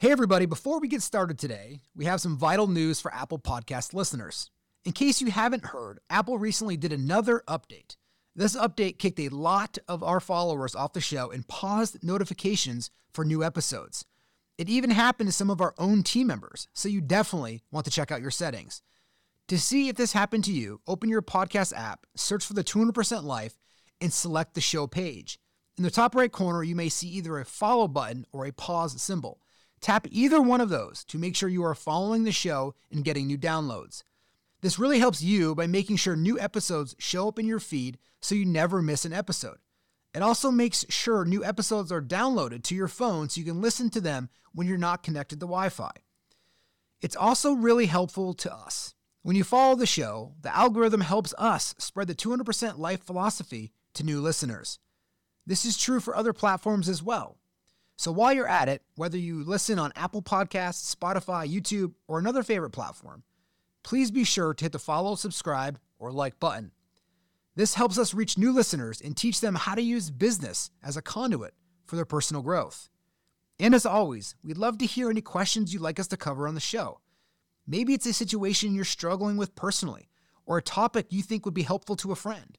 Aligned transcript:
Hey, 0.00 0.12
everybody, 0.12 0.46
before 0.46 0.78
we 0.78 0.86
get 0.86 1.02
started 1.02 1.40
today, 1.40 1.80
we 1.96 2.04
have 2.04 2.20
some 2.20 2.38
vital 2.38 2.68
news 2.68 3.00
for 3.00 3.12
Apple 3.12 3.40
Podcast 3.40 3.92
listeners. 3.92 4.48
In 4.84 4.92
case 4.92 5.20
you 5.20 5.32
haven't 5.32 5.64
heard, 5.64 5.98
Apple 6.08 6.38
recently 6.38 6.76
did 6.76 6.92
another 6.92 7.42
update. 7.48 7.96
This 8.36 8.54
update 8.54 9.00
kicked 9.00 9.18
a 9.18 9.28
lot 9.30 9.76
of 9.88 10.04
our 10.04 10.20
followers 10.20 10.76
off 10.76 10.92
the 10.92 11.00
show 11.00 11.32
and 11.32 11.48
paused 11.48 12.04
notifications 12.04 12.92
for 13.12 13.24
new 13.24 13.42
episodes. 13.42 14.04
It 14.56 14.68
even 14.68 14.90
happened 14.90 15.30
to 15.30 15.34
some 15.34 15.50
of 15.50 15.60
our 15.60 15.74
own 15.78 16.04
team 16.04 16.28
members, 16.28 16.68
so 16.72 16.88
you 16.88 17.00
definitely 17.00 17.64
want 17.72 17.84
to 17.86 17.90
check 17.90 18.12
out 18.12 18.22
your 18.22 18.30
settings. 18.30 18.82
To 19.48 19.58
see 19.58 19.88
if 19.88 19.96
this 19.96 20.12
happened 20.12 20.44
to 20.44 20.52
you, 20.52 20.80
open 20.86 21.10
your 21.10 21.22
podcast 21.22 21.76
app, 21.76 22.06
search 22.14 22.46
for 22.46 22.54
the 22.54 22.62
200% 22.62 23.24
Life, 23.24 23.58
and 24.00 24.12
select 24.12 24.54
the 24.54 24.60
show 24.60 24.86
page. 24.86 25.40
In 25.76 25.82
the 25.82 25.90
top 25.90 26.14
right 26.14 26.30
corner, 26.30 26.62
you 26.62 26.76
may 26.76 26.88
see 26.88 27.08
either 27.08 27.36
a 27.36 27.44
follow 27.44 27.88
button 27.88 28.26
or 28.30 28.46
a 28.46 28.52
pause 28.52 29.02
symbol. 29.02 29.40
Tap 29.80 30.06
either 30.10 30.40
one 30.40 30.60
of 30.60 30.68
those 30.68 31.04
to 31.04 31.18
make 31.18 31.36
sure 31.36 31.48
you 31.48 31.64
are 31.64 31.74
following 31.74 32.24
the 32.24 32.32
show 32.32 32.74
and 32.90 33.04
getting 33.04 33.26
new 33.26 33.38
downloads. 33.38 34.02
This 34.60 34.78
really 34.78 34.98
helps 34.98 35.22
you 35.22 35.54
by 35.54 35.66
making 35.66 35.96
sure 35.96 36.16
new 36.16 36.38
episodes 36.38 36.96
show 36.98 37.28
up 37.28 37.38
in 37.38 37.46
your 37.46 37.60
feed 37.60 37.98
so 38.20 38.34
you 38.34 38.44
never 38.44 38.82
miss 38.82 39.04
an 39.04 39.12
episode. 39.12 39.58
It 40.14 40.22
also 40.22 40.50
makes 40.50 40.84
sure 40.88 41.24
new 41.24 41.44
episodes 41.44 41.92
are 41.92 42.02
downloaded 42.02 42.64
to 42.64 42.74
your 42.74 42.88
phone 42.88 43.28
so 43.28 43.38
you 43.38 43.46
can 43.46 43.60
listen 43.60 43.88
to 43.90 44.00
them 44.00 44.30
when 44.52 44.66
you're 44.66 44.78
not 44.78 45.02
connected 45.02 45.38
to 45.40 45.46
Wi 45.46 45.68
Fi. 45.68 45.92
It's 47.00 47.14
also 47.14 47.52
really 47.52 47.86
helpful 47.86 48.34
to 48.34 48.52
us. 48.52 48.94
When 49.22 49.36
you 49.36 49.44
follow 49.44 49.76
the 49.76 49.86
show, 49.86 50.34
the 50.40 50.56
algorithm 50.56 51.02
helps 51.02 51.34
us 51.38 51.74
spread 51.78 52.08
the 52.08 52.14
200% 52.14 52.78
life 52.78 53.02
philosophy 53.02 53.72
to 53.94 54.02
new 54.02 54.20
listeners. 54.20 54.78
This 55.46 55.64
is 55.64 55.78
true 55.78 56.00
for 56.00 56.16
other 56.16 56.32
platforms 56.32 56.88
as 56.88 57.02
well. 57.02 57.38
So 57.98 58.12
while 58.12 58.32
you're 58.32 58.46
at 58.46 58.68
it, 58.68 58.82
whether 58.94 59.18
you 59.18 59.42
listen 59.42 59.76
on 59.76 59.92
Apple 59.96 60.22
Podcasts, 60.22 60.94
Spotify, 60.94 61.52
YouTube, 61.52 61.94
or 62.06 62.20
another 62.20 62.44
favorite 62.44 62.70
platform, 62.70 63.24
please 63.82 64.12
be 64.12 64.22
sure 64.22 64.54
to 64.54 64.64
hit 64.64 64.70
the 64.70 64.78
follow, 64.78 65.16
subscribe, 65.16 65.80
or 65.98 66.12
like 66.12 66.38
button. 66.38 66.70
This 67.56 67.74
helps 67.74 67.98
us 67.98 68.14
reach 68.14 68.38
new 68.38 68.52
listeners 68.52 69.00
and 69.00 69.16
teach 69.16 69.40
them 69.40 69.56
how 69.56 69.74
to 69.74 69.82
use 69.82 70.12
business 70.12 70.70
as 70.80 70.96
a 70.96 71.02
conduit 71.02 71.54
for 71.86 71.96
their 71.96 72.04
personal 72.04 72.40
growth. 72.40 72.88
And 73.58 73.74
as 73.74 73.84
always, 73.84 74.36
we'd 74.44 74.58
love 74.58 74.78
to 74.78 74.86
hear 74.86 75.10
any 75.10 75.20
questions 75.20 75.72
you'd 75.72 75.82
like 75.82 75.98
us 75.98 76.06
to 76.06 76.16
cover 76.16 76.46
on 76.46 76.54
the 76.54 76.60
show. 76.60 77.00
Maybe 77.66 77.94
it's 77.94 78.06
a 78.06 78.12
situation 78.12 78.76
you're 78.76 78.84
struggling 78.84 79.36
with 79.36 79.56
personally 79.56 80.08
or 80.46 80.58
a 80.58 80.62
topic 80.62 81.06
you 81.10 81.22
think 81.22 81.44
would 81.44 81.52
be 81.52 81.62
helpful 81.62 81.96
to 81.96 82.12
a 82.12 82.16
friend. 82.16 82.58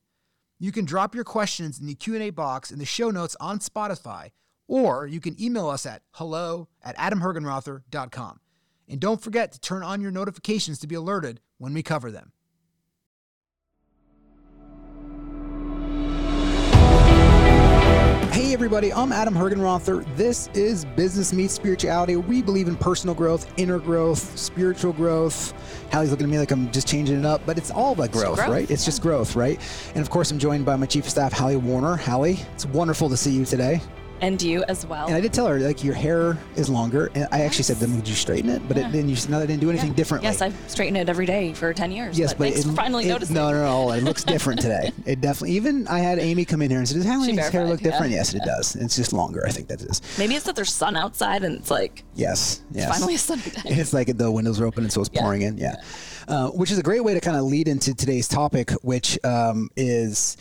You 0.59 0.73
can 0.73 0.83
drop 0.83 1.15
your 1.15 1.23
questions 1.23 1.79
in 1.79 1.87
the 1.87 1.95
Q&A 1.95 2.29
box 2.31 2.71
in 2.71 2.79
the 2.79 2.85
show 2.85 3.09
notes 3.09 3.37
on 3.39 3.59
Spotify 3.59 4.31
or 4.69 5.07
you 5.07 5.19
can 5.19 5.35
email 5.41 5.67
us 5.67 5.85
at 5.85 6.03
hello 6.11 6.69
at 6.81 6.95
adamhergenrother.com. 6.95 8.39
And 8.87 8.99
don't 8.99 9.21
forget 9.21 9.51
to 9.51 9.59
turn 9.59 9.83
on 9.83 9.99
your 9.99 10.11
notifications 10.11 10.79
to 10.79 10.87
be 10.87 10.95
alerted 10.95 11.41
when 11.57 11.73
we 11.73 11.83
cover 11.83 12.11
them. 12.11 12.31
Hey 18.31 18.53
everybody, 18.53 18.93
I'm 18.93 19.11
Adam 19.11 19.33
Hergenrother. 19.33 20.05
This 20.15 20.49
is 20.53 20.85
Business 20.85 21.33
Meets 21.33 21.53
Spirituality. 21.53 22.15
We 22.15 22.41
believe 22.41 22.67
in 22.67 22.75
personal 22.75 23.15
growth, 23.15 23.51
inner 23.57 23.79
growth, 23.79 24.37
spiritual 24.37 24.93
growth. 24.93 25.53
Hallie's 25.91 26.11
looking 26.11 26.25
at 26.25 26.29
me 26.29 26.39
like 26.39 26.51
I'm 26.51 26.71
just 26.71 26.87
changing 26.87 27.19
it 27.19 27.25
up, 27.25 27.41
but 27.45 27.57
it's 27.57 27.71
all 27.71 27.93
about 27.93 28.11
growth, 28.11 28.37
growth 28.37 28.49
right? 28.49 28.69
It's 28.69 28.83
yeah. 28.83 28.87
just 28.87 29.01
growth, 29.01 29.35
right? 29.35 29.59
And 29.93 30.01
of 30.01 30.09
course, 30.09 30.31
I'm 30.31 30.39
joined 30.39 30.65
by 30.65 30.75
my 30.75 30.85
chief 30.85 31.05
of 31.05 31.11
staff, 31.11 31.33
Hallie 31.33 31.57
Warner. 31.57 31.95
Hallie, 31.95 32.39
it's 32.53 32.65
wonderful 32.65 33.09
to 33.09 33.17
see 33.17 33.31
you 33.31 33.45
today 33.45 33.81
and 34.21 34.41
you 34.41 34.63
as 34.67 34.85
well. 34.85 35.07
And 35.07 35.15
I 35.15 35.21
did 35.21 35.33
tell 35.33 35.47
her 35.47 35.59
like 35.59 35.83
your 35.83 35.93
hair 35.93 36.37
is 36.55 36.69
longer, 36.69 37.11
and 37.15 37.27
I 37.31 37.41
actually 37.41 37.63
said, 37.63 37.77
"Then 37.77 37.95
would 37.95 38.07
you 38.07 38.15
straighten 38.15 38.49
it?" 38.49 38.61
But 38.67 38.77
yeah. 38.77 38.87
it, 38.87 38.91
then 38.91 39.09
you 39.09 39.15
no, 39.29 39.39
I 39.39 39.45
didn't 39.45 39.61
do 39.61 39.69
anything 39.69 39.89
yeah. 39.89 39.95
differently. 39.95 40.29
Yes, 40.29 40.41
I've 40.41 40.55
straightened 40.67 40.97
it 40.97 41.09
every 41.09 41.25
day 41.25 41.53
for 41.53 41.73
ten 41.73 41.91
years. 41.91 42.17
Yes, 42.17 42.33
but, 42.33 42.53
but 42.53 42.65
it, 42.65 42.75
finally 42.75 43.05
it, 43.05 43.09
noticing. 43.09 43.35
No, 43.35 43.51
no, 43.51 43.87
no, 43.87 43.91
it 43.91 44.03
looks 44.03 44.23
different 44.23 44.61
today. 44.61 44.91
It 45.05 45.21
definitely. 45.21 45.55
Even 45.55 45.87
I 45.87 45.99
had 45.99 46.19
Amy 46.19 46.45
come 46.45 46.61
in 46.61 46.69
here 46.69 46.77
and 46.77 46.87
said, 46.87 46.95
"Does 46.97 47.05
Hallie's 47.05 47.49
hair 47.49 47.65
look 47.65 47.79
different?" 47.79 48.11
Yeah. 48.11 48.17
Yes, 48.17 48.33
it 48.33 48.43
does. 48.43 48.75
It's 48.75 48.95
just 48.95 49.11
longer. 49.13 49.43
I 49.47 49.49
think 49.49 49.67
that 49.69 49.81
is. 49.81 50.01
Maybe 50.19 50.35
it's 50.35 50.45
that 50.45 50.55
there's 50.55 50.71
sun 50.71 50.95
outside 50.95 51.43
and 51.43 51.55
it's 51.55 51.71
like 51.71 52.03
yes, 52.15 52.61
yes. 52.71 52.89
finally 52.89 53.15
a 53.15 53.17
sunny 53.17 53.41
day. 53.43 53.61
It's 53.65 53.93
like 53.93 54.15
the 54.17 54.31
windows 54.31 54.59
are 54.59 54.65
open 54.65 54.83
and 54.83 54.91
so 54.91 55.01
it's 55.01 55.09
pouring 55.09 55.41
in. 55.41 55.57
Yeah, 55.57 55.75
uh, 56.27 56.49
which 56.49 56.71
is 56.71 56.77
a 56.77 56.83
great 56.83 57.03
way 57.03 57.13
to 57.13 57.21
kind 57.21 57.37
of 57.37 57.43
lead 57.43 57.67
into 57.67 57.95
today's 57.95 58.27
topic, 58.27 58.71
which 58.83 59.17
um, 59.23 59.69
is 59.75 60.37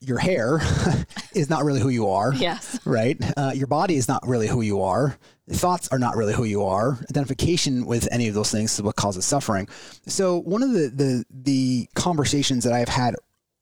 your 0.00 0.18
hair 0.18 0.60
is 1.34 1.50
not 1.50 1.64
really 1.64 1.80
who 1.80 1.90
you 1.90 2.08
are. 2.08 2.32
Yes. 2.34 2.78
Right? 2.84 3.18
Uh, 3.36 3.52
your 3.54 3.66
body 3.66 3.96
is 3.96 4.08
not 4.08 4.26
really 4.26 4.48
who 4.48 4.62
you 4.62 4.82
are. 4.82 5.16
Thoughts 5.50 5.88
are 5.88 5.98
not 5.98 6.16
really 6.16 6.32
who 6.32 6.44
you 6.44 6.64
are. 6.64 6.98
Identification 7.10 7.84
with 7.84 8.08
any 8.10 8.28
of 8.28 8.34
those 8.34 8.50
things 8.50 8.72
is 8.74 8.82
what 8.82 8.96
causes 8.96 9.24
suffering. 9.24 9.68
So 10.06 10.38
one 10.38 10.62
of 10.62 10.72
the 10.72 10.88
the 10.88 11.24
the 11.30 11.88
conversations 11.94 12.64
that 12.64 12.72
I've 12.72 12.88
had 12.88 13.14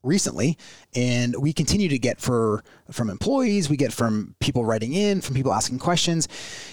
recently 0.04 0.56
and 0.94 1.34
we 1.40 1.52
continue 1.52 1.88
to 1.88 1.98
get 1.98 2.20
for 2.20 2.62
from 2.92 3.10
employees 3.10 3.68
we 3.68 3.76
get 3.76 3.92
from 3.92 4.34
people 4.38 4.64
writing 4.64 4.94
in 4.94 5.20
from 5.20 5.34
people 5.34 5.52
asking 5.52 5.76
questions 5.76 6.28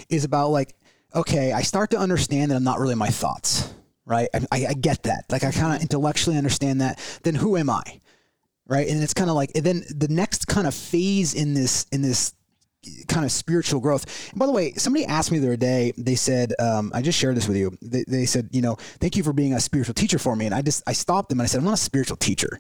is 0.09 0.23
about 0.23 0.49
like 0.49 0.75
okay 1.15 1.51
i 1.51 1.63
start 1.63 1.89
to 1.89 1.97
understand 1.97 2.51
that 2.51 2.55
i'm 2.55 2.63
not 2.63 2.79
really 2.79 2.93
my 2.93 3.09
thoughts 3.09 3.73
right 4.05 4.29
i, 4.51 4.67
I 4.67 4.73
get 4.73 5.03
that 5.03 5.25
like 5.31 5.43
i 5.43 5.51
kind 5.51 5.75
of 5.75 5.81
intellectually 5.81 6.37
understand 6.37 6.81
that 6.81 6.99
then 7.23 7.33
who 7.33 7.57
am 7.57 7.67
i 7.67 7.99
right? 8.67 8.87
And 8.87 9.01
it's 9.01 9.13
kind 9.13 9.29
of 9.29 9.35
like, 9.35 9.51
and 9.55 9.63
then 9.63 9.83
the 9.89 10.07
next 10.07 10.47
kind 10.47 10.67
of 10.67 10.73
phase 10.73 11.33
in 11.33 11.53
this 11.53 11.85
in 11.91 12.01
this 12.01 12.33
kind 13.07 13.25
of 13.25 13.31
spiritual 13.31 13.79
growth. 13.79 14.29
And 14.31 14.39
by 14.39 14.45
the 14.45 14.51
way, 14.51 14.73
somebody 14.73 15.05
asked 15.05 15.31
me 15.31 15.39
the 15.39 15.47
other 15.47 15.57
day. 15.57 15.93
They 15.97 16.15
said, 16.15 16.53
um, 16.59 16.91
I 16.93 17.01
just 17.01 17.17
shared 17.17 17.35
this 17.35 17.47
with 17.47 17.57
you. 17.57 17.77
They, 17.81 18.03
they 18.07 18.25
said, 18.25 18.49
you 18.51 18.61
know, 18.61 18.75
thank 18.99 19.15
you 19.15 19.23
for 19.23 19.33
being 19.33 19.53
a 19.53 19.59
spiritual 19.59 19.93
teacher 19.93 20.19
for 20.19 20.35
me. 20.35 20.45
And 20.45 20.53
I 20.53 20.61
just 20.61 20.83
I 20.87 20.93
stopped 20.93 21.29
them 21.29 21.39
and 21.39 21.45
I 21.45 21.47
said, 21.47 21.59
I'm 21.59 21.65
not 21.65 21.75
a 21.75 21.77
spiritual 21.77 22.17
teacher. 22.17 22.59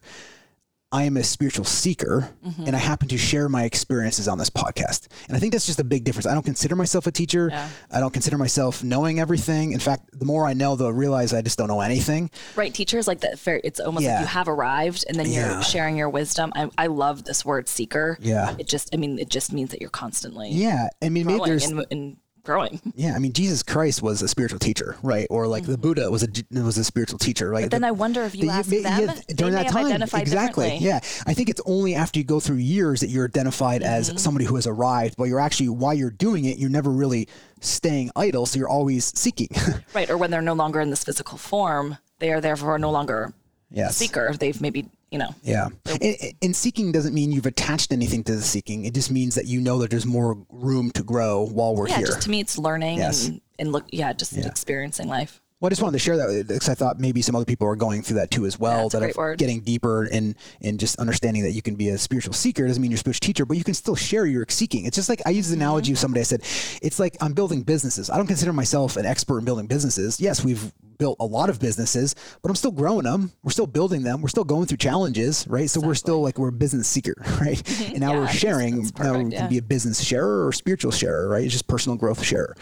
I 0.95 1.03
am 1.03 1.17
a 1.17 1.23
spiritual 1.23 1.65
seeker 1.65 2.33
mm-hmm. 2.45 2.67
and 2.67 2.73
I 2.73 2.79
happen 2.79 3.09
to 3.09 3.17
share 3.17 3.49
my 3.49 3.65
experiences 3.65 4.29
on 4.29 4.37
this 4.37 4.49
podcast. 4.49 5.09
And 5.27 5.35
I 5.35 5.41
think 5.41 5.51
that's 5.51 5.65
just 5.65 5.81
a 5.81 5.83
big 5.83 6.05
difference. 6.05 6.25
I 6.25 6.33
don't 6.33 6.45
consider 6.45 6.73
myself 6.73 7.05
a 7.05 7.11
teacher. 7.11 7.49
Yeah. 7.51 7.67
I 7.91 7.99
don't 7.99 8.13
consider 8.13 8.37
myself 8.37 8.81
knowing 8.81 9.19
everything. 9.19 9.73
In 9.73 9.79
fact, 9.79 10.17
the 10.17 10.23
more 10.23 10.45
I 10.45 10.53
know, 10.53 10.77
the 10.77 10.93
realize 10.93 11.33
I 11.33 11.41
just 11.41 11.57
don't 11.57 11.67
know 11.67 11.81
anything. 11.81 12.31
Right. 12.55 12.73
Teachers 12.73 13.09
like 13.09 13.19
that. 13.19 13.45
It's 13.65 13.81
almost 13.81 14.05
yeah. 14.05 14.13
like 14.13 14.21
you 14.21 14.27
have 14.27 14.47
arrived 14.47 15.03
and 15.09 15.19
then 15.19 15.25
you're 15.25 15.43
yeah. 15.43 15.59
sharing 15.59 15.97
your 15.97 16.09
wisdom. 16.09 16.53
I, 16.55 16.69
I, 16.77 16.87
love 16.87 17.25
this 17.25 17.43
word 17.43 17.67
seeker. 17.67 18.17
Yeah. 18.21 18.55
It 18.57 18.69
just, 18.69 18.95
I 18.95 18.97
mean, 18.97 19.19
it 19.19 19.29
just 19.29 19.51
means 19.51 19.71
that 19.71 19.81
you're 19.81 19.89
constantly. 19.89 20.51
Yeah. 20.51 20.87
I 21.03 21.09
mean, 21.09 21.27
maybe 21.27 21.41
there's. 21.43 21.69
In, 21.69 21.83
in 21.89 22.17
growing. 22.45 22.81
Yeah, 22.97 23.13
I 23.13 23.19
mean, 23.19 23.33
Jesus 23.33 23.61
Christ 23.61 24.01
was 24.01 24.21
a 24.21 24.27
spiritual 24.27 24.59
teacher, 24.59 24.95
right? 25.03 25.27
Or 25.29 25.47
like 25.47 25.63
mm-hmm. 25.63 25.73
the 25.73 25.77
Buddha 25.77 26.09
was 26.09 26.23
a 26.23 26.27
was 26.61 26.77
a 26.77 26.83
spiritual 26.83 27.19
teacher, 27.19 27.49
right? 27.49 27.65
But 27.65 27.71
then 27.71 27.81
the, 27.81 27.89
I 27.89 27.91
wonder 27.91 28.23
if 28.23 28.35
you 28.35 28.49
ask 28.49 28.69
them 28.69 28.83
yeah, 28.83 29.15
during 29.35 29.53
that 29.53 29.67
time, 29.67 30.01
exactly. 30.01 30.77
Yeah, 30.77 30.99
I 31.27 31.33
think 31.33 31.49
it's 31.49 31.61
only 31.65 31.93
after 31.93 32.19
you 32.19 32.25
go 32.25 32.39
through 32.39 32.57
years 32.57 33.01
that 33.01 33.09
you're 33.09 33.25
identified 33.25 33.81
mm-hmm. 33.81 33.91
as 33.91 34.21
somebody 34.21 34.45
who 34.45 34.55
has 34.55 34.65
arrived. 34.65 35.15
But 35.17 35.25
you're 35.25 35.41
actually 35.41 35.69
while 35.69 35.93
you're 35.93 36.09
doing 36.09 36.45
it, 36.45 36.57
you're 36.57 36.69
never 36.69 36.89
really 36.89 37.27
staying 37.59 38.11
idle, 38.15 38.45
so 38.45 38.59
you're 38.59 38.69
always 38.69 39.05
seeking. 39.19 39.49
right, 39.93 40.09
or 40.09 40.17
when 40.17 40.31
they're 40.31 40.41
no 40.41 40.53
longer 40.53 40.79
in 40.79 40.89
this 40.89 41.03
physical 41.03 41.37
form, 41.37 41.97
they 42.19 42.31
are 42.31 42.39
therefore 42.39 42.79
no 42.79 42.91
longer 42.91 43.33
yes. 43.71 43.97
seeker. 43.97 44.33
They've 44.39 44.59
maybe 44.61 44.89
you 45.11 45.19
know. 45.19 45.33
Yeah. 45.43 45.67
And, 46.01 46.33
and, 46.41 46.55
seeking 46.55 46.91
doesn't 46.91 47.13
mean 47.13 47.31
you've 47.31 47.45
attached 47.45 47.91
anything 47.91 48.23
to 48.25 48.35
the 48.35 48.41
seeking. 48.41 48.85
It 48.85 48.93
just 48.93 49.11
means 49.11 49.35
that 49.35 49.45
you 49.45 49.61
know 49.61 49.79
that 49.79 49.91
there's 49.91 50.05
more 50.05 50.37
room 50.49 50.91
to 50.91 51.03
grow 51.03 51.45
while 51.45 51.75
we're 51.75 51.87
yeah, 51.87 51.97
here. 51.97 52.05
Yeah, 52.07 52.11
just 52.13 52.21
to 52.23 52.29
me, 52.29 52.39
it's 52.39 52.57
learning 52.57 52.97
yes. 52.97 53.27
and, 53.27 53.41
and 53.59 53.71
look, 53.71 53.85
yeah, 53.91 54.13
just 54.13 54.33
yeah. 54.33 54.47
experiencing 54.47 55.07
life. 55.07 55.41
Well, 55.61 55.67
I 55.67 55.69
just 55.69 55.81
wanted 55.81 55.93
to 55.93 55.99
share 55.99 56.17
that 56.17 56.47
because 56.49 56.67
I 56.67 56.75
thought 56.75 56.99
maybe 56.99 57.21
some 57.21 57.33
other 57.33 57.45
people 57.45 57.65
are 57.65 57.77
going 57.77 58.01
through 58.01 58.17
that 58.17 58.29
too 58.29 58.45
as 58.45 58.59
well. 58.59 58.89
Yeah, 58.91 58.99
that 58.99 59.17
are 59.17 59.35
getting 59.37 59.61
deeper 59.61 60.03
in 60.03 60.35
in 60.59 60.77
just 60.77 60.99
understanding 60.99 61.43
that 61.43 61.51
you 61.51 61.61
can 61.61 61.75
be 61.75 61.87
a 61.89 61.97
spiritual 61.97 62.33
seeker. 62.33 62.65
It 62.65 62.67
doesn't 62.67 62.81
mean 62.81 62.91
you're 62.91 62.97
a 62.97 62.99
spiritual 62.99 63.25
teacher, 63.25 63.45
but 63.45 63.55
you 63.55 63.63
can 63.63 63.73
still 63.73 63.95
share 63.95 64.25
your 64.25 64.45
seeking. 64.49 64.85
It's 64.85 64.97
just 64.97 65.07
like 65.07 65.21
I 65.25 65.29
use 65.29 65.47
the 65.47 65.55
analogy 65.55 65.87
mm-hmm. 65.87 65.93
of 65.93 65.99
somebody. 65.99 66.19
I 66.19 66.23
said, 66.23 66.41
it's 66.81 66.99
like 66.99 67.15
I'm 67.21 67.31
building 67.31 67.61
businesses. 67.61 68.09
I 68.09 68.17
don't 68.17 68.27
consider 68.27 68.51
myself 68.51 68.97
an 68.97 69.05
expert 69.05 69.39
in 69.39 69.45
building 69.45 69.67
businesses. 69.67 70.19
Yes, 70.19 70.43
we've 70.43 70.73
built 70.97 71.15
a 71.21 71.25
lot 71.25 71.49
of 71.49 71.61
businesses, 71.61 72.15
but 72.41 72.49
I'm 72.49 72.55
still 72.55 72.71
growing 72.71 73.03
them. 73.03 73.31
We're 73.41 73.51
still 73.51 73.67
building 73.67 74.03
them. 74.03 74.21
We're 74.21 74.27
still 74.27 74.43
going 74.43 74.65
through 74.65 74.77
challenges, 74.77 75.47
right? 75.47 75.69
So 75.69 75.79
exactly. 75.79 75.87
we're 75.87 75.95
still 75.95 76.21
like 76.21 76.37
we're 76.37 76.49
a 76.49 76.51
business 76.51 76.87
seeker, 76.89 77.15
right? 77.41 77.61
And 77.95 78.01
now 78.01 78.11
yeah, 78.11 78.19
we're 78.19 78.27
sharing. 78.43 78.81
Perfect, 78.81 78.99
now 78.99 79.17
we 79.19 79.31
can 79.31 79.49
be 79.49 79.57
a 79.57 79.61
business 79.61 80.03
sharer 80.03 80.45
or 80.45 80.51
spiritual 80.51 80.91
sharer, 80.91 81.29
right? 81.29 81.43
It's 81.45 81.53
just 81.53 81.67
personal 81.67 81.97
growth 81.97 82.21
sharer. 82.21 82.55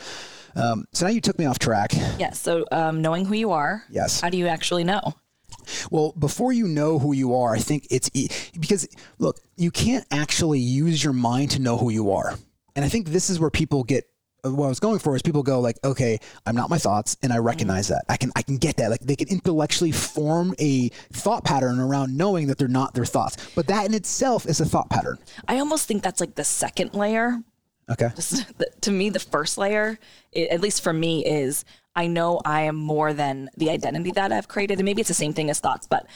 Um, 0.55 0.85
so 0.93 1.05
now 1.05 1.11
you 1.11 1.21
took 1.21 1.37
me 1.39 1.45
off 1.45 1.59
track. 1.59 1.93
Yes. 2.19 2.39
So 2.39 2.65
um, 2.71 3.01
knowing 3.01 3.25
who 3.25 3.35
you 3.35 3.51
are. 3.51 3.83
Yes. 3.89 4.21
How 4.21 4.29
do 4.29 4.37
you 4.37 4.47
actually 4.47 4.83
know? 4.83 5.13
Well, 5.91 6.13
before 6.17 6.51
you 6.51 6.67
know 6.67 6.99
who 6.99 7.13
you 7.13 7.35
are, 7.35 7.55
I 7.55 7.59
think 7.59 7.87
it's 7.89 8.09
e- 8.13 8.29
because 8.59 8.87
look, 9.19 9.39
you 9.55 9.71
can't 9.71 10.05
actually 10.11 10.59
use 10.59 11.03
your 11.03 11.13
mind 11.13 11.51
to 11.51 11.61
know 11.61 11.77
who 11.77 11.89
you 11.89 12.11
are. 12.11 12.35
And 12.75 12.83
I 12.83 12.89
think 12.89 13.07
this 13.07 13.29
is 13.29 13.39
where 13.39 13.49
people 13.49 13.83
get 13.83 14.05
what 14.43 14.65
I 14.65 14.69
was 14.69 14.79
going 14.81 14.99
for 14.99 15.15
is 15.15 15.21
people 15.21 15.41
go 15.41 15.61
like, 15.61 15.77
okay, 15.85 16.19
I'm 16.45 16.55
not 16.55 16.69
my 16.69 16.77
thoughts, 16.77 17.15
and 17.23 17.31
I 17.31 17.37
recognize 17.37 17.87
that. 17.87 18.03
I 18.09 18.17
can 18.17 18.31
I 18.35 18.41
can 18.41 18.57
get 18.57 18.75
that. 18.77 18.89
Like 18.91 18.99
they 18.99 19.15
can 19.15 19.29
intellectually 19.29 19.91
form 19.91 20.53
a 20.59 20.89
thought 21.13 21.45
pattern 21.45 21.79
around 21.79 22.17
knowing 22.17 22.47
that 22.47 22.57
they're 22.57 22.67
not 22.67 22.93
their 22.93 23.05
thoughts. 23.05 23.37
But 23.55 23.67
that 23.67 23.85
in 23.85 23.93
itself 23.93 24.45
is 24.45 24.59
a 24.59 24.65
thought 24.65 24.89
pattern. 24.89 25.17
I 25.47 25.59
almost 25.59 25.87
think 25.87 26.03
that's 26.03 26.19
like 26.19 26.35
the 26.35 26.43
second 26.43 26.93
layer 26.93 27.41
Okay. 27.89 28.09
Just 28.15 28.57
the, 28.57 28.67
to 28.81 28.91
me, 28.91 29.09
the 29.09 29.19
first 29.19 29.57
layer, 29.57 29.99
it, 30.31 30.49
at 30.49 30.61
least 30.61 30.81
for 30.81 30.93
me, 30.93 31.25
is 31.25 31.65
I 31.95 32.07
know 32.07 32.41
I 32.45 32.61
am 32.61 32.75
more 32.75 33.13
than 33.13 33.49
the 33.57 33.69
identity 33.69 34.11
that 34.11 34.31
I've 34.31 34.47
created, 34.47 34.79
and 34.79 34.85
maybe 34.85 35.01
it's 35.01 35.09
the 35.09 35.13
same 35.13 35.33
thing 35.33 35.49
as 35.49 35.59
thoughts, 35.59 35.87
but 35.87 36.07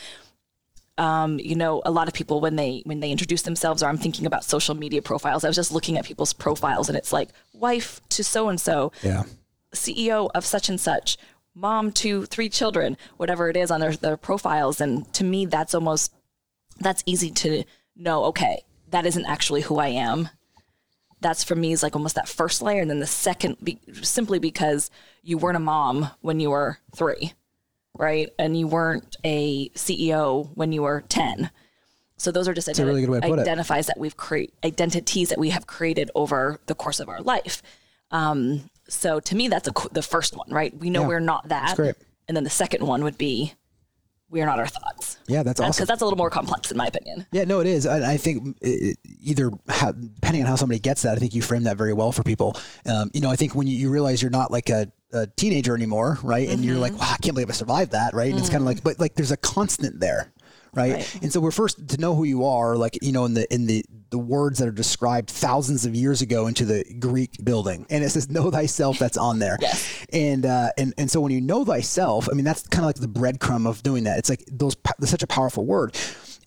um, 0.97 1.39
you 1.39 1.55
know, 1.55 1.81
a 1.85 1.91
lot 1.91 2.07
of 2.07 2.13
people 2.13 2.41
when 2.41 2.55
they 2.55 2.81
when 2.85 2.99
they 2.99 3.11
introduce 3.11 3.43
themselves, 3.43 3.83
or 3.83 3.87
I'm 3.87 3.97
thinking 3.97 4.25
about 4.25 4.43
social 4.43 4.75
media 4.75 5.01
profiles. 5.01 5.43
I 5.43 5.47
was 5.47 5.55
just 5.55 5.71
looking 5.71 5.97
at 5.97 6.05
people's 6.05 6.33
profiles, 6.33 6.89
and 6.89 6.97
it's 6.97 7.13
like 7.13 7.29
wife 7.53 8.01
to 8.09 8.23
so 8.23 8.49
and 8.49 8.59
so, 8.59 8.91
yeah, 9.03 9.23
CEO 9.75 10.29
of 10.33 10.45
such 10.45 10.69
and 10.69 10.79
such, 10.79 11.17
mom 11.53 11.91
to 11.91 12.25
three 12.25 12.49
children, 12.49 12.97
whatever 13.17 13.49
it 13.49 13.55
is 13.55 13.69
on 13.69 13.79
their 13.79 13.95
their 13.95 14.17
profiles. 14.17 14.81
And 14.81 15.11
to 15.13 15.23
me, 15.23 15.45
that's 15.45 15.75
almost 15.75 16.13
that's 16.79 17.03
easy 17.05 17.29
to 17.31 17.63
know. 17.95 18.25
Okay, 18.25 18.63
that 18.89 19.05
isn't 19.05 19.25
actually 19.25 19.61
who 19.61 19.77
I 19.77 19.89
am. 19.89 20.29
That's 21.21 21.43
for 21.43 21.55
me 21.55 21.71
is 21.71 21.83
like 21.83 21.95
almost 21.95 22.15
that 22.15 22.27
first 22.27 22.61
layer, 22.61 22.81
and 22.81 22.89
then 22.89 22.99
the 22.99 23.07
second, 23.07 23.57
be, 23.63 23.79
simply 24.01 24.39
because 24.39 24.91
you 25.23 25.37
weren't 25.37 25.57
a 25.57 25.61
mom 25.61 26.11
when 26.21 26.39
you 26.39 26.51
were 26.51 26.79
three 26.95 27.33
right? 27.97 28.29
And 28.37 28.57
you 28.57 28.67
weren't 28.67 29.17
a 29.23 29.69
CEO 29.69 30.49
when 30.55 30.71
you 30.71 30.83
were 30.83 31.03
10. 31.09 31.49
So 32.17 32.31
those 32.31 32.47
are 32.47 32.53
just 32.53 32.67
identi- 32.67 32.85
really 32.85 33.05
identifies 33.21 33.87
that 33.87 33.97
we've 33.97 34.17
created 34.17 34.53
identities 34.63 35.29
that 35.29 35.37
we 35.37 35.51
have 35.51 35.67
created 35.67 36.09
over 36.15 36.59
the 36.65 36.73
course 36.73 36.99
of 36.99 37.09
our 37.09 37.21
life. 37.21 37.61
Um, 38.09 38.69
so 38.87 39.19
to 39.19 39.35
me, 39.35 39.47
that's 39.47 39.67
a, 39.67 39.73
the 39.91 40.01
first 40.01 40.35
one, 40.35 40.49
right? 40.49 40.75
We 40.75 40.89
know 40.89 41.01
yeah, 41.01 41.07
we're 41.07 41.19
not 41.19 41.49
that. 41.49 41.75
And 42.27 42.35
then 42.35 42.43
the 42.43 42.49
second 42.49 42.85
one 42.85 43.03
would 43.03 43.17
be 43.17 43.53
we 44.29 44.41
are 44.41 44.45
not 44.45 44.59
our 44.59 44.67
thoughts. 44.67 45.19
Yeah, 45.27 45.43
that's, 45.43 45.59
awesome. 45.59 45.71
Because 45.71 45.87
that's 45.87 46.01
a 46.01 46.05
little 46.05 46.17
more 46.17 46.29
complex, 46.29 46.71
in 46.71 46.77
my 46.77 46.87
opinion. 46.87 47.25
Yeah, 47.31 47.43
no, 47.45 47.59
it 47.59 47.67
is. 47.67 47.85
I, 47.85 48.13
I 48.13 48.17
think 48.17 48.57
it, 48.61 48.97
either 49.21 49.51
how, 49.69 49.91
depending 49.91 50.43
on 50.43 50.47
how 50.47 50.55
somebody 50.55 50.79
gets 50.79 51.01
that, 51.03 51.15
I 51.15 51.19
think 51.19 51.33
you 51.33 51.41
frame 51.41 51.63
that 51.63 51.77
very 51.77 51.93
well 51.93 52.11
for 52.11 52.23
people. 52.23 52.55
Um, 52.85 53.11
you 53.13 53.21
know, 53.21 53.29
I 53.29 53.35
think 53.35 53.55
when 53.55 53.67
you, 53.67 53.77
you 53.77 53.89
realize 53.89 54.21
you're 54.21 54.31
not 54.31 54.51
like 54.51 54.69
a 54.69 54.91
a 55.13 55.25
teenager 55.25 55.73
anymore, 55.73 56.19
right? 56.21 56.49
And 56.49 56.59
mm-hmm. 56.59 56.67
you're 56.67 56.77
like, 56.77 56.91
wow, 56.93 57.13
I 57.13 57.17
can't 57.21 57.33
believe 57.33 57.49
I 57.49 57.53
survived 57.53 57.91
that, 57.91 58.13
right? 58.13 58.25
And 58.25 58.33
mm-hmm. 58.33 58.39
it's 58.39 58.49
kind 58.49 58.61
of 58.61 58.65
like, 58.65 58.83
but 58.83 58.99
like 58.99 59.15
there's 59.15 59.31
a 59.31 59.37
constant 59.37 59.99
there, 59.99 60.33
right? 60.73 60.93
right? 60.93 61.19
And 61.21 61.31
so 61.31 61.39
we're 61.39 61.51
first 61.51 61.87
to 61.89 61.97
know 61.97 62.15
who 62.15 62.23
you 62.23 62.45
are, 62.45 62.75
like 62.75 62.97
you 63.01 63.11
know, 63.11 63.25
in 63.25 63.33
the 63.33 63.51
in 63.53 63.65
the 63.65 63.85
the 64.09 64.17
words 64.17 64.59
that 64.59 64.67
are 64.67 64.71
described 64.71 65.29
thousands 65.29 65.85
of 65.85 65.93
years 65.93 66.21
ago 66.21 66.47
into 66.47 66.65
the 66.65 66.83
Greek 66.99 67.43
building, 67.43 67.85
and 67.89 68.03
it 68.03 68.09
says 68.09 68.29
"Know 68.29 68.49
thyself." 68.51 68.99
That's 68.99 69.17
on 69.17 69.39
there, 69.39 69.57
yes. 69.61 70.05
and 70.13 70.45
uh, 70.45 70.69
and 70.77 70.93
and 70.97 71.09
so 71.11 71.21
when 71.21 71.31
you 71.31 71.41
know 71.41 71.65
thyself, 71.65 72.27
I 72.31 72.35
mean, 72.35 72.45
that's 72.45 72.67
kind 72.67 72.83
of 72.83 72.87
like 72.87 72.95
the 72.95 73.07
breadcrumb 73.07 73.67
of 73.67 73.83
doing 73.83 74.05
that. 74.05 74.19
It's 74.19 74.29
like 74.29 74.43
those. 74.51 74.75
That's 74.99 75.11
such 75.11 75.23
a 75.23 75.27
powerful 75.27 75.65
word 75.65 75.95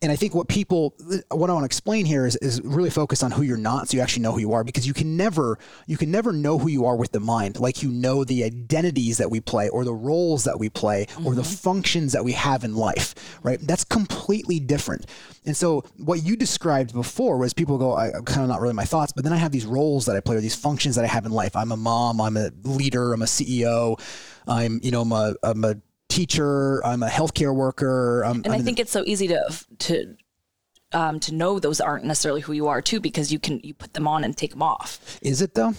and 0.03 0.11
I 0.11 0.17
think 0.17 0.35
what 0.35 0.49
people, 0.49 0.95
what 1.31 1.51
I 1.51 1.53
want 1.53 1.63
to 1.63 1.67
explain 1.67 2.07
here 2.07 2.25
is, 2.25 2.35
is 2.37 2.63
really 2.63 2.89
focus 2.89 3.23
on 3.23 3.31
who 3.31 3.43
you're 3.43 3.59
not, 3.59 3.89
so 3.89 3.99
you 3.99 4.03
actually 4.03 4.23
know 4.23 4.33
who 4.33 4.39
you 4.39 4.55
are, 4.55 4.65
because 4.65 4.87
you 4.87 4.95
can 4.95 5.15
never, 5.15 5.59
you 5.87 5.99
can 5.99 6.11
never 6.11 6.33
know 6.33 6.59
who 6.59 6.69
you 6.69 6.87
are 6.87 6.97
with 6.97 7.13
the 7.13 7.21
mind, 7.21 7.61
like 7.61 7.83
you 7.83 7.91
know 7.91 8.25
the 8.25 8.43
identities 8.43 9.19
that 9.19 9.31
we 9.31 9.41
play, 9.41 9.69
or 9.69 9.85
the 9.85 9.93
roles 9.93 10.45
that 10.45 10.59
we 10.59 10.71
play, 10.71 11.05
mm-hmm. 11.05 11.27
or 11.27 11.35
the 11.35 11.43
mm-hmm. 11.43 11.53
functions 11.53 12.13
that 12.13 12.25
we 12.25 12.33
have 12.33 12.65
in 12.65 12.75
life, 12.75 13.15
right? 13.43 13.61
That's 13.61 13.85
completely 13.85 14.59
different. 14.59 15.05
And 15.45 15.55
so 15.55 15.85
what 15.99 16.23
you 16.23 16.35
described 16.35 16.95
before 16.95 17.37
was 17.37 17.53
people 17.53 17.77
go, 17.77 17.93
I, 17.93 18.07
am 18.17 18.25
kind 18.25 18.43
of 18.43 18.49
not 18.49 18.63
really 18.63 18.75
my 18.75 18.87
thoughts, 18.87 19.13
but 19.13 19.25
then 19.25 19.35
I 19.35 19.37
have 19.37 19.53
these 19.53 19.67
roles 19.67 20.07
that 20.07 20.17
I 20.17 20.21
play, 20.21 20.37
or 20.37 20.41
these 20.41 20.57
functions 20.57 20.97
that 20.97 21.05
I 21.05 21.09
have 21.09 21.27
in 21.27 21.33
life. 21.33 21.55
I'm 21.55 21.73
a 21.73 21.77
mom, 21.77 22.23
I'm 22.23 22.39
a 22.39 22.51
leader, 22.63 23.13
I'm 23.13 23.21
a 23.21 23.27
CEO, 23.27 24.01
I'm, 24.47 24.81
you 24.83 24.93
know, 24.93 25.03
I'm 25.03 25.13
a, 25.13 25.35
I'm 25.43 25.63
a 25.65 25.77
teacher. 26.11 26.85
I'm 26.85 27.03
a 27.03 27.09
healthcare 27.09 27.55
worker. 27.55 28.23
I'm, 28.23 28.37
and 28.37 28.49
I'm 28.49 28.53
I 28.53 28.59
think 28.59 28.77
the- 28.77 28.83
it's 28.83 28.93
so 28.93 29.03
easy 29.07 29.29
to 29.29 29.65
to 29.79 30.17
um, 30.93 31.21
to 31.21 31.35
know 31.35 31.59
those 31.59 31.81
aren't 31.81 32.05
necessarily 32.05 32.41
who 32.41 32.53
you 32.53 32.69
are 32.69 32.83
too, 32.83 33.01
because 33.01 33.33
you 33.33 33.39
can 33.39 33.61
you 33.63 33.73
put 33.73 33.95
them 33.95 34.07
on 34.07 34.25
and 34.25 34.37
take 34.37 34.51
them 34.51 34.63
off. 34.63 35.19
Is 35.23 35.41
it 35.41 35.55
though? 35.55 35.75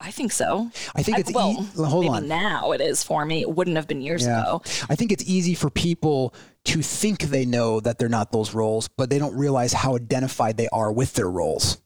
I 0.00 0.12
think 0.12 0.30
so. 0.30 0.70
I 0.94 1.02
think 1.02 1.18
it's 1.18 1.30
I, 1.30 1.32
well, 1.32 1.50
e- 1.50 1.82
hold 1.84 2.06
on. 2.06 2.28
Now 2.28 2.70
it 2.70 2.80
is 2.80 3.02
for 3.02 3.24
me. 3.24 3.40
It 3.40 3.50
wouldn't 3.50 3.76
have 3.76 3.88
been 3.88 4.00
years 4.00 4.24
yeah. 4.24 4.42
ago. 4.42 4.62
I 4.88 4.94
think 4.94 5.10
it's 5.10 5.24
easy 5.24 5.54
for 5.54 5.70
people 5.70 6.34
to 6.66 6.82
think 6.82 7.22
they 7.22 7.44
know 7.44 7.80
that 7.80 7.98
they're 7.98 8.08
not 8.08 8.30
those 8.30 8.54
roles, 8.54 8.86
but 8.86 9.10
they 9.10 9.18
don't 9.18 9.36
realize 9.36 9.72
how 9.72 9.96
identified 9.96 10.56
they 10.56 10.68
are 10.68 10.92
with 10.92 11.14
their 11.14 11.28
roles. 11.28 11.78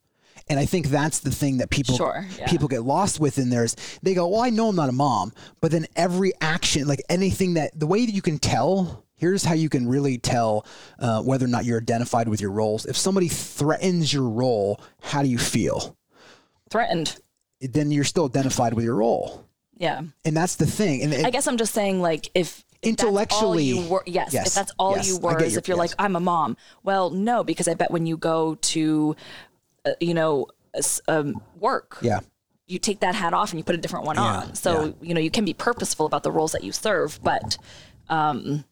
And 0.48 0.58
I 0.58 0.66
think 0.66 0.88
that's 0.88 1.20
the 1.20 1.30
thing 1.30 1.58
that 1.58 1.70
people 1.70 1.96
sure, 1.96 2.26
yeah. 2.38 2.48
people 2.48 2.68
get 2.68 2.82
lost 2.82 3.20
with 3.20 3.38
in 3.38 3.50
there 3.50 3.64
is 3.64 3.76
they 4.02 4.14
go, 4.14 4.28
well, 4.28 4.40
I 4.40 4.50
know 4.50 4.68
I'm 4.68 4.76
not 4.76 4.88
a 4.88 4.92
mom, 4.92 5.32
but 5.60 5.70
then 5.70 5.86
every 5.96 6.32
action, 6.40 6.86
like 6.86 7.02
anything 7.08 7.54
that 7.54 7.78
the 7.78 7.86
way 7.86 8.04
that 8.06 8.12
you 8.12 8.22
can 8.22 8.38
tell 8.38 9.04
here's 9.22 9.44
how 9.44 9.54
you 9.54 9.68
can 9.68 9.86
really 9.86 10.18
tell 10.18 10.66
uh, 10.98 11.22
whether 11.22 11.44
or 11.44 11.48
not 11.48 11.64
you're 11.64 11.78
identified 11.78 12.28
with 12.28 12.40
your 12.40 12.50
roles. 12.50 12.86
If 12.86 12.96
somebody 12.96 13.28
threatens 13.28 14.12
your 14.12 14.28
role, 14.28 14.80
how 15.00 15.22
do 15.22 15.28
you 15.28 15.38
feel? 15.38 15.96
Threatened. 16.70 17.20
Then 17.60 17.92
you're 17.92 18.02
still 18.02 18.24
identified 18.24 18.74
with 18.74 18.84
your 18.84 18.96
role. 18.96 19.46
Yeah. 19.78 20.02
And 20.24 20.36
that's 20.36 20.56
the 20.56 20.66
thing. 20.66 21.02
And 21.02 21.24
I 21.24 21.30
guess 21.30 21.46
I'm 21.46 21.56
just 21.56 21.72
saying, 21.72 22.02
like, 22.02 22.30
if 22.34 22.64
intellectually 22.82 23.62
you 23.62 23.88
were, 23.88 24.02
yes, 24.06 24.32
yes, 24.32 24.48
if 24.48 24.54
that's 24.54 24.72
all 24.76 24.96
yes, 24.96 25.06
you 25.06 25.18
were, 25.18 25.40
is 25.40 25.56
if 25.56 25.68
you're 25.68 25.76
yes. 25.76 25.90
like, 25.90 26.04
I'm 26.04 26.16
a 26.16 26.20
mom. 26.20 26.56
Well, 26.82 27.10
no, 27.10 27.44
because 27.44 27.68
I 27.68 27.74
bet 27.74 27.92
when 27.92 28.06
you 28.06 28.16
go 28.16 28.56
to 28.56 29.14
uh, 29.84 29.92
you 30.00 30.14
know, 30.14 30.46
um, 31.08 31.40
work. 31.58 31.98
Yeah. 32.02 32.20
You 32.66 32.78
take 32.78 33.00
that 33.00 33.14
hat 33.14 33.34
off 33.34 33.50
and 33.50 33.58
you 33.58 33.64
put 33.64 33.74
a 33.74 33.78
different 33.78 34.06
one 34.06 34.16
yeah, 34.16 34.22
on. 34.22 34.54
So, 34.54 34.84
yeah. 34.84 34.92
you 35.02 35.14
know, 35.14 35.20
you 35.20 35.30
can 35.30 35.44
be 35.44 35.52
purposeful 35.52 36.06
about 36.06 36.22
the 36.22 36.30
roles 36.30 36.52
that 36.52 36.64
you 36.64 36.72
serve, 36.72 37.20
but 37.22 37.58
um, 38.08 38.64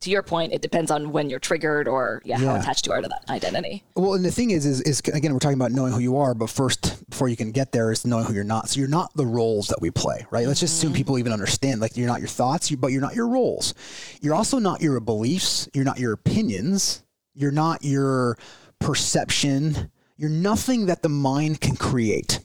to 0.00 0.10
your 0.10 0.22
point, 0.22 0.52
it 0.52 0.60
depends 0.60 0.90
on 0.90 1.12
when 1.12 1.30
you're 1.30 1.38
triggered 1.38 1.88
or 1.88 2.22
yeah, 2.24 2.38
yeah, 2.38 2.52
how 2.52 2.56
attached 2.56 2.86
you 2.86 2.92
are 2.92 3.00
to 3.00 3.08
that 3.08 3.24
identity. 3.30 3.82
Well, 3.96 4.14
and 4.14 4.24
the 4.24 4.30
thing 4.30 4.50
is, 4.50 4.66
is, 4.66 4.80
is 4.82 5.00
again, 5.00 5.32
we're 5.32 5.38
talking 5.38 5.58
about 5.58 5.72
knowing 5.72 5.92
who 5.92 5.98
you 5.98 6.18
are, 6.18 6.34
but 6.34 6.50
first, 6.50 7.08
before 7.08 7.28
you 7.28 7.36
can 7.36 7.52
get 7.52 7.72
there, 7.72 7.90
is 7.90 8.04
knowing 8.04 8.24
who 8.24 8.34
you're 8.34 8.44
not. 8.44 8.68
So 8.68 8.80
you're 8.80 8.88
not 8.88 9.14
the 9.14 9.26
roles 9.26 9.68
that 9.68 9.80
we 9.80 9.90
play, 9.90 10.26
right? 10.30 10.46
Let's 10.46 10.60
just 10.60 10.74
assume 10.74 10.90
mm-hmm. 10.90 10.96
people 10.96 11.18
even 11.18 11.32
understand, 11.32 11.80
like 11.80 11.96
you're 11.96 12.06
not 12.06 12.20
your 12.20 12.28
thoughts, 12.28 12.70
but 12.70 12.88
you're 12.88 13.00
not 13.00 13.14
your 13.14 13.28
roles. 13.28 13.74
You're 14.20 14.34
also 14.34 14.58
not 14.58 14.82
your 14.82 15.00
beliefs. 15.00 15.68
You're 15.72 15.84
not 15.84 15.98
your 15.98 16.12
opinions. 16.12 17.02
You're 17.34 17.52
not 17.52 17.82
your 17.84 18.36
perception. 18.78 19.90
You're 20.18 20.30
nothing 20.30 20.86
that 20.86 21.02
the 21.02 21.08
mind 21.08 21.60
can 21.60 21.76
create. 21.76 22.40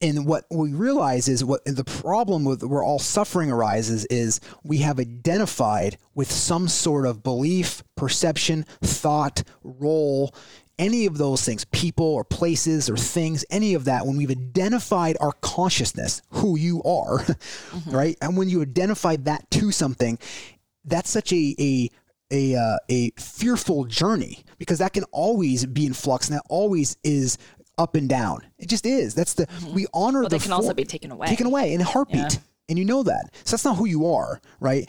And 0.00 0.26
what 0.26 0.44
we 0.50 0.74
realize 0.74 1.28
is 1.28 1.42
what 1.42 1.64
the 1.64 1.84
problem 1.84 2.44
with 2.44 2.62
where 2.62 2.82
all 2.82 2.98
suffering 2.98 3.50
arises 3.50 4.04
is 4.06 4.38
we 4.62 4.78
have 4.78 5.00
identified 5.00 5.96
with 6.14 6.30
some 6.30 6.68
sort 6.68 7.06
of 7.06 7.22
belief, 7.22 7.82
perception, 7.96 8.66
thought, 8.82 9.42
role, 9.62 10.34
any 10.78 11.06
of 11.06 11.16
those 11.16 11.42
things, 11.42 11.64
people 11.66 12.04
or 12.04 12.22
places 12.22 12.90
or 12.90 12.98
things, 12.98 13.46
any 13.48 13.72
of 13.72 13.86
that, 13.86 14.04
when 14.04 14.18
we've 14.18 14.30
identified 14.30 15.16
our 15.20 15.32
consciousness, 15.40 16.20
who 16.30 16.58
you 16.58 16.82
are, 16.82 17.18
mm-hmm. 17.20 17.90
right? 17.90 18.18
And 18.20 18.36
when 18.36 18.50
you 18.50 18.60
identify 18.60 19.16
that 19.16 19.50
to 19.52 19.72
something, 19.72 20.18
that's 20.84 21.08
such 21.08 21.32
a, 21.32 21.54
a 21.58 21.90
a 22.30 22.56
uh, 22.56 22.76
a 22.88 23.10
fearful 23.16 23.84
journey 23.84 24.44
because 24.58 24.78
that 24.78 24.92
can 24.92 25.04
always 25.12 25.66
be 25.66 25.86
in 25.86 25.92
flux 25.92 26.28
and 26.28 26.36
that 26.36 26.44
always 26.48 26.96
is 27.04 27.38
up 27.78 27.94
and 27.94 28.08
down. 28.08 28.40
It 28.58 28.68
just 28.68 28.86
is. 28.86 29.14
That's 29.14 29.34
the 29.34 29.46
mm-hmm. 29.46 29.74
we 29.74 29.86
honor. 29.92 30.20
Well, 30.20 30.28
the 30.28 30.38
they 30.38 30.42
can 30.42 30.52
also 30.52 30.74
be 30.74 30.84
taken 30.84 31.10
away. 31.10 31.26
Taken 31.28 31.46
away 31.46 31.72
in 31.72 31.80
a 31.80 31.84
heartbeat. 31.84 32.16
Yeah. 32.16 32.38
And 32.66 32.78
you 32.78 32.86
know 32.86 33.02
that. 33.02 33.34
So 33.44 33.52
that's 33.52 33.64
not 33.64 33.76
who 33.76 33.84
you 33.84 34.06
are, 34.06 34.40
right? 34.58 34.88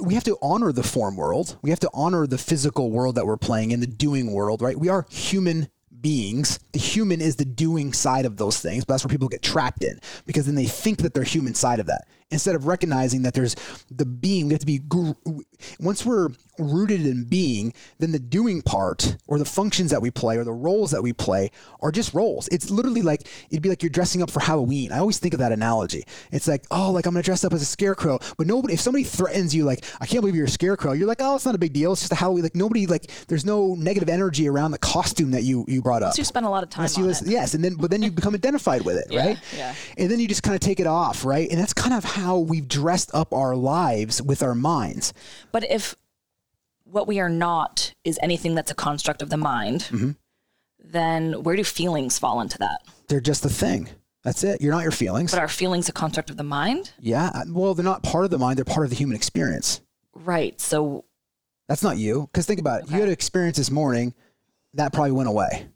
We 0.00 0.14
have 0.14 0.22
to 0.24 0.36
honor 0.40 0.70
the 0.70 0.84
form 0.84 1.16
world. 1.16 1.58
We 1.60 1.70
have 1.70 1.80
to 1.80 1.90
honor 1.92 2.24
the 2.28 2.38
physical 2.38 2.92
world 2.92 3.16
that 3.16 3.26
we're 3.26 3.36
playing 3.36 3.72
in, 3.72 3.80
the 3.80 3.88
doing 3.88 4.30
world, 4.30 4.62
right? 4.62 4.78
We 4.78 4.90
are 4.90 5.06
human 5.10 5.68
beings. 6.00 6.60
The 6.70 6.78
human 6.78 7.20
is 7.20 7.34
the 7.34 7.44
doing 7.44 7.92
side 7.92 8.26
of 8.26 8.36
those 8.36 8.60
things, 8.60 8.84
but 8.84 8.94
that's 8.94 9.04
where 9.04 9.10
people 9.10 9.26
get 9.26 9.42
trapped 9.42 9.82
in 9.82 9.98
because 10.24 10.46
then 10.46 10.54
they 10.54 10.66
think 10.66 10.98
that 10.98 11.12
they're 11.12 11.24
human 11.24 11.54
side 11.54 11.80
of 11.80 11.86
that 11.86 12.06
instead 12.30 12.54
of 12.54 12.66
recognizing 12.66 13.22
that 13.22 13.34
there's 13.34 13.56
the 13.90 14.06
being. 14.06 14.46
We 14.46 14.54
have 14.54 14.60
to 14.60 14.66
be 14.66 14.80
once 15.78 16.04
we're 16.04 16.30
rooted 16.58 17.06
in 17.06 17.24
being, 17.24 17.72
then 17.98 18.12
the 18.12 18.18
doing 18.18 18.62
part 18.62 19.16
or 19.26 19.38
the 19.38 19.44
functions 19.44 19.90
that 19.90 20.02
we 20.02 20.10
play 20.10 20.36
or 20.36 20.44
the 20.44 20.52
roles 20.52 20.90
that 20.90 21.02
we 21.02 21.12
play 21.12 21.50
are 21.80 21.90
just 21.90 22.14
roles. 22.14 22.48
It's 22.48 22.70
literally 22.70 23.02
like 23.02 23.26
it'd 23.50 23.62
be 23.62 23.68
like 23.68 23.82
you're 23.82 23.90
dressing 23.90 24.22
up 24.22 24.30
for 24.30 24.40
Halloween. 24.40 24.92
I 24.92 24.98
always 24.98 25.18
think 25.18 25.34
of 25.34 25.40
that 25.40 25.52
analogy. 25.52 26.04
It's 26.30 26.46
like, 26.46 26.64
oh, 26.70 26.90
like 26.90 27.06
I'm 27.06 27.14
gonna 27.14 27.22
dress 27.22 27.44
up 27.44 27.52
as 27.52 27.62
a 27.62 27.66
scarecrow, 27.66 28.18
but 28.36 28.46
nobody. 28.46 28.74
If 28.74 28.80
somebody 28.80 29.04
threatens 29.04 29.54
you, 29.54 29.64
like 29.64 29.84
I 30.00 30.06
can't 30.06 30.20
believe 30.20 30.36
you're 30.36 30.46
a 30.46 30.50
scarecrow, 30.50 30.92
you're 30.92 31.08
like, 31.08 31.20
oh, 31.20 31.36
it's 31.36 31.46
not 31.46 31.54
a 31.54 31.58
big 31.58 31.72
deal. 31.72 31.92
It's 31.92 32.02
just 32.02 32.12
a 32.12 32.16
Halloween. 32.16 32.42
Like 32.42 32.56
nobody, 32.56 32.86
like 32.86 33.10
there's 33.28 33.44
no 33.44 33.74
negative 33.74 34.08
energy 34.08 34.48
around 34.48 34.72
the 34.72 34.78
costume 34.78 35.30
that 35.32 35.42
you 35.42 35.64
you 35.68 35.82
brought 35.82 36.02
up. 36.02 36.14
So 36.14 36.20
you 36.20 36.24
spend 36.24 36.46
a 36.46 36.50
lot 36.50 36.62
of 36.62 36.70
time 36.70 36.88
on 36.96 37.02
listen, 37.04 37.28
it. 37.28 37.32
Yes, 37.32 37.54
and 37.54 37.64
then 37.64 37.74
but 37.74 37.90
then 37.90 38.02
you 38.02 38.10
become 38.10 38.34
identified 38.34 38.82
with 38.82 38.96
it, 38.96 39.06
yeah, 39.10 39.26
right? 39.26 39.38
Yeah. 39.56 39.74
And 39.96 40.10
then 40.10 40.20
you 40.20 40.28
just 40.28 40.42
kind 40.42 40.54
of 40.54 40.60
take 40.60 40.80
it 40.80 40.86
off, 40.86 41.24
right? 41.24 41.48
And 41.50 41.58
that's 41.58 41.72
kind 41.72 41.94
of 41.94 42.04
how 42.04 42.19
we've 42.38 42.68
dressed 42.68 43.10
up 43.14 43.32
our 43.32 43.56
lives 43.56 44.20
with 44.22 44.42
our 44.42 44.54
minds. 44.54 45.12
But 45.52 45.70
if 45.70 45.94
what 46.84 47.06
we 47.06 47.20
are 47.20 47.28
not 47.28 47.94
is 48.04 48.18
anything 48.22 48.54
that's 48.54 48.70
a 48.70 48.74
construct 48.74 49.22
of 49.22 49.30
the 49.30 49.36
mind, 49.36 49.82
mm-hmm. 49.82 50.10
then 50.78 51.42
where 51.42 51.56
do 51.56 51.64
feelings 51.64 52.18
fall 52.18 52.40
into 52.40 52.58
that? 52.58 52.82
They're 53.08 53.20
just 53.20 53.44
a 53.44 53.50
thing. 53.50 53.88
That's 54.22 54.44
it. 54.44 54.60
You're 54.60 54.72
not 54.72 54.82
your 54.82 54.92
feelings. 54.92 55.30
But 55.30 55.40
are 55.40 55.48
feelings 55.48 55.88
a 55.88 55.92
construct 55.92 56.30
of 56.30 56.36
the 56.36 56.42
mind? 56.42 56.92
Yeah. 57.00 57.30
Well, 57.48 57.74
they're 57.74 57.84
not 57.84 58.02
part 58.02 58.24
of 58.24 58.30
the 58.30 58.38
mind. 58.38 58.58
They're 58.58 58.64
part 58.64 58.84
of 58.84 58.90
the 58.90 58.96
human 58.96 59.16
experience. 59.16 59.80
Right. 60.14 60.60
So 60.60 61.04
that's 61.68 61.82
not 61.82 61.96
you. 61.96 62.28
Because 62.30 62.44
think 62.44 62.60
about 62.60 62.80
it. 62.80 62.84
Okay. 62.84 62.94
You 62.94 63.00
had 63.00 63.08
an 63.08 63.14
experience 63.14 63.56
this 63.56 63.70
morning 63.70 64.12
that 64.74 64.92
probably 64.92 65.12
went 65.12 65.28
away. 65.28 65.68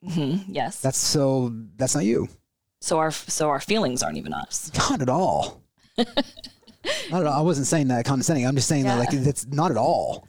Yes. 0.00 0.80
That's 0.80 0.96
so 0.96 1.52
that's 1.76 1.94
not 1.94 2.04
you. 2.04 2.28
So 2.80 2.98
our 2.98 3.10
so 3.10 3.48
our 3.48 3.60
feelings 3.60 4.02
aren't 4.02 4.16
even 4.18 4.32
us. 4.32 4.70
Not 4.76 5.02
at 5.02 5.08
all. 5.08 5.62
not 5.98 7.20
at 7.20 7.26
all. 7.26 7.32
I 7.38 7.40
wasn't 7.42 7.66
saying 7.66 7.88
that 7.88 8.04
condescending. 8.04 8.46
I'm 8.46 8.54
just 8.54 8.68
saying 8.68 8.84
that 8.84 8.98
like 8.98 9.12
Yeah. 9.12 9.20
that's 9.20 9.46
not 9.46 9.70
at 9.70 9.76
all. 9.76 10.26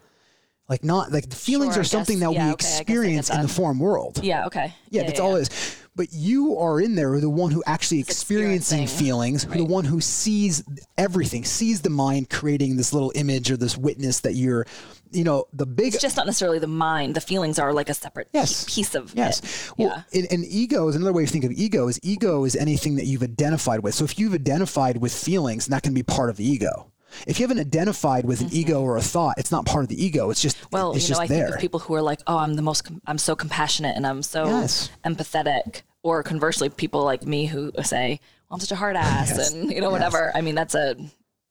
Like 0.68 0.84
not 0.84 1.12
like 1.12 1.29
the 1.29 1.36
feelings 1.36 1.74
Sure, 1.74 1.82
are 1.82 1.84
I 1.84 1.88
something 1.88 2.20
that 2.20 2.32
yeah, 2.32 2.48
we 2.48 2.51
okay, 2.53 2.53
I 2.53 2.56
guess 2.56 2.65
I 2.65 2.77
get 2.77 2.82
experience 2.82 3.29
in 3.32 3.41
the 3.41 3.48
form 3.48 3.79
world. 3.79 4.20
Yeah. 4.24 4.46
Okay. 4.46 4.74
Yeah, 4.89 5.03
that's 5.03 5.20
all 5.20 5.36
it 5.36 5.41
is. 5.41 5.75
But 5.96 6.13
you 6.13 6.58
are 6.60 6.79
in 6.79 6.96
there, 6.96 7.20
the 7.20 7.29
one 7.29 7.51
who 7.51 7.62
actually 7.65 8.00
experiencing 8.00 8.84
experiencing. 8.84 9.06
feelings, 9.06 9.46
the 9.46 9.65
one 9.65 9.84
who 9.84 10.00
sees 10.00 10.63
everything, 10.98 11.44
sees 11.44 11.82
the 11.82 11.89
mind 11.89 12.29
creating 12.29 12.77
this 12.77 12.94
little 12.94 13.12
image 13.15 13.51
or 13.51 13.58
this 13.58 13.75
witness 13.77 14.22
that 14.22 14.34
you're, 14.36 14.65
you 15.12 15.24
know, 15.24 15.46
the 15.54 15.66
big. 15.66 15.94
It's 15.94 16.01
just 16.01 16.18
not 16.18 16.25
necessarily 16.25 16.60
the 16.60 16.68
mind. 16.68 17.16
The 17.16 17.22
feelings 17.22 17.58
are 17.60 17.74
like 17.74 17.89
a 17.89 17.94
separate 17.94 18.30
Yes. 18.34 18.66
piece 18.68 18.96
of 18.96 19.13
Yes. 19.16 19.39
it. 19.39 19.72
Well, 19.78 20.04
yeah. 20.13 20.20
and, 20.20 20.28
and 20.32 20.46
ego 20.46 20.88
is 20.88 20.96
another 20.96 21.13
way 21.13 21.25
to 21.25 21.32
think 21.32 21.44
of 21.44 21.51
ego 21.51 21.88
is 21.88 22.00
ego 22.04 22.46
is 22.46 22.56
anything 22.56 22.96
that 22.96 23.06
you've 23.06 23.24
identified 23.24 23.80
with. 23.82 23.96
So 23.96 24.04
if 24.06 24.20
you've 24.20 24.34
identified 24.34 24.98
with 24.98 25.13
feelings, 25.13 25.68
that 25.68 25.84
can 25.84 25.94
be 25.94 26.04
part 26.04 26.30
of 26.30 26.38
the 26.38 26.46
ego. 26.46 26.92
If 27.25 27.39
you 27.39 27.44
haven't 27.48 27.60
identified 27.60 28.25
with 28.25 28.39
an 28.42 28.50
ego 28.51 28.82
or 28.84 28.96
a 28.96 29.01
thought, 29.01 29.36
it's 29.39 29.51
not 29.51 29.66
part 29.66 29.84
of 29.84 29.89
the 29.89 30.04
ego. 30.04 30.30
It's 30.30 30.42
just 30.42 30.58
Mm-hmm. 30.58 30.68
Well, 30.75 30.94
it's 30.94 31.10
you 31.10 31.16
know, 31.16 31.22
I 31.22 31.28
there. 31.28 31.46
think 31.46 31.56
of 31.56 31.62
people 31.62 31.80
who 31.80 31.96
are 31.96 32.04
like, 32.04 32.20
"Oh, 32.28 32.38
I'm 32.38 32.54
the 32.54 32.62
most, 32.62 32.84
com- 32.84 33.01
I'm 33.08 33.18
so 33.18 33.36
compassionate 33.36 33.96
and 33.98 34.06
I'm 34.06 34.22
so 34.22 34.46
Yes. 34.46 34.92
empathetic," 35.04 35.82
or 36.04 36.22
conversely, 36.24 36.70
people 36.70 37.04
like 37.04 37.24
me 37.25 37.48
who 37.48 37.72
say, 37.84 38.20
well, 38.50 38.56
"I'm 38.56 38.60
such 38.60 38.72
a 38.72 38.75
hard 38.75 38.96
ass," 38.96 39.30
Yes. 39.36 39.51
and 39.54 39.72
you 39.72 39.82
know, 39.82 39.89
whatever. 39.89 40.32
I 40.36 40.42
mean, 40.42 40.54
that's 40.54 40.75
a, 40.75 40.96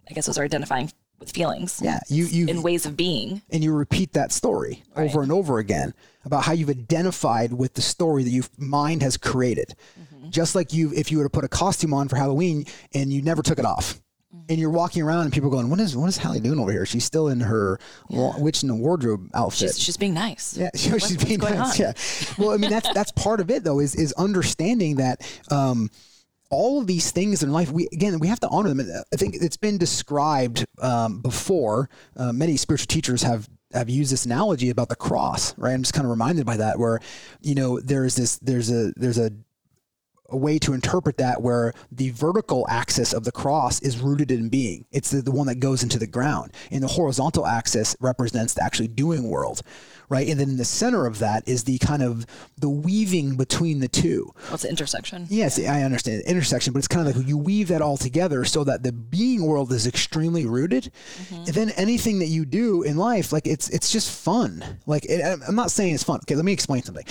I 0.09 0.15
guess 0.15 0.27
those 0.27 0.39
are 0.39 0.45
identifying 0.45 0.93
with 1.19 1.33
feelings 1.33 1.81
yeah, 1.83 2.01
you 2.09 2.27
you 2.27 2.47
in 2.47 2.63
ways 2.63 2.87
of 2.87 2.97
being. 2.97 3.43
and 3.51 3.65
you 3.65 3.73
repeat 3.73 4.13
that 4.13 4.33
story 4.33 4.83
over 4.97 5.23
and 5.23 5.33
over 5.33 5.59
again 5.59 5.93
about 6.25 6.45
how 6.45 6.53
you've 6.53 6.69
identified 6.69 7.53
with 7.53 7.75
the 7.75 7.81
story 7.83 8.23
that 8.23 8.31
your 8.31 8.45
mind 8.59 9.03
has 9.03 9.17
created. 9.17 9.75
Mm-hmm. 9.99 10.31
Just 10.31 10.55
like 10.55 10.73
you, 10.73 10.93
if 10.95 11.11
you 11.11 11.19
were 11.19 11.25
to 11.25 11.31
put 11.31 11.45
a 11.45 11.49
costume 11.49 11.95
on 11.95 12.07
for 12.09 12.17
Halloween 12.17 12.67
and 12.93 13.11
you 13.13 13.23
never 13.23 13.43
took 13.43 13.59
it 13.59 13.65
off. 13.65 13.95
Mm-hmm. 13.95 14.45
And 14.51 14.59
you're 14.59 14.71
walking 14.71 15.03
around, 15.03 15.23
and 15.23 15.33
people 15.33 15.49
are 15.49 15.53
going, 15.53 15.71
"What 15.71 15.81
is 15.81 15.97
what 15.97 16.07
is 16.09 16.19
Hallie 16.19 16.41
doing 16.41 16.59
over 16.59 16.71
here? 16.71 16.85
She's 16.85 17.05
still 17.05 17.29
in 17.29 17.41
her 17.41 17.81
wa- 18.11 18.39
witch 18.39 18.63
in 18.63 18.69
the 18.69 18.75
wardrobe 18.75 19.31
outfit." 19.33 19.71
She's, 19.71 19.79
she's 19.79 19.97
being 19.97 20.13
nice. 20.13 20.55
Yeah, 20.55 20.69
sure, 20.75 21.01
she's 21.07 21.17
being 21.25 21.41
nice. 21.41 21.81
on? 21.81 21.87
Yeah. 21.87 21.93
Well, 22.37 22.51
I 22.51 22.59
mean, 22.59 22.69
that's 22.69 22.93
that's 22.93 23.11
part 23.13 23.41
of 23.41 23.51
it 23.51 23.65
though, 23.65 23.79
is 23.81 23.95
is 23.95 24.13
understanding 24.15 24.97
that 24.97 25.23
um, 25.51 25.91
all 26.51 26.81
of 26.81 26.87
these 26.87 27.11
things 27.11 27.43
in 27.43 27.53
life, 27.53 27.71
we 27.71 27.89
again, 27.93 28.19
we 28.19 28.29
have 28.29 28.41
to 28.41 28.49
honor 28.49 28.73
them. 28.73 28.81
I 29.13 29.17
think 29.17 29.37
it's 29.37 29.57
been 29.57 29.79
described 29.79 30.67
um, 30.81 31.21
before. 31.21 31.91
Uh, 32.17 32.33
many 32.33 32.57
spiritual 32.57 32.87
teachers 32.87 33.23
have 33.23 33.49
have 33.73 33.91
used 33.91 34.13
this 34.13 34.25
analogy 34.25 34.71
about 34.71 34.89
the 34.89 34.97
cross, 34.97 35.57
right? 35.59 35.75
I'm 35.75 35.83
just 35.83 35.93
kind 35.93 36.07
of 36.07 36.11
reminded 36.11 36.47
by 36.47 36.57
that, 36.57 36.79
where 36.79 37.01
you 37.43 37.55
know 37.55 37.81
there's 37.81 38.17
this 38.17 38.39
there's 38.39 38.71
a 38.71 38.93
there's 38.97 39.19
a 39.19 39.31
a 40.29 40.37
way 40.37 40.59
to 40.59 40.75
interpret 40.75 41.17
that 41.17 41.41
where 41.41 41.73
the 41.91 42.11
vertical 42.11 42.67
axis 42.69 43.13
of 43.13 43.25
the 43.25 43.33
cross 43.33 43.81
is 43.81 43.99
rooted 43.99 44.31
in 44.31 44.49
being. 44.49 44.85
It's 44.91 45.11
the, 45.11 45.23
the 45.23 45.31
one 45.31 45.47
that 45.47 45.57
goes 45.57 45.83
into 45.83 45.99
the 45.99 46.07
ground. 46.07 46.53
And 46.71 46.83
the 46.83 46.89
horizontal 46.89 47.47
axis 47.47 47.97
represents 48.01 48.55
the 48.55 48.63
actually 48.63 48.89
doing 48.89 49.29
world, 49.29 49.63
right? 50.09 50.29
And 50.29 50.39
then 50.39 50.51
in 50.51 50.57
the 50.57 50.65
center 50.65 51.07
of 51.07 51.19
that 51.21 51.49
is 51.49 51.65
the 51.65 51.79
kind 51.79 52.03
of 52.03 52.27
the 52.59 52.69
weaving 52.69 53.37
between 53.37 53.81
the 53.81 53.89
two. 53.89 54.33
What's 54.49 54.65
the 54.65 54.69
intersection? 54.69 55.27
Yes, 55.31 55.59
I 55.59 55.83
understand 55.83 56.23
the 56.23 56.31
intersection, 56.31 56.73
but 56.73 56.79
it's 56.79 56.89
kind 56.89 57.09
of 57.09 57.17
like 57.17 57.27
you 57.27 57.39
weave 57.39 57.69
that 57.69 57.83
all 57.83 57.97
together 57.97 58.45
so 58.45 58.65
that 58.65 58.83
the 58.83 58.93
being 58.93 59.47
world 59.47 59.73
is 59.73 59.87
extremely 59.87 60.47
rooted, 60.47 60.93
mm-hmm. 61.23 61.35
and 61.35 61.55
then 61.55 61.71
anything 61.71 62.19
that 62.19 62.27
you 62.27 62.45
do 62.45 62.83
in 62.83 62.97
life, 62.97 63.33
like 63.33 63.47
it's 63.47 63.69
it's 63.71 63.91
just 63.91 64.11
fun. 64.11 64.65
Like 64.87 65.05
it, 65.07 65.25
I'm 65.25 65.43
I'm 65.49 65.55
not 65.55 65.71
saying 65.71 65.95
it's 65.95 66.05
fun. 66.05 66.21
Okay, 66.23 66.35
let 66.35 66.45
me 66.45 66.53
explain 66.53 66.83
something. 66.83 67.05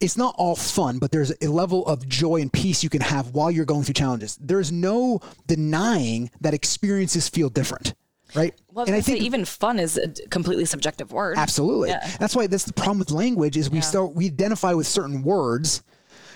It's 0.00 0.16
not 0.16 0.34
all 0.38 0.56
fun, 0.56 0.98
but 0.98 1.12
there's 1.12 1.32
a 1.40 1.48
level 1.48 1.86
of 1.86 2.08
joy 2.08 2.40
and 2.40 2.52
peace 2.52 2.82
you 2.82 2.90
can 2.90 3.00
have 3.00 3.30
while 3.30 3.50
you're 3.50 3.64
going 3.64 3.84
through 3.84 3.94
challenges. 3.94 4.38
There's 4.40 4.72
no 4.72 5.20
denying 5.46 6.30
that 6.40 6.54
experiences 6.54 7.28
feel 7.28 7.48
different, 7.48 7.94
right? 8.34 8.54
Well, 8.72 8.86
and 8.86 8.94
I 8.94 9.00
think 9.00 9.20
even 9.20 9.44
fun 9.44 9.78
is 9.78 9.96
a 9.96 10.08
completely 10.28 10.64
subjective 10.64 11.12
word. 11.12 11.38
Absolutely. 11.38 11.90
Yeah. 11.90 12.08
That's 12.18 12.34
why 12.34 12.46
that's 12.46 12.64
the 12.64 12.72
problem 12.72 12.98
with 12.98 13.10
language 13.10 13.56
is 13.56 13.70
we 13.70 13.80
start 13.80 14.14
we 14.14 14.26
identify 14.26 14.72
with 14.72 14.86
certain 14.86 15.22
words. 15.22 15.82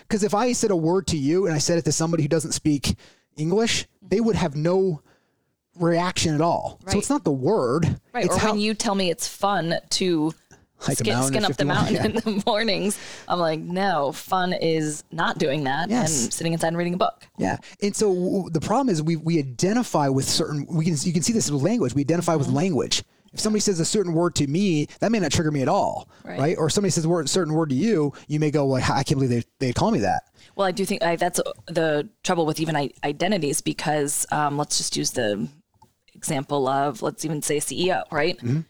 Because 0.08 0.22
if 0.22 0.34
I 0.34 0.52
said 0.52 0.70
a 0.70 0.76
word 0.76 1.08
to 1.08 1.16
you 1.16 1.46
and 1.46 1.54
I 1.54 1.58
said 1.58 1.78
it 1.78 1.84
to 1.86 1.92
somebody 1.92 2.22
who 2.22 2.28
doesn't 2.28 2.52
speak 2.52 2.96
English, 3.36 3.82
mm-hmm. 3.82 4.08
they 4.08 4.20
would 4.20 4.36
have 4.36 4.54
no 4.54 5.02
reaction 5.78 6.34
at 6.34 6.40
all. 6.40 6.80
So 6.88 6.98
it's 6.98 7.10
not 7.10 7.24
the 7.24 7.32
word. 7.32 8.00
Right. 8.12 8.24
It's 8.24 8.36
or 8.36 8.38
how 8.38 8.52
when 8.52 8.60
you 8.60 8.74
tell 8.74 8.94
me 8.94 9.10
it's 9.10 9.26
fun 9.28 9.78
to 9.90 10.32
Hike 10.78 10.98
skin, 10.98 11.22
skin 11.22 11.44
up 11.44 11.56
the 11.56 11.64
mountain 11.64 11.94
yeah. 11.94 12.04
in 12.04 12.12
the 12.14 12.42
mornings, 12.46 12.98
I'm 13.28 13.38
like, 13.38 13.60
no, 13.60 14.12
fun 14.12 14.52
is 14.52 15.04
not 15.10 15.38
doing 15.38 15.64
that 15.64 15.88
Yes. 15.88 16.24
and 16.24 16.32
sitting 16.32 16.52
inside 16.52 16.68
and 16.68 16.76
reading 16.76 16.94
a 16.94 16.98
book. 16.98 17.26
Yeah, 17.38 17.56
and 17.82 17.96
so 17.96 18.14
w- 18.14 18.50
the 18.50 18.60
problem 18.60 18.90
is 18.90 19.02
we 19.02 19.16
we 19.16 19.38
identify 19.38 20.08
with 20.08 20.26
certain. 20.28 20.66
We 20.68 20.84
can 20.84 20.96
you 21.00 21.12
can 21.12 21.22
see 21.22 21.32
this 21.32 21.50
with 21.50 21.62
language. 21.62 21.94
We 21.94 22.02
identify 22.02 22.32
Mm-hmm. 22.34 22.38
with 22.40 22.48
language. 22.50 23.02
If 23.32 23.40
somebody 23.40 23.60
says 23.60 23.80
a 23.80 23.84
certain 23.84 24.14
word 24.14 24.34
to 24.36 24.46
me, 24.46 24.86
that 25.00 25.12
may 25.12 25.18
not 25.18 25.30
trigger 25.30 25.50
me 25.50 25.60
at 25.60 25.68
all, 25.68 26.08
right? 26.24 26.38
Right. 26.38 26.56
Or 26.58 26.70
somebody 26.70 26.90
says 26.90 27.04
a 27.04 27.08
word, 27.08 27.28
certain 27.28 27.52
word 27.52 27.68
to 27.68 27.74
you, 27.74 28.12
you 28.28 28.40
may 28.40 28.50
go 28.50 28.66
like, 28.66 28.88
I 28.88 29.02
can't 29.02 29.18
believe 29.20 29.28
they 29.30 29.42
they 29.66 29.72
call 29.74 29.90
me 29.90 29.98
that. 30.00 30.22
Well, 30.54 30.66
I 30.66 30.72
do 30.72 30.84
think 30.86 31.02
I, 31.02 31.16
that's 31.16 31.38
the 31.66 32.08
trouble 32.22 32.46
with 32.46 32.60
even 32.60 32.76
identities 33.04 33.60
because 33.60 34.24
um, 34.30 34.56
let's 34.56 34.78
just 34.78 34.96
use 34.96 35.10
the 35.10 35.48
example 36.14 36.66
of 36.66 37.02
let's 37.02 37.24
even 37.24 37.42
say 37.42 37.58
CEO, 37.58 38.04
right? 38.10 38.38
Mm-hmm. 38.38 38.60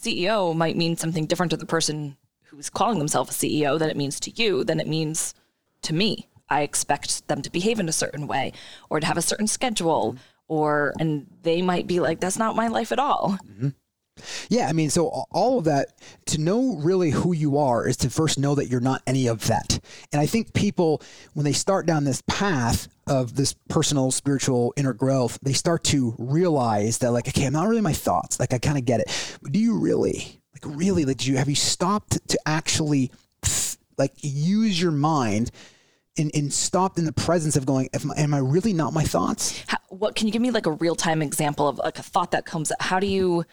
CEO 0.00 0.54
might 0.54 0.76
mean 0.76 0.96
something 0.96 1.26
different 1.26 1.50
to 1.50 1.56
the 1.56 1.66
person 1.66 2.16
who's 2.44 2.70
calling 2.70 2.98
themselves 2.98 3.30
a 3.30 3.46
CEO 3.46 3.78
than 3.78 3.90
it 3.90 3.96
means 3.96 4.20
to 4.20 4.30
you, 4.30 4.64
than 4.64 4.80
it 4.80 4.86
means 4.86 5.34
to 5.82 5.94
me. 5.94 6.28
I 6.48 6.62
expect 6.62 7.26
them 7.28 7.42
to 7.42 7.50
behave 7.50 7.80
in 7.80 7.88
a 7.88 7.92
certain 7.92 8.26
way 8.26 8.52
or 8.88 9.00
to 9.00 9.06
have 9.06 9.16
a 9.16 9.22
certain 9.22 9.48
schedule 9.48 10.16
or 10.48 10.94
and 11.00 11.26
they 11.42 11.60
might 11.60 11.88
be 11.88 11.98
like 11.98 12.20
that's 12.20 12.38
not 12.38 12.54
my 12.54 12.68
life 12.68 12.92
at 12.92 12.98
all. 12.98 13.38
Mm-hmm. 13.44 13.68
Yeah, 14.48 14.68
I 14.68 14.72
mean, 14.72 14.90
so 14.90 15.08
all 15.30 15.58
of 15.58 15.64
that 15.64 15.92
to 16.26 16.40
know 16.40 16.76
really 16.76 17.10
who 17.10 17.32
you 17.32 17.58
are 17.58 17.86
is 17.86 17.96
to 17.98 18.10
first 18.10 18.38
know 18.38 18.54
that 18.54 18.68
you're 18.68 18.80
not 18.80 19.02
any 19.06 19.26
of 19.26 19.46
that. 19.46 19.78
And 20.12 20.20
I 20.20 20.26
think 20.26 20.54
people, 20.54 21.02
when 21.34 21.44
they 21.44 21.52
start 21.52 21.86
down 21.86 22.04
this 22.04 22.22
path 22.26 22.88
of 23.06 23.36
this 23.36 23.54
personal, 23.68 24.10
spiritual 24.10 24.72
inner 24.76 24.92
growth, 24.92 25.38
they 25.42 25.52
start 25.52 25.84
to 25.84 26.14
realize 26.18 26.98
that, 26.98 27.12
like, 27.12 27.28
okay, 27.28 27.44
I'm 27.44 27.52
not 27.52 27.68
really 27.68 27.80
my 27.80 27.92
thoughts. 27.92 28.40
Like, 28.40 28.52
I 28.52 28.58
kind 28.58 28.78
of 28.78 28.84
get 28.84 29.00
it. 29.00 29.38
But 29.42 29.52
do 29.52 29.58
you 29.58 29.78
really, 29.78 30.40
like, 30.54 30.76
really, 30.76 31.04
like, 31.04 31.18
do 31.18 31.30
you 31.30 31.36
have 31.36 31.48
you 31.48 31.54
stopped 31.54 32.26
to 32.28 32.38
actually, 32.46 33.10
like, 33.98 34.12
use 34.20 34.80
your 34.80 34.92
mind? 34.92 35.50
And, 36.18 36.30
and 36.34 36.50
stopped 36.50 36.98
in 36.98 37.04
the 37.04 37.12
presence 37.12 37.56
of 37.56 37.66
going, 37.66 37.90
am, 37.92 38.10
am 38.16 38.32
I 38.32 38.38
really 38.38 38.72
not 38.72 38.94
my 38.94 39.02
thoughts? 39.02 39.62
How, 39.66 39.76
what 39.90 40.14
can 40.14 40.26
you 40.26 40.32
give 40.32 40.40
me 40.40 40.50
like 40.50 40.64
a 40.64 40.70
real 40.70 40.94
time 40.94 41.20
example 41.20 41.68
of 41.68 41.76
like 41.76 41.98
a 41.98 42.02
thought 42.02 42.30
that 42.30 42.46
comes 42.46 42.72
how 42.80 42.98
do 42.98 43.06
you 43.06 43.44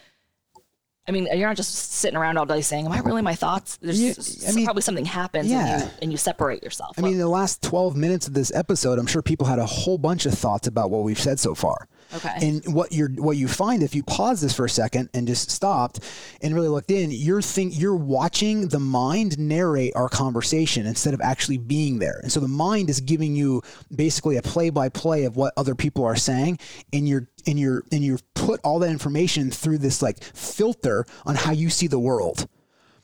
I 1.08 1.12
mean, 1.12 1.28
you're 1.34 1.48
not 1.50 1.58
just 1.58 1.74
sitting 1.94 2.16
around 2.16 2.38
all 2.38 2.46
day 2.46 2.62
saying, 2.62 2.86
"Am 2.86 2.92
I 2.94 3.00
really 3.00 3.22
my 3.22 3.36
thoughts?" 3.36 3.78
There's 3.82 4.00
Yeah, 4.00 4.50
I 4.50 4.54
mean- 4.54 4.64
probably 4.66 4.82
something 4.84 5.04
happens, 5.06 5.48
Yeah. 5.52 5.74
and, 5.74 5.82
you, 5.84 5.90
and 6.04 6.12
you 6.12 6.18
separate 6.18 6.64
yourself. 6.64 6.98
I 6.98 7.02
mean, 7.02 7.14
in 7.14 7.20
the 7.20 7.28
last 7.28 7.62
12 7.62 7.98
minutes 7.98 8.26
of 8.28 8.34
this 8.34 8.52
episode, 8.56 9.00
I'm 9.00 9.08
sure 9.08 9.22
people 9.22 9.48
had 9.48 9.60
a 9.60 9.66
whole 9.66 9.98
bunch 9.98 10.26
of 10.26 10.34
thoughts 10.34 10.66
about 10.68 10.92
what 10.92 11.04
we've 11.04 11.20
said 11.20 11.40
so 11.42 11.56
far. 11.56 11.88
Okay. 12.16 12.34
And 12.42 12.74
what 12.74 12.92
you're 12.92 13.10
what 13.10 13.38
you 13.38 13.48
find 13.48 13.84
if 13.84 13.96
you 13.96 14.04
pause 14.04 14.42
this 14.42 14.54
for 14.54 14.66
a 14.66 14.70
second 14.70 15.10
and 15.14 15.28
just 15.28 15.50
stopped 15.50 16.00
and 16.42 16.54
really 16.54 16.68
looked 16.68 16.92
in, 16.92 17.12
you're 17.12 17.42
think 17.42 17.80
you're 17.80 17.96
watching 17.96 18.68
the 18.68 18.80
mind 18.80 19.38
narrate 19.40 19.94
our 19.96 20.10
conversation 20.10 20.86
instead 20.86 21.14
of 21.14 21.22
actually 21.22 21.58
being 21.58 22.00
there. 22.00 22.20
And 22.22 22.32
so 22.32 22.40
the 22.40 22.48
mind 22.48 22.90
is 22.90 23.00
giving 23.00 23.36
you 23.36 23.62
basically 23.94 24.38
a 24.38 24.42
play 24.42 24.70
by 24.70 24.90
play 24.90 25.26
of 25.26 25.36
what 25.36 25.54
other 25.58 25.76
people 25.76 26.06
are 26.06 26.16
saying, 26.16 26.60
and 26.92 27.08
you're 27.08 27.28
and 27.48 27.60
you're 27.60 27.84
and 27.92 28.04
you've 28.04 28.24
put 28.34 28.60
all 28.64 28.80
that 28.80 28.90
information 28.90 29.52
through 29.52 29.80
this 29.80 30.02
like 30.02 30.24
filter 30.24 31.06
on 31.26 31.36
how 31.36 31.52
you 31.52 31.70
see 31.70 31.88
the 31.88 32.00
world. 32.00 32.48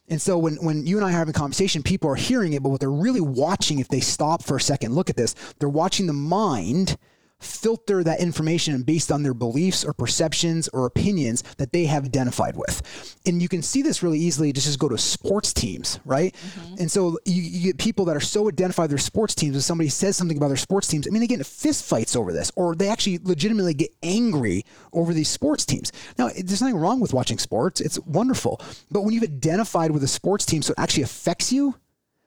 And 0.10 0.20
so 0.22 0.38
when, 0.38 0.56
when 0.56 0.88
you 0.88 0.98
and 0.98 1.06
I 1.06 1.10
are 1.10 1.18
having 1.18 1.36
a 1.36 1.38
conversation, 1.38 1.84
people 1.84 2.10
are 2.10 2.15
hearing 2.15 2.53
it, 2.53 2.63
but 2.63 2.70
what 2.70 2.79
they're 2.79 2.89
really 2.89 3.22
watching, 3.22 3.77
if 3.77 3.89
they 3.89 4.00
stop 4.00 4.44
for 4.44 4.58
a 4.58 4.62
second, 4.62 4.94
look 4.96 5.10
at 5.10 5.15
this, 5.15 5.36
they're 5.60 5.70
watching 5.70 6.08
the 6.08 6.13
mind 6.13 6.98
filter 7.39 8.03
that 8.03 8.19
information 8.19 8.84
based 8.84 9.12
on 9.12 9.24
their 9.24 9.34
beliefs 9.34 9.86
or 9.86 9.93
perceptions 9.93 10.67
or 10.69 10.86
opinions 10.86 11.41
that 11.58 11.72
they 11.72 11.86
have 11.86 12.05
identified 12.05 12.55
with. 12.55 13.17
And 13.25 13.41
you 13.41 13.48
can 13.48 13.62
see 13.62 13.81
this 13.81 14.03
really 14.03 14.19
easily 14.19 14.51
just, 14.51 14.67
just 14.67 14.79
go 14.79 14.89
to 14.89 14.98
sports 14.98 15.53
teams, 15.53 16.00
right? 16.05 16.34
Mm-hmm. 16.34 16.75
And 16.79 16.91
so 16.91 17.17
you, 17.25 17.41
you 17.41 17.63
get 17.63 17.77
people 17.77 18.05
that 18.05 18.15
are 18.15 18.22
so 18.22 18.48
identified 18.50 18.84
with 18.84 18.91
their 18.91 18.98
sports 18.98 19.36
teams, 19.36 19.55
if 19.55 19.63
somebody 19.63 19.89
says 19.89 20.17
something 20.17 20.38
about 20.38 20.50
their 20.50 20.58
sports 20.58 20.88
teams, 20.88 21.08
I 21.08 21.12
mean, 21.12 21.22
they 21.22 21.27
get 21.27 21.39
into 21.39 21.46
fist 21.46 21.86
fights 21.86 22.15
over 22.15 22.34
this, 22.34 22.51
or 22.55 22.75
they 22.75 22.89
actually 22.89 23.19
legitimately 23.24 23.74
get 23.74 23.91
angry 24.03 24.65
over 24.93 25.13
these 25.13 25.29
sports 25.29 25.65
teams. 25.65 25.91
Now, 26.17 26.27
there's 26.29 26.62
nothing 26.62 26.77
wrong 26.77 27.00
with 27.00 27.13
watching 27.13 27.38
sports. 27.38 27.79
It's 27.81 28.00
wonderful. 28.00 28.62
But 28.91 29.01
when 29.01 29.13
you've 29.13 29.24
identified 29.24 29.91
with 29.91 30.03
a 30.03 30.08
sports 30.08 30.46
team 30.46 30.62
so 30.62 30.72
it 30.72 30.79
actually 30.79 31.03
affects 31.03 31.51
you, 31.51 31.75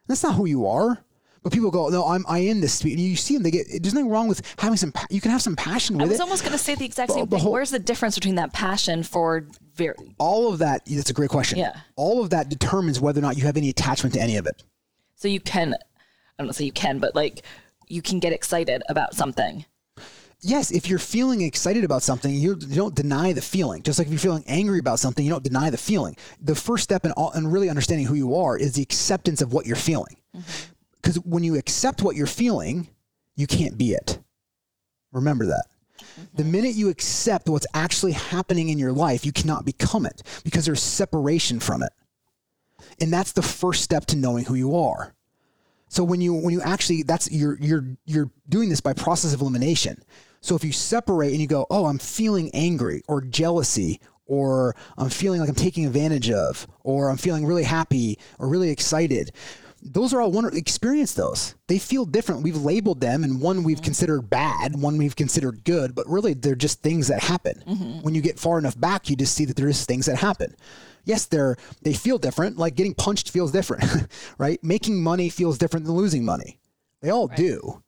that's 0.06 0.22
not 0.22 0.34
who 0.34 0.46
you 0.46 0.66
are. 0.66 1.04
But 1.42 1.52
people 1.52 1.70
go, 1.72 1.88
no, 1.88 2.06
I'm 2.06 2.24
I 2.28 2.38
in 2.38 2.60
this. 2.60 2.82
And 2.82 3.00
you 3.00 3.16
see 3.16 3.34
them, 3.34 3.42
they 3.42 3.50
get. 3.50 3.66
There's 3.80 3.94
nothing 3.94 4.08
wrong 4.10 4.28
with 4.28 4.42
having 4.58 4.76
some. 4.76 4.92
pa- 4.92 5.06
You 5.10 5.20
can 5.20 5.30
have 5.32 5.42
some 5.42 5.56
passion 5.56 5.96
with 5.96 6.02
it. 6.02 6.06
I 6.06 6.08
was 6.10 6.18
it. 6.20 6.22
almost 6.22 6.42
going 6.44 6.52
to 6.52 6.58
say 6.58 6.74
the 6.76 6.84
exact 6.84 7.08
The- 7.08 7.14
same 7.14 7.24
the 7.26 7.36
thing. 7.36 7.42
whole- 7.42 7.52
Where's 7.52 7.70
the 7.70 7.80
difference 7.80 8.14
between 8.14 8.36
that 8.36 8.52
passion 8.52 9.02
for 9.02 9.46
very? 9.74 10.14
All 10.18 10.52
of 10.52 10.58
that. 10.60 10.82
That's 10.86 11.10
a 11.10 11.14
great 11.14 11.30
question. 11.30 11.58
Yeah. 11.58 11.74
All 11.96 12.22
of 12.22 12.30
that 12.30 12.48
determines 12.48 13.00
whether 13.00 13.18
or 13.18 13.22
not 13.22 13.36
you 13.36 13.42
have 13.44 13.56
any 13.56 13.70
attachment 13.70 14.14
to 14.14 14.20
any 14.20 14.36
of 14.36 14.46
it. 14.46 14.62
So 15.16 15.26
you 15.28 15.40
can. 15.40 15.74
I 16.38 16.42
don't 16.44 16.52
say 16.54 16.64
you 16.64 16.72
can, 16.72 16.98
but 17.00 17.14
like 17.16 17.42
you 17.88 18.02
can 18.02 18.20
get 18.20 18.32
excited 18.32 18.82
about 18.88 19.14
something. 19.14 19.64
Yes, 20.44 20.72
if 20.72 20.88
you're 20.88 20.98
feeling 20.98 21.40
excited 21.42 21.84
about 21.84 22.02
something, 22.02 22.34
you, 22.34 22.56
don't 22.56 22.96
deny 22.96 23.32
the 23.32 23.40
feeling. 23.42 23.82
Just 23.84 23.98
like 24.00 24.06
if 24.08 24.12
you're 24.12 24.18
feeling 24.18 24.42
angry 24.48 24.80
about 24.80 24.98
something, 24.98 25.24
you 25.24 25.30
don't 25.30 25.44
deny 25.44 25.70
the 25.70 25.76
feeling. 25.78 26.16
The 26.40 26.56
first 26.56 26.82
step 26.82 27.04
in, 27.04 27.12
all, 27.12 27.30
in 27.32 27.46
really 27.46 27.68
understanding 27.68 28.06
who 28.06 28.14
you 28.14 28.34
are 28.34 28.56
is 28.56 28.72
the 28.72 28.82
acceptance 28.82 29.40
of 29.40 29.52
what 29.52 29.66
you're 29.66 29.76
feeling. 29.76 30.16
Mm-hmm. 30.36 30.71
Because 31.02 31.16
when 31.16 31.42
you 31.42 31.56
accept 31.56 32.02
what 32.02 32.16
you're 32.16 32.26
feeling, 32.26 32.88
you 33.36 33.46
can't 33.46 33.76
be 33.76 33.92
it. 33.92 34.20
Remember 35.12 35.46
that. 35.46 35.64
The 36.34 36.44
minute 36.44 36.74
you 36.74 36.88
accept 36.88 37.48
what's 37.48 37.66
actually 37.74 38.12
happening 38.12 38.68
in 38.68 38.78
your 38.78 38.92
life, 38.92 39.24
you 39.26 39.32
cannot 39.32 39.64
become 39.64 40.06
it 40.06 40.22
because 40.44 40.64
there's 40.64 40.82
separation 40.82 41.60
from 41.60 41.82
it. 41.82 41.92
And 43.00 43.12
that's 43.12 43.32
the 43.32 43.42
first 43.42 43.82
step 43.82 44.06
to 44.06 44.16
knowing 44.16 44.44
who 44.44 44.54
you 44.54 44.76
are. 44.76 45.14
So 45.88 46.04
when 46.04 46.22
you 46.22 46.32
when 46.32 46.54
you 46.54 46.62
actually 46.62 47.02
that's 47.02 47.30
you're 47.30 47.58
you're 47.60 47.84
you're 48.06 48.30
doing 48.48 48.70
this 48.70 48.80
by 48.80 48.94
process 48.94 49.34
of 49.34 49.42
elimination. 49.42 50.02
So 50.40 50.56
if 50.56 50.64
you 50.64 50.72
separate 50.72 51.32
and 51.32 51.40
you 51.40 51.46
go, 51.46 51.66
"Oh, 51.68 51.84
I'm 51.84 51.98
feeling 51.98 52.50
angry 52.54 53.02
or 53.08 53.20
jealousy 53.20 54.00
or 54.24 54.74
I'm 54.96 55.10
feeling 55.10 55.40
like 55.40 55.50
I'm 55.50 55.54
taking 55.54 55.84
advantage 55.84 56.30
of 56.30 56.66
or 56.82 57.10
I'm 57.10 57.18
feeling 57.18 57.44
really 57.44 57.64
happy 57.64 58.18
or 58.38 58.48
really 58.48 58.70
excited." 58.70 59.32
Those 59.84 60.14
are 60.14 60.20
all 60.20 60.30
one 60.30 60.44
experience 60.56 61.14
those. 61.14 61.56
They 61.66 61.78
feel 61.78 62.04
different. 62.04 62.42
We've 62.42 62.56
labeled 62.56 63.00
them 63.00 63.24
and 63.24 63.40
one 63.40 63.64
we've 63.64 63.82
considered 63.82 64.30
bad, 64.30 64.80
one 64.80 64.96
we've 64.96 65.16
considered 65.16 65.64
good, 65.64 65.94
but 65.94 66.08
really 66.08 66.34
they're 66.34 66.54
just 66.54 66.82
things 66.82 67.08
that 67.08 67.20
happen. 67.20 67.62
Mm-hmm. 67.66 68.02
When 68.02 68.14
you 68.14 68.20
get 68.20 68.38
far 68.38 68.58
enough 68.58 68.78
back, 68.78 69.10
you 69.10 69.16
just 69.16 69.34
see 69.34 69.44
that 69.46 69.56
there 69.56 69.68
is 69.68 69.84
things 69.84 70.06
that 70.06 70.16
happen 70.16 70.54
yes, 71.04 71.26
they're 71.26 71.56
they 71.82 71.94
feel 71.94 72.18
different. 72.18 72.58
Like 72.58 72.74
getting 72.74 72.94
punched 72.94 73.30
feels 73.30 73.52
different, 73.52 73.84
right? 74.38 74.62
Making 74.62 75.02
money 75.02 75.28
feels 75.28 75.58
different 75.58 75.86
than 75.86 75.94
losing 75.94 76.24
money. 76.24 76.58
They 77.00 77.10
all 77.10 77.28
right. 77.28 77.36
do. 77.36 77.82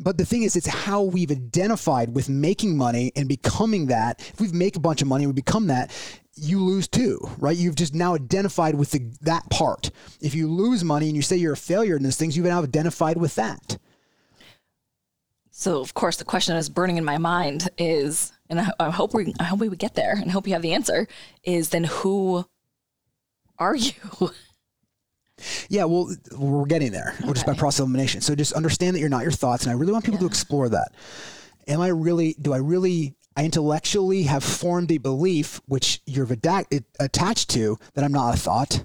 But 0.00 0.18
the 0.18 0.24
thing 0.24 0.42
is, 0.42 0.56
it's 0.56 0.66
how 0.66 1.02
we've 1.02 1.30
identified 1.30 2.14
with 2.14 2.28
making 2.28 2.76
money 2.76 3.12
and 3.14 3.28
becoming 3.28 3.86
that. 3.86 4.20
If 4.32 4.40
we 4.40 4.48
make 4.48 4.74
a 4.74 4.80
bunch 4.80 5.02
of 5.02 5.08
money, 5.08 5.26
we 5.26 5.32
become 5.32 5.68
that. 5.68 5.92
You 6.36 6.60
lose 6.60 6.88
too, 6.88 7.20
right? 7.38 7.56
You've 7.56 7.76
just 7.76 7.94
now 7.94 8.14
identified 8.14 8.74
with 8.74 8.90
the, 8.90 9.10
that 9.22 9.48
part. 9.50 9.90
If 10.20 10.34
you 10.34 10.48
lose 10.48 10.82
money 10.82 11.06
and 11.06 11.16
you 11.16 11.22
say 11.22 11.36
you're 11.36 11.52
a 11.52 11.56
failure 11.56 11.96
in 11.96 12.02
those 12.02 12.16
things, 12.16 12.36
you've 12.36 12.46
now 12.46 12.62
identified 12.62 13.16
with 13.16 13.34
that. 13.36 13.78
So, 15.50 15.80
of 15.80 15.94
course, 15.94 16.16
the 16.16 16.24
question 16.24 16.54
that's 16.54 16.68
burning 16.68 16.96
in 16.96 17.04
my 17.04 17.18
mind 17.18 17.68
is, 17.78 18.32
and 18.50 18.60
I, 18.60 18.70
I 18.80 18.90
hope 18.90 19.14
we, 19.14 19.32
I 19.38 19.44
hope 19.44 19.60
we 19.60 19.68
would 19.68 19.78
get 19.78 19.94
there, 19.94 20.12
and 20.12 20.28
I 20.28 20.32
hope 20.32 20.48
you 20.48 20.52
have 20.54 20.62
the 20.62 20.74
answer. 20.74 21.06
Is 21.44 21.68
then 21.68 21.84
who 21.84 22.44
are 23.58 23.76
you? 23.76 23.92
Yeah, 25.68 25.84
well, 25.84 26.14
we're 26.36 26.64
getting 26.66 26.92
there. 26.92 27.14
Okay. 27.20 27.32
Just 27.32 27.46
by 27.46 27.54
process 27.54 27.80
elimination. 27.80 28.20
So 28.20 28.34
just 28.34 28.52
understand 28.52 28.94
that 28.94 29.00
you're 29.00 29.08
not 29.08 29.22
your 29.22 29.32
thoughts, 29.32 29.64
and 29.64 29.72
I 29.72 29.74
really 29.74 29.92
want 29.92 30.04
people 30.04 30.18
yeah. 30.18 30.20
to 30.20 30.26
explore 30.26 30.68
that. 30.68 30.92
Am 31.66 31.80
I 31.80 31.88
really? 31.88 32.36
Do 32.40 32.52
I 32.52 32.58
really? 32.58 33.14
I 33.36 33.44
intellectually 33.44 34.24
have 34.24 34.44
formed 34.44 34.90
a 34.92 34.98
belief 34.98 35.60
which 35.66 36.00
you're 36.06 36.28
attached 37.00 37.50
to 37.50 37.78
that 37.94 38.04
I'm 38.04 38.12
not 38.12 38.34
a 38.34 38.36
thought, 38.36 38.84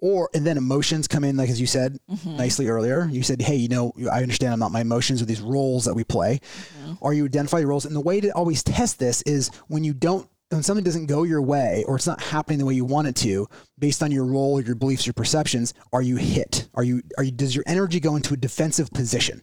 or 0.00 0.30
and 0.34 0.46
then 0.46 0.56
emotions 0.56 1.06
come 1.06 1.24
in, 1.24 1.36
like 1.36 1.50
as 1.50 1.60
you 1.60 1.66
said 1.66 1.98
mm-hmm. 2.10 2.36
nicely 2.36 2.68
earlier. 2.68 3.06
You 3.10 3.22
said, 3.22 3.42
"Hey, 3.42 3.56
you 3.56 3.68
know, 3.68 3.92
I 4.10 4.22
understand 4.22 4.52
I'm 4.52 4.58
not 4.58 4.72
my 4.72 4.80
emotions 4.80 5.20
or 5.20 5.26
these 5.26 5.42
roles 5.42 5.84
that 5.84 5.94
we 5.94 6.04
play." 6.04 6.40
Mm-hmm. 6.82 6.94
Or 7.00 7.12
you 7.12 7.24
identify 7.26 7.58
your 7.58 7.68
roles, 7.68 7.84
and 7.84 7.94
the 7.94 8.00
way 8.00 8.20
to 8.20 8.30
always 8.30 8.62
test 8.62 8.98
this 8.98 9.22
is 9.22 9.50
when 9.68 9.84
you 9.84 9.92
don't 9.92 10.28
when 10.50 10.62
something 10.62 10.84
doesn't 10.84 11.06
go 11.06 11.22
your 11.22 11.42
way 11.42 11.84
or 11.86 11.96
it's 11.96 12.06
not 12.06 12.20
happening 12.20 12.58
the 12.58 12.64
way 12.64 12.74
you 12.74 12.84
want 12.84 13.06
it 13.06 13.14
to 13.14 13.46
based 13.78 14.02
on 14.02 14.10
your 14.10 14.24
role 14.24 14.58
or 14.58 14.62
your 14.62 14.74
beliefs 14.74 15.06
your 15.06 15.12
perceptions 15.12 15.74
are 15.92 16.02
you 16.02 16.16
hit 16.16 16.68
are 16.74 16.82
you 16.82 17.02
are 17.16 17.22
you 17.22 17.30
does 17.30 17.54
your 17.54 17.62
energy 17.68 18.00
go 18.00 18.16
into 18.16 18.34
a 18.34 18.36
defensive 18.36 18.90
position 18.90 19.40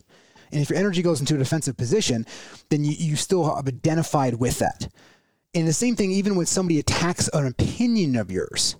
and 0.52 0.62
if 0.62 0.70
your 0.70 0.80
energy 0.80 1.02
goes 1.02 1.20
into 1.20 1.36
a 1.36 1.40
defensive 1.40 1.78
position 1.78 2.26
then 2.70 2.84
you, 2.84 2.92
you 2.92 3.16
still 3.16 3.56
have 3.56 3.68
identified 3.68 4.36
with 4.36 4.60
that 4.60 4.88
and 5.54 5.68
the 5.68 5.74
same 5.74 5.96
thing 5.96 6.12
even 6.12 6.36
when 6.36 6.46
somebody 6.46 6.80
attacks 6.80 7.30
an 7.34 7.48
opinion 7.48 8.16
of 8.16 8.32
yours 8.32 8.76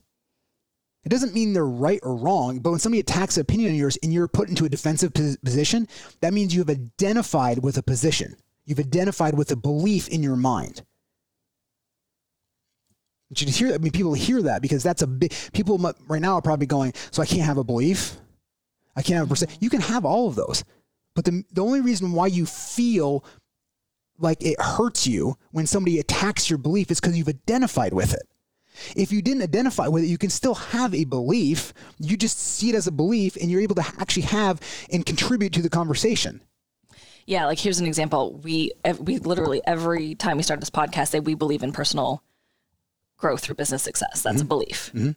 it 1.08 1.10
doesn't 1.10 1.34
mean 1.34 1.54
they're 1.54 1.66
right 1.66 2.02
or 2.04 2.18
wrong, 2.18 2.60
but 2.60 2.72
when 2.72 2.82
somebody 2.82 3.00
attacks 3.00 3.38
an 3.38 3.42
opinion 3.42 3.72
of 3.72 3.78
yours 3.78 3.98
and 4.04 4.14
you're 4.14 4.28
put 4.28 4.50
into 4.50 4.66
a 4.66 4.70
defensive 4.70 5.14
position, 5.14 5.88
that 6.20 6.34
means 6.34 6.54
you 6.54 6.60
have 6.60 6.70
identified 6.70 7.60
with 7.64 7.78
a 7.78 7.82
position. 7.82 8.36
You've 8.66 8.80
identified 8.80 9.38
with 9.38 9.50
a 9.54 9.56
belief 9.56 10.10
in 10.10 10.22
your 10.22 10.36
mind. 10.36 10.84
You 13.34 13.48
hear, 13.48 13.74
I 13.74 13.78
mean, 13.78 13.94
people 13.94 14.14
hear 14.16 14.42
that 14.42 14.62
because 14.62 14.84
that's 14.84 15.02
a 15.02 15.08
big. 15.08 15.34
People 15.54 15.78
right 16.10 16.22
now 16.22 16.36
are 16.36 16.42
probably 16.42 16.68
going, 16.68 16.92
so 17.12 17.22
I 17.22 17.26
can't 17.26 17.44
have 17.44 17.58
a 17.58 17.64
belief. 17.64 18.18
I 18.98 19.02
can't 19.02 19.16
have 19.16 19.28
a 19.28 19.30
percent. 19.30 19.58
You 19.62 19.70
can 19.70 19.80
have 19.80 20.04
all 20.04 20.28
of 20.28 20.36
those, 20.36 20.66
but 21.18 21.26
the 21.26 21.44
the 21.52 21.64
only 21.64 21.82
reason 21.82 22.12
why 22.12 22.28
you 22.28 22.46
feel 22.46 23.26
like 24.20 24.38
it 24.44 24.62
hurts 24.62 25.08
you 25.08 25.36
when 25.50 25.66
somebody 25.66 25.98
attacks 25.98 26.48
your 26.48 26.60
belief 26.60 26.92
is 26.92 27.00
because 27.00 27.18
you've 27.18 27.28
identified 27.28 27.92
with 27.92 28.14
it. 28.14 28.22
If 28.96 29.12
you 29.12 29.24
didn't 29.24 29.42
identify 29.42 29.88
with 29.88 30.04
it, 30.04 30.08
you 30.08 30.20
can 30.20 30.30
still 30.30 30.54
have 30.54 30.94
a 30.94 31.06
belief. 31.06 31.74
You 31.98 32.18
just 32.18 32.38
see 32.38 32.70
it 32.70 32.76
as 32.76 32.86
a 32.86 32.92
belief, 32.92 33.36
and 33.36 33.50
you're 33.50 33.62
able 33.62 33.74
to 33.76 33.86
actually 33.98 34.28
have 34.28 34.62
and 34.92 35.04
contribute 35.08 35.54
to 35.54 35.64
the 35.64 35.72
conversation. 35.72 36.40
Yeah, 37.26 37.48
like 37.48 37.58
here's 37.58 37.80
an 37.80 37.88
example. 37.88 38.40
We 38.44 38.74
we 39.00 39.18
literally 39.18 39.62
every 39.66 40.14
time 40.14 40.38
we 40.38 40.44
start 40.44 40.60
this 40.60 40.70
podcast 40.70 41.08
say 41.08 41.20
we 41.20 41.34
believe 41.34 41.64
in 41.64 41.72
personal 41.72 42.22
growth 43.18 43.42
through 43.42 43.56
business 43.56 43.82
success. 43.82 44.22
That's 44.22 44.36
mm-hmm. 44.36 44.42
a 44.44 44.46
belief. 44.46 44.92
Mm-hmm. 44.94 45.12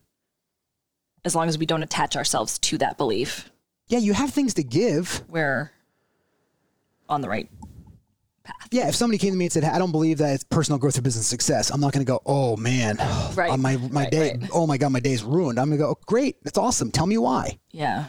As 1.26 1.34
long 1.36 1.50
as 1.50 1.58
we 1.58 1.66
don't 1.66 1.82
attach 1.82 2.16
ourselves 2.16 2.58
to 2.60 2.78
that 2.78 2.96
belief. 2.96 3.50
Yeah, 3.88 3.98
you 3.98 4.14
have 4.14 4.30
things 4.30 4.54
to 4.54 4.62
give. 4.62 5.22
We're 5.28 5.72
on 7.10 7.20
the 7.20 7.28
right 7.28 7.48
path. 8.44 8.68
Yeah, 8.70 8.88
if 8.88 8.94
somebody 8.94 9.18
came 9.18 9.32
to 9.32 9.36
me 9.38 9.46
and 9.46 9.52
said, 9.52 9.64
"I 9.64 9.78
don't 9.78 9.92
believe 9.92 10.18
that 10.18 10.34
it's 10.34 10.44
personal 10.44 10.78
growth 10.78 10.98
or 10.98 11.02
business 11.02 11.26
success," 11.26 11.70
I'm 11.70 11.80
not 11.80 11.92
going 11.92 12.04
to 12.04 12.10
go, 12.10 12.20
"Oh 12.24 12.56
man, 12.56 12.96
right. 13.34 13.58
my 13.58 13.76
my 13.76 14.02
right, 14.02 14.10
day, 14.10 14.36
right. 14.40 14.50
oh 14.52 14.66
my 14.66 14.78
god, 14.78 14.92
my 14.92 15.00
day's 15.00 15.22
ruined." 15.22 15.58
I'm 15.58 15.68
going 15.68 15.78
to 15.78 15.84
go, 15.84 15.90
oh, 15.90 15.98
"Great, 16.06 16.42
that's 16.44 16.58
awesome. 16.58 16.90
Tell 16.90 17.06
me 17.06 17.18
why." 17.18 17.58
Yeah. 17.72 18.06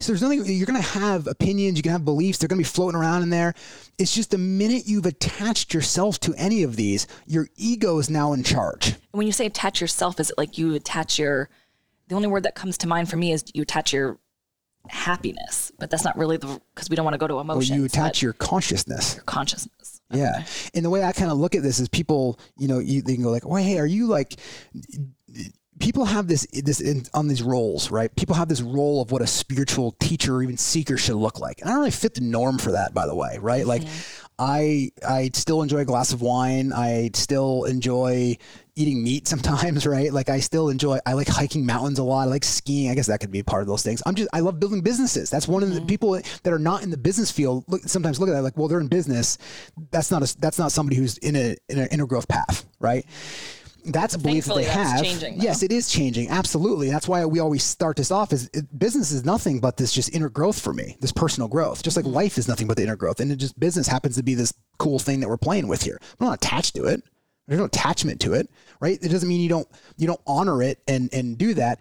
So 0.00 0.12
there's 0.12 0.22
nothing 0.22 0.44
you're 0.46 0.66
going 0.66 0.80
to 0.80 0.88
have 0.88 1.26
opinions, 1.26 1.76
you 1.76 1.82
can 1.82 1.92
have 1.92 2.06
beliefs, 2.06 2.38
they're 2.38 2.48
going 2.48 2.58
to 2.58 2.64
be 2.64 2.74
floating 2.74 2.98
around 2.98 3.22
in 3.22 3.28
there. 3.28 3.52
It's 3.98 4.14
just 4.14 4.30
the 4.30 4.38
minute 4.38 4.84
you've 4.86 5.04
attached 5.04 5.74
yourself 5.74 6.18
to 6.20 6.34
any 6.38 6.62
of 6.62 6.76
these, 6.76 7.06
your 7.26 7.48
ego 7.56 7.98
is 7.98 8.08
now 8.08 8.32
in 8.32 8.42
charge. 8.44 8.94
When 9.12 9.26
you 9.26 9.32
say 9.32 9.44
attach 9.44 9.82
yourself, 9.82 10.18
is 10.20 10.30
it 10.30 10.38
like 10.38 10.56
you 10.56 10.74
attach 10.74 11.18
your 11.18 11.50
the 12.08 12.14
only 12.14 12.28
word 12.28 12.42
that 12.42 12.54
comes 12.54 12.78
to 12.78 12.88
mind 12.88 13.08
for 13.08 13.16
me 13.16 13.32
is 13.32 13.44
you 13.54 13.62
attach 13.62 13.92
your 13.92 14.18
happiness, 14.88 15.72
but 15.78 15.90
that's 15.90 16.04
not 16.04 16.16
really 16.16 16.36
the 16.36 16.60
because 16.74 16.90
we 16.90 16.96
don't 16.96 17.04
want 17.04 17.14
to 17.14 17.18
go 17.18 17.26
to 17.26 17.38
emotions. 17.38 17.70
Well, 17.70 17.78
you 17.78 17.84
attach 17.84 18.22
your 18.22 18.32
consciousness. 18.34 19.16
Your 19.16 19.24
consciousness. 19.24 20.00
Okay. 20.12 20.20
Yeah, 20.20 20.44
and 20.74 20.84
the 20.84 20.90
way 20.90 21.02
I 21.02 21.12
kind 21.12 21.30
of 21.30 21.38
look 21.38 21.54
at 21.54 21.62
this 21.62 21.80
is 21.80 21.88
people, 21.88 22.38
you 22.58 22.68
know, 22.68 22.78
you, 22.78 23.02
they 23.02 23.14
can 23.14 23.24
go 23.24 23.30
like, 23.30 23.46
"Oh, 23.46 23.54
hey, 23.56 23.78
are 23.78 23.86
you 23.86 24.06
like?" 24.06 24.36
people 25.80 26.04
have 26.04 26.28
this 26.28 26.46
this 26.52 26.80
in, 26.80 27.04
on 27.14 27.28
these 27.28 27.42
roles, 27.42 27.90
right? 27.90 28.14
People 28.16 28.34
have 28.34 28.48
this 28.48 28.60
role 28.60 29.02
of 29.02 29.10
what 29.10 29.22
a 29.22 29.26
spiritual 29.26 29.92
teacher 29.92 30.36
or 30.36 30.42
even 30.42 30.56
seeker 30.56 30.96
should 30.96 31.16
look 31.16 31.40
like, 31.40 31.60
and 31.60 31.68
I 31.68 31.72
don't 31.72 31.80
really 31.80 31.90
fit 31.90 32.14
the 32.14 32.20
norm 32.20 32.58
for 32.58 32.72
that, 32.72 32.94
by 32.94 33.06
the 33.06 33.14
way, 33.14 33.38
right? 33.40 33.64
Mm-hmm. 33.64 33.68
Like, 33.68 33.82
I 34.38 34.90
I 35.06 35.30
still 35.34 35.62
enjoy 35.62 35.78
a 35.78 35.84
glass 35.84 36.12
of 36.12 36.22
wine. 36.22 36.72
I 36.72 37.10
still 37.14 37.64
enjoy 37.64 38.36
eating 38.76 39.02
meat 39.02 39.28
sometimes, 39.28 39.86
right? 39.94 40.12
Like 40.12 40.28
I 40.28 40.40
still 40.40 40.68
enjoy. 40.68 40.98
I 41.06 41.12
like 41.12 41.28
hiking 41.28 41.66
mountains 41.66 41.98
a 41.98 42.02
lot. 42.02 42.22
I 42.22 42.24
like 42.24 42.44
skiing. 42.44 42.90
I 42.90 42.94
guess 42.94 43.06
that 43.06 43.20
could 43.20 43.30
be 43.30 43.42
part 43.42 43.62
of 43.62 43.68
those 43.68 43.82
things. 43.82 44.02
I'm 44.06 44.14
just 44.14 44.28
I 44.32 44.40
love 44.40 44.60
building 44.60 44.80
businesses. 44.80 45.30
That's 45.30 45.48
one 45.48 45.62
of 45.62 45.70
the 45.70 45.76
mm-hmm. 45.76 45.86
people 45.86 46.20
that 46.42 46.52
are 46.52 46.58
not 46.58 46.82
in 46.82 46.90
the 46.90 46.96
business 46.96 47.30
field. 47.30 47.64
Look, 47.68 47.82
sometimes 47.82 48.20
look 48.20 48.28
at 48.28 48.32
that 48.32 48.42
like, 48.42 48.56
well, 48.56 48.68
they're 48.68 48.80
in 48.80 48.88
business. 48.88 49.38
That's 49.90 50.10
not 50.10 50.22
a 50.22 50.38
that's 50.38 50.58
not 50.58 50.72
somebody 50.72 50.96
who's 50.96 51.18
in 51.18 51.36
a 51.36 51.56
in 51.68 51.78
an 51.78 51.88
inner 51.90 52.06
growth 52.06 52.28
path, 52.28 52.64
right? 52.80 53.04
that's 53.86 54.14
a 54.14 54.18
belief 54.18 54.46
that 54.46 54.56
they 54.56 54.64
have. 54.64 55.02
Changing, 55.02 55.40
yes, 55.40 55.62
it 55.62 55.70
is 55.70 55.90
changing. 55.90 56.30
Absolutely. 56.30 56.90
That's 56.90 57.06
why 57.06 57.24
we 57.26 57.40
always 57.40 57.62
start 57.62 57.96
this 57.96 58.10
off 58.10 58.32
as 58.32 58.48
it, 58.54 58.78
business 58.78 59.12
is 59.12 59.24
nothing 59.24 59.60
but 59.60 59.76
this 59.76 59.92
just 59.92 60.14
inner 60.14 60.30
growth 60.30 60.58
for 60.58 60.72
me, 60.72 60.96
this 61.00 61.12
personal 61.12 61.48
growth. 61.48 61.82
Just 61.82 61.96
like 61.96 62.06
mm-hmm. 62.06 62.14
life 62.14 62.38
is 62.38 62.48
nothing 62.48 62.66
but 62.66 62.76
the 62.76 62.82
inner 62.82 62.96
growth. 62.96 63.20
And 63.20 63.30
it 63.30 63.36
just 63.36 63.58
business 63.58 63.86
happens 63.86 64.16
to 64.16 64.22
be 64.22 64.34
this 64.34 64.54
cool 64.78 64.98
thing 64.98 65.20
that 65.20 65.28
we're 65.28 65.36
playing 65.36 65.68
with 65.68 65.82
here. 65.82 65.98
I'm 66.18 66.26
not 66.26 66.34
attached 66.34 66.74
to 66.76 66.84
it. 66.84 67.02
There's 67.46 67.58
no 67.58 67.66
attachment 67.66 68.20
to 68.22 68.34
it, 68.34 68.50
right? 68.80 68.98
It 69.00 69.08
doesn't 69.08 69.28
mean 69.28 69.40
you 69.40 69.48
don't 69.48 69.68
you 69.96 70.06
don't 70.06 70.20
honor 70.26 70.62
it 70.62 70.78
and 70.88 71.12
and 71.12 71.36
do 71.36 71.54
that. 71.54 71.80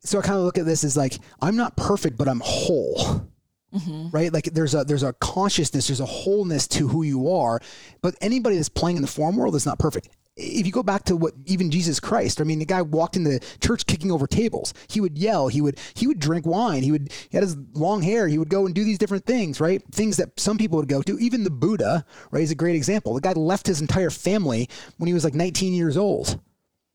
So 0.00 0.18
I 0.18 0.22
kind 0.22 0.38
of 0.38 0.44
look 0.44 0.58
at 0.58 0.64
this 0.64 0.84
as 0.84 0.96
like 0.96 1.18
I'm 1.40 1.56
not 1.56 1.76
perfect, 1.76 2.16
but 2.16 2.28
I'm 2.28 2.40
whole. 2.44 3.26
Mm-hmm. 3.74 4.08
Right? 4.10 4.32
Like 4.32 4.44
there's 4.44 4.74
a 4.74 4.84
there's 4.84 5.02
a 5.02 5.12
consciousness, 5.14 5.88
there's 5.88 6.00
a 6.00 6.06
wholeness 6.06 6.66
to 6.68 6.88
who 6.88 7.02
you 7.02 7.30
are. 7.30 7.60
But 8.00 8.16
anybody 8.20 8.56
that's 8.56 8.70
playing 8.70 8.96
in 8.96 9.02
the 9.02 9.08
form 9.08 9.36
world 9.36 9.54
is 9.54 9.66
not 9.66 9.78
perfect 9.78 10.08
if 10.38 10.64
you 10.66 10.72
go 10.72 10.82
back 10.82 11.04
to 11.04 11.16
what 11.16 11.34
even 11.46 11.70
Jesus 11.70 11.98
Christ, 11.98 12.40
I 12.40 12.44
mean, 12.44 12.60
the 12.60 12.64
guy 12.64 12.80
walked 12.80 13.16
in 13.16 13.24
the 13.24 13.44
church 13.60 13.86
kicking 13.86 14.12
over 14.12 14.26
tables. 14.26 14.72
He 14.88 15.00
would 15.00 15.18
yell. 15.18 15.48
He 15.48 15.60
would 15.60 15.78
he 15.94 16.06
would 16.06 16.20
drink 16.20 16.46
wine. 16.46 16.82
He 16.82 16.92
would 16.92 17.12
he 17.28 17.36
had 17.36 17.42
his 17.42 17.56
long 17.74 18.02
hair. 18.02 18.28
He 18.28 18.38
would 18.38 18.48
go 18.48 18.64
and 18.64 18.74
do 18.74 18.84
these 18.84 18.98
different 18.98 19.26
things, 19.26 19.60
right? 19.60 19.82
Things 19.90 20.16
that 20.16 20.38
some 20.38 20.56
people 20.56 20.78
would 20.78 20.88
go 20.88 21.02
to. 21.02 21.18
Even 21.18 21.44
the 21.44 21.50
Buddha, 21.50 22.04
right, 22.30 22.42
is 22.42 22.50
a 22.50 22.54
great 22.54 22.76
example. 22.76 23.14
The 23.14 23.20
guy 23.20 23.32
left 23.32 23.66
his 23.66 23.80
entire 23.80 24.10
family 24.10 24.68
when 24.96 25.08
he 25.08 25.14
was 25.14 25.24
like 25.24 25.34
19 25.34 25.72
years 25.74 25.96
old. 25.96 26.40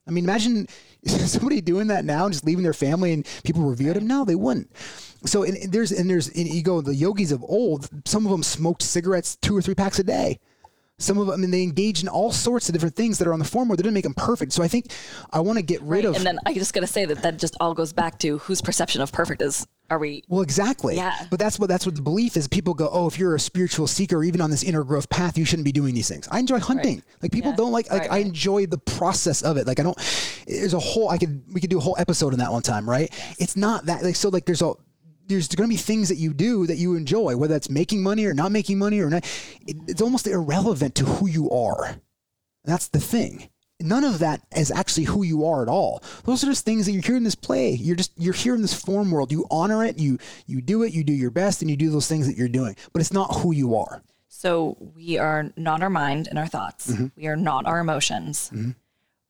I 0.07 0.11
mean, 0.11 0.23
imagine 0.23 0.67
somebody 1.05 1.61
doing 1.61 1.87
that 1.87 2.05
now, 2.05 2.25
and 2.25 2.33
just 2.33 2.45
leaving 2.45 2.63
their 2.63 2.73
family 2.73 3.13
and 3.13 3.25
people 3.43 3.63
revered 3.63 3.97
him. 3.97 4.07
No, 4.07 4.25
they 4.25 4.35
wouldn't. 4.35 4.71
So 5.25 5.43
and, 5.43 5.55
and 5.57 5.71
there's 5.71 5.91
and 5.91 6.09
there's 6.09 6.27
and 6.29 6.47
you 6.47 6.63
go 6.63 6.81
the 6.81 6.95
yogis 6.95 7.31
of 7.31 7.43
old. 7.43 7.89
Some 8.05 8.25
of 8.25 8.31
them 8.31 8.43
smoked 8.43 8.81
cigarettes 8.81 9.35
two 9.37 9.55
or 9.55 9.61
three 9.61 9.75
packs 9.75 9.99
a 9.99 10.03
day. 10.03 10.39
Some 10.99 11.17
of 11.17 11.25
them, 11.27 11.33
I 11.33 11.37
mean, 11.37 11.51
they 11.51 11.63
engage 11.63 12.01
in 12.03 12.07
all 12.07 12.31
sorts 12.31 12.69
of 12.69 12.73
different 12.73 12.95
things 12.95 13.17
that 13.17 13.27
are 13.27 13.33
on 13.33 13.39
the 13.39 13.45
form 13.45 13.67
where 13.67 13.75
they 13.75 13.81
didn't 13.83 13.95
make 13.95 14.03
them 14.03 14.13
perfect. 14.13 14.53
So 14.53 14.61
I 14.63 14.67
think 14.67 14.91
I 15.31 15.39
want 15.39 15.57
to 15.57 15.63
get 15.63 15.81
rid 15.81 16.05
of. 16.05 16.15
And 16.15 16.25
then 16.25 16.39
I 16.45 16.53
just 16.53 16.73
got 16.73 16.81
to 16.81 16.87
say 16.87 17.05
that 17.05 17.23
that 17.23 17.37
just 17.39 17.57
all 17.59 17.73
goes 17.73 17.91
back 17.91 18.19
to 18.19 18.37
whose 18.37 18.61
perception 18.61 19.01
of 19.01 19.11
perfect 19.11 19.41
is. 19.41 19.65
Are 19.89 19.99
we? 19.99 20.23
Well, 20.29 20.41
exactly. 20.41 20.95
Yeah. 20.95 21.13
But 21.29 21.39
that's 21.39 21.59
what 21.59 21.67
that's 21.67 21.85
what 21.85 21.95
the 21.95 22.01
belief 22.01 22.37
is. 22.37 22.47
People 22.47 22.73
go, 22.73 22.89
oh, 22.91 23.05
if 23.07 23.19
you're 23.19 23.35
a 23.35 23.39
spiritual 23.39 23.85
seeker, 23.85 24.23
even 24.23 24.39
on 24.39 24.49
this 24.49 24.63
inner 24.63 24.83
growth 24.83 25.09
path, 25.09 25.37
you 25.37 25.43
shouldn't 25.45 25.65
be 25.65 25.73
doing 25.73 25.93
these 25.93 26.07
things. 26.07 26.27
I 26.31 26.39
enjoy 26.39 26.59
hunting. 26.59 26.95
Right. 26.95 27.03
Like 27.23 27.31
people 27.31 27.51
Yeah. 27.51 27.57
don't 27.57 27.71
like. 27.71 27.91
Like 27.91 28.01
Right, 28.03 28.11
I 28.11 28.17
enjoy 28.19 28.65
the 28.65 28.77
process 28.77 29.41
of 29.41 29.57
it. 29.57 29.67
Like 29.67 29.79
I 29.79 29.83
don't. 29.83 29.97
There's 30.47 30.73
a 30.73 30.79
whole. 30.79 31.09
I 31.09 31.17
could. 31.17 31.43
We 31.51 31.59
could 31.59 31.69
do 31.69 31.79
a 31.79 31.81
whole 31.81 31.95
episode 31.99 32.33
on 32.33 32.39
that 32.39 32.51
one 32.51 32.61
time, 32.61 32.89
right? 32.89 33.11
It's 33.39 33.57
not 33.57 33.87
that. 33.87 34.03
Like 34.03 34.15
so. 34.15 34.29
Like 34.29 34.45
there's 34.45 34.61
a. 34.61 34.73
There's 35.25 35.47
going 35.47 35.69
to 35.69 35.73
be 35.73 35.77
things 35.77 36.09
that 36.09 36.17
you 36.17 36.33
do 36.33 36.67
that 36.67 36.77
you 36.77 36.95
enjoy, 36.95 37.37
whether 37.37 37.53
that's 37.53 37.69
making 37.69 38.03
money 38.03 38.25
or 38.25 38.33
not 38.33 38.51
making 38.51 38.77
money 38.77 38.99
or 38.99 39.09
not. 39.09 39.23
It, 39.65 39.77
it's 39.87 40.01
almost 40.01 40.27
irrelevant 40.27 40.95
to 40.95 41.05
who 41.05 41.27
you 41.27 41.49
are. 41.49 41.95
That's 42.65 42.89
the 42.89 42.99
thing. 42.99 43.49
None 43.79 44.03
of 44.03 44.19
that 44.19 44.41
is 44.55 44.71
actually 44.71 45.05
who 45.05 45.23
you 45.23 45.45
are 45.45 45.61
at 45.61 45.67
all. 45.67 46.03
Those 46.23 46.43
are 46.43 46.47
just 46.47 46.63
things 46.63 46.85
that 46.85 46.93
you're 46.93 47.01
here 47.01 47.17
in 47.17 47.23
this 47.23 47.35
play. 47.35 47.71
You're 47.71 47.95
just 47.95 48.11
you're 48.17 48.33
here 48.33 48.55
in 48.55 48.61
this 48.61 48.73
form 48.73 49.11
world. 49.11 49.31
You 49.31 49.45
honor 49.51 49.83
it. 49.83 49.97
You 49.97 50.19
you 50.45 50.61
do 50.61 50.83
it. 50.83 50.93
You 50.93 51.03
do 51.03 51.11
your 51.13 51.31
best, 51.31 51.61
and 51.61 51.69
you 51.69 51.75
do 51.75 51.89
those 51.89 52.07
things 52.07 52.27
that 52.27 52.37
you're 52.37 52.47
doing. 52.47 52.75
But 52.93 53.01
it's 53.01 53.11
not 53.11 53.35
who 53.37 53.53
you 53.53 53.75
are. 53.75 54.01
So 54.27 54.77
we 54.95 55.17
are 55.17 55.51
not 55.57 55.81
our 55.81 55.89
mind 55.89 56.27
and 56.27 56.39
our 56.39 56.47
thoughts. 56.47 56.91
Mm-hmm. 56.91 57.07
We 57.15 57.27
are 57.27 57.35
not 57.35 57.65
our 57.65 57.79
emotions. 57.79 58.51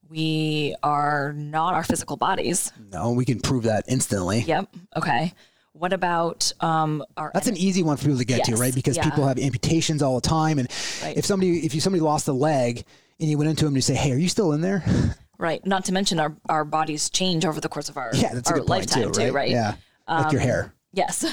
We 0.09 0.75
are 0.83 1.33
not 1.33 1.73
our 1.73 1.83
physical 1.83 2.17
bodies. 2.17 2.71
No, 2.91 3.11
we 3.11 3.25
can 3.25 3.39
prove 3.39 3.63
that 3.63 3.85
instantly. 3.87 4.41
Yep. 4.41 4.75
Okay. 4.95 5.33
What 5.73 5.91
about 5.91 6.51
um 6.59 7.03
our 7.17 7.31
That's 7.33 7.47
an 7.47 7.57
easy 7.57 7.83
one 7.83 7.97
for 7.97 8.03
people 8.03 8.19
to 8.19 8.25
get 8.25 8.45
to, 8.45 8.55
right? 8.55 8.73
Because 8.73 8.95
yeah. 8.95 9.03
people 9.03 9.27
have 9.27 9.39
amputations 9.39 10.01
all 10.03 10.15
the 10.15 10.27
time, 10.27 10.59
and 10.59 10.69
Right. 11.03 11.17
if 11.17 11.25
somebody 11.25 11.65
if 11.65 11.73
you 11.73 11.81
somebody 11.81 12.01
lost 12.01 12.27
a 12.27 12.33
leg 12.33 12.85
and 13.19 13.29
you 13.29 13.37
went 13.37 13.49
into 13.49 13.65
them 13.65 13.69
and 13.69 13.77
you 13.77 13.81
say, 13.81 13.95
"Hey, 13.95 14.11
are 14.11 14.17
you 14.17 14.29
still 14.29 14.53
in 14.53 14.61
there?" 14.61 14.83
right? 15.39 15.65
Not 15.65 15.85
to 15.85 15.91
mention 15.93 16.19
our 16.19 16.35
our 16.47 16.63
bodies 16.63 17.09
change 17.09 17.43
over 17.43 17.59
the 17.59 17.69
course 17.69 17.89
of 17.89 17.97
our 17.97 18.11
yeah, 18.13 18.33
that's 18.33 18.49
a 18.49 18.53
our 18.53 18.59
good 18.59 18.67
point 18.67 18.91
lifetime 18.91 19.11
too, 19.11 19.31
right? 19.31 19.49
Yeah, 19.49 19.75
like 20.07 20.31
your 20.31 20.41
hair. 20.41 20.73
Yes. 20.93 21.25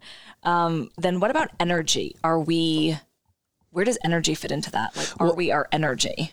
um, 0.44 0.90
then 0.96 1.18
what 1.18 1.30
about 1.32 1.50
energy? 1.58 2.14
Are 2.22 2.38
we? 2.38 2.96
Where 3.70 3.84
does 3.84 3.98
energy 4.04 4.34
fit 4.34 4.50
into 4.52 4.70
that? 4.70 4.96
Like, 4.96 5.20
are 5.20 5.34
we 5.34 5.50
our 5.50 5.68
energy? 5.72 6.32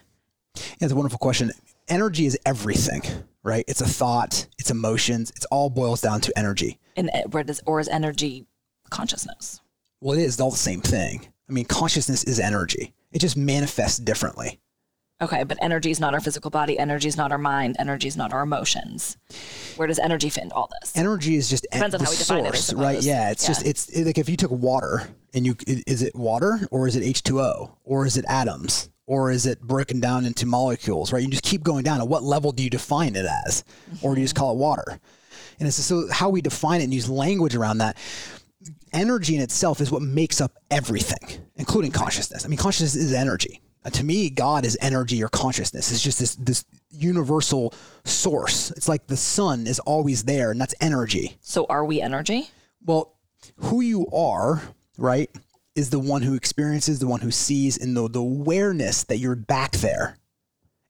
Yeah, 0.55 0.61
it's 0.81 0.93
a 0.93 0.95
wonderful 0.95 1.19
question. 1.19 1.51
Energy 1.87 2.25
is 2.25 2.37
everything, 2.45 3.01
right? 3.45 3.63
It's 3.67 3.79
a 3.79 3.87
thought, 3.87 4.47
it's 4.57 4.71
emotions, 4.71 5.31
it's 5.35 5.45
all 5.45 5.69
boils 5.69 6.01
down 6.01 6.19
to 6.21 6.37
energy. 6.37 6.79
And 6.97 7.09
uh, 7.13 7.21
where 7.29 7.43
does 7.43 7.61
or 7.65 7.79
is 7.79 7.87
energy 7.87 8.45
consciousness? 8.89 9.61
Well, 10.01 10.17
it 10.17 10.23
is 10.23 10.39
all 10.41 10.51
the 10.51 10.57
same 10.57 10.81
thing. 10.81 11.27
I 11.49 11.53
mean, 11.53 11.65
consciousness 11.65 12.23
is 12.23 12.39
energy. 12.39 12.93
It 13.11 13.19
just 13.19 13.37
manifests 13.37 13.99
differently. 13.99 14.59
Okay, 15.21 15.45
but 15.45 15.57
energy 15.61 15.91
is 15.91 15.99
not 16.01 16.13
our 16.13 16.19
physical 16.19 16.51
body. 16.51 16.77
Energy 16.77 17.07
is 17.07 17.15
not 17.15 17.31
our 17.31 17.37
mind. 17.37 17.77
Energy 17.79 18.09
is 18.09 18.17
not 18.17 18.33
our 18.33 18.41
emotions. 18.41 19.15
Where 19.77 19.87
does 19.87 19.97
energy 19.99 20.29
fit 20.29 20.43
into 20.43 20.55
all 20.55 20.69
this? 20.81 20.97
Energy 20.97 21.37
is 21.37 21.49
just 21.49 21.65
en- 21.71 21.79
Depends 21.79 21.95
on 21.95 21.99
the 21.99 22.05
how 22.05 22.11
we 22.11 22.17
define 22.17 22.45
it, 22.45 22.73
right? 22.75 23.01
Yeah, 23.01 23.31
it's 23.31 23.47
just 23.47 23.65
it's 23.65 23.87
it- 23.89 24.05
like 24.05 24.17
if 24.17 24.27
you 24.27 24.35
took 24.35 24.51
water 24.51 25.07
and 25.33 25.45
you 25.45 25.55
is 25.67 26.01
it 26.01 26.15
water 26.15 26.67
or 26.69 26.87
is 26.87 26.97
it 26.97 27.03
H2O 27.03 27.71
or 27.85 28.05
is 28.05 28.17
it 28.17 28.25
atoms 28.27 28.89
or 29.07 29.31
is 29.31 29.45
it 29.45 29.61
broken 29.61 29.99
down 29.99 30.25
into 30.25 30.45
molecules, 30.45 31.13
right? 31.13 31.21
You 31.23 31.29
just 31.29 31.43
keep 31.43 31.63
going 31.63 31.83
down. 31.83 32.01
At 32.01 32.07
what 32.07 32.23
level 32.23 32.51
do 32.51 32.63
you 32.63 32.69
define 32.69 33.15
it 33.15 33.25
as, 33.45 33.63
or 34.01 34.15
do 34.15 34.21
you 34.21 34.25
just 34.25 34.35
call 34.35 34.51
it 34.53 34.57
water? 34.57 34.99
And 35.59 35.67
it's 35.67 35.77
so 35.77 36.07
how 36.11 36.29
we 36.29 36.41
define 36.41 36.81
it 36.81 36.85
and 36.85 36.93
use 36.93 37.09
language 37.09 37.55
around 37.55 37.77
that. 37.79 37.97
energy 38.93 39.35
in 39.35 39.41
itself 39.41 39.81
is 39.81 39.91
what 39.91 40.01
makes 40.01 40.41
up 40.41 40.53
everything, 40.71 41.39
including 41.55 41.91
consciousness. 41.91 42.45
I 42.45 42.47
mean, 42.47 42.57
consciousness 42.57 42.95
is 42.95 43.13
energy. 43.13 43.61
Uh, 43.83 43.89
to 43.91 44.03
me, 44.03 44.29
God 44.29 44.65
is 44.65 44.77
energy 44.81 45.23
or 45.23 45.29
consciousness. 45.29 45.91
It's 45.91 46.01
just 46.01 46.17
this 46.19 46.35
this 46.35 46.65
universal 46.89 47.73
source. 48.03 48.71
It's 48.71 48.87
like 48.89 49.05
the 49.07 49.17
sun 49.17 49.67
is 49.67 49.79
always 49.79 50.23
there, 50.23 50.49
and 50.49 50.59
that's 50.59 50.73
energy. 50.81 51.37
So 51.41 51.65
are 51.69 51.85
we 51.85 52.01
energy? 52.01 52.49
Well, 52.83 53.13
who 53.57 53.81
you 53.81 54.07
are, 54.11 54.61
right, 54.97 55.29
is 55.75 55.89
the 55.89 55.99
one 55.99 56.21
who 56.21 56.33
experiences, 56.35 56.99
the 56.99 57.07
one 57.07 57.19
who 57.21 57.31
sees, 57.31 57.77
and 57.77 57.95
the, 57.95 58.07
the 58.09 58.19
awareness 58.19 59.03
that 59.05 59.17
you're 59.17 59.35
back 59.35 59.73
there. 59.73 60.17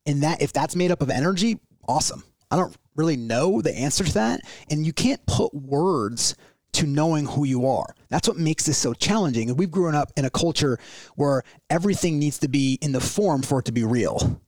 And 0.06 0.24
that 0.24 0.42
if 0.42 0.54
that's 0.54 0.76
made 0.76 0.92
up 0.92 1.02
of 1.02 1.10
energy, 1.10 1.60
awesome. 1.88 2.24
I 2.52 2.56
don't 2.58 2.76
really 2.96 3.18
know 3.18 3.62
the 3.62 3.76
answer 3.76 4.04
to 4.04 4.14
that. 4.14 4.42
And 4.70 4.86
you 4.86 4.94
can't 4.94 5.26
put 5.26 5.54
words 5.54 6.36
to 6.74 6.86
knowing 6.86 7.26
who 7.26 7.46
you 7.46 7.66
are. 7.68 7.96
That's 8.10 8.28
what 8.28 8.38
makes 8.38 8.66
this 8.66 8.78
so 8.78 8.94
challenging. 8.94 9.50
And 9.50 9.58
we've 9.58 9.72
grown 9.72 9.96
up 9.96 10.12
in 10.18 10.26
a 10.26 10.30
culture 10.30 10.78
where 11.16 11.42
everything 11.70 12.20
needs 12.20 12.38
to 12.40 12.48
be 12.48 12.78
in 12.82 12.92
the 12.92 13.00
form 13.00 13.42
for 13.42 13.60
it 13.60 13.66
to 13.66 13.72
be 13.72 13.84
real. 13.84 14.42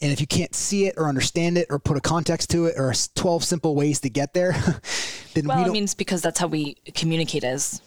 And 0.00 0.12
if 0.12 0.20
you 0.20 0.26
can't 0.28 0.54
see 0.54 0.86
it 0.86 0.94
or 0.96 1.08
understand 1.08 1.58
it 1.58 1.66
or 1.70 1.80
put 1.80 1.96
a 1.96 2.00
context 2.00 2.50
to 2.50 2.66
it 2.66 2.74
or 2.78 2.94
12 3.16 3.42
simple 3.42 3.74
ways 3.74 4.00
to 4.00 4.08
get 4.08 4.32
there, 4.32 4.52
then 5.34 5.46
Well, 5.46 5.56
we 5.56 5.62
I 5.62 5.64
don't. 5.64 5.72
mean, 5.72 5.84
it's 5.84 5.94
because 5.94 6.22
that's 6.22 6.38
how 6.38 6.46
we 6.46 6.74
communicate 6.94 7.42
as 7.42 7.82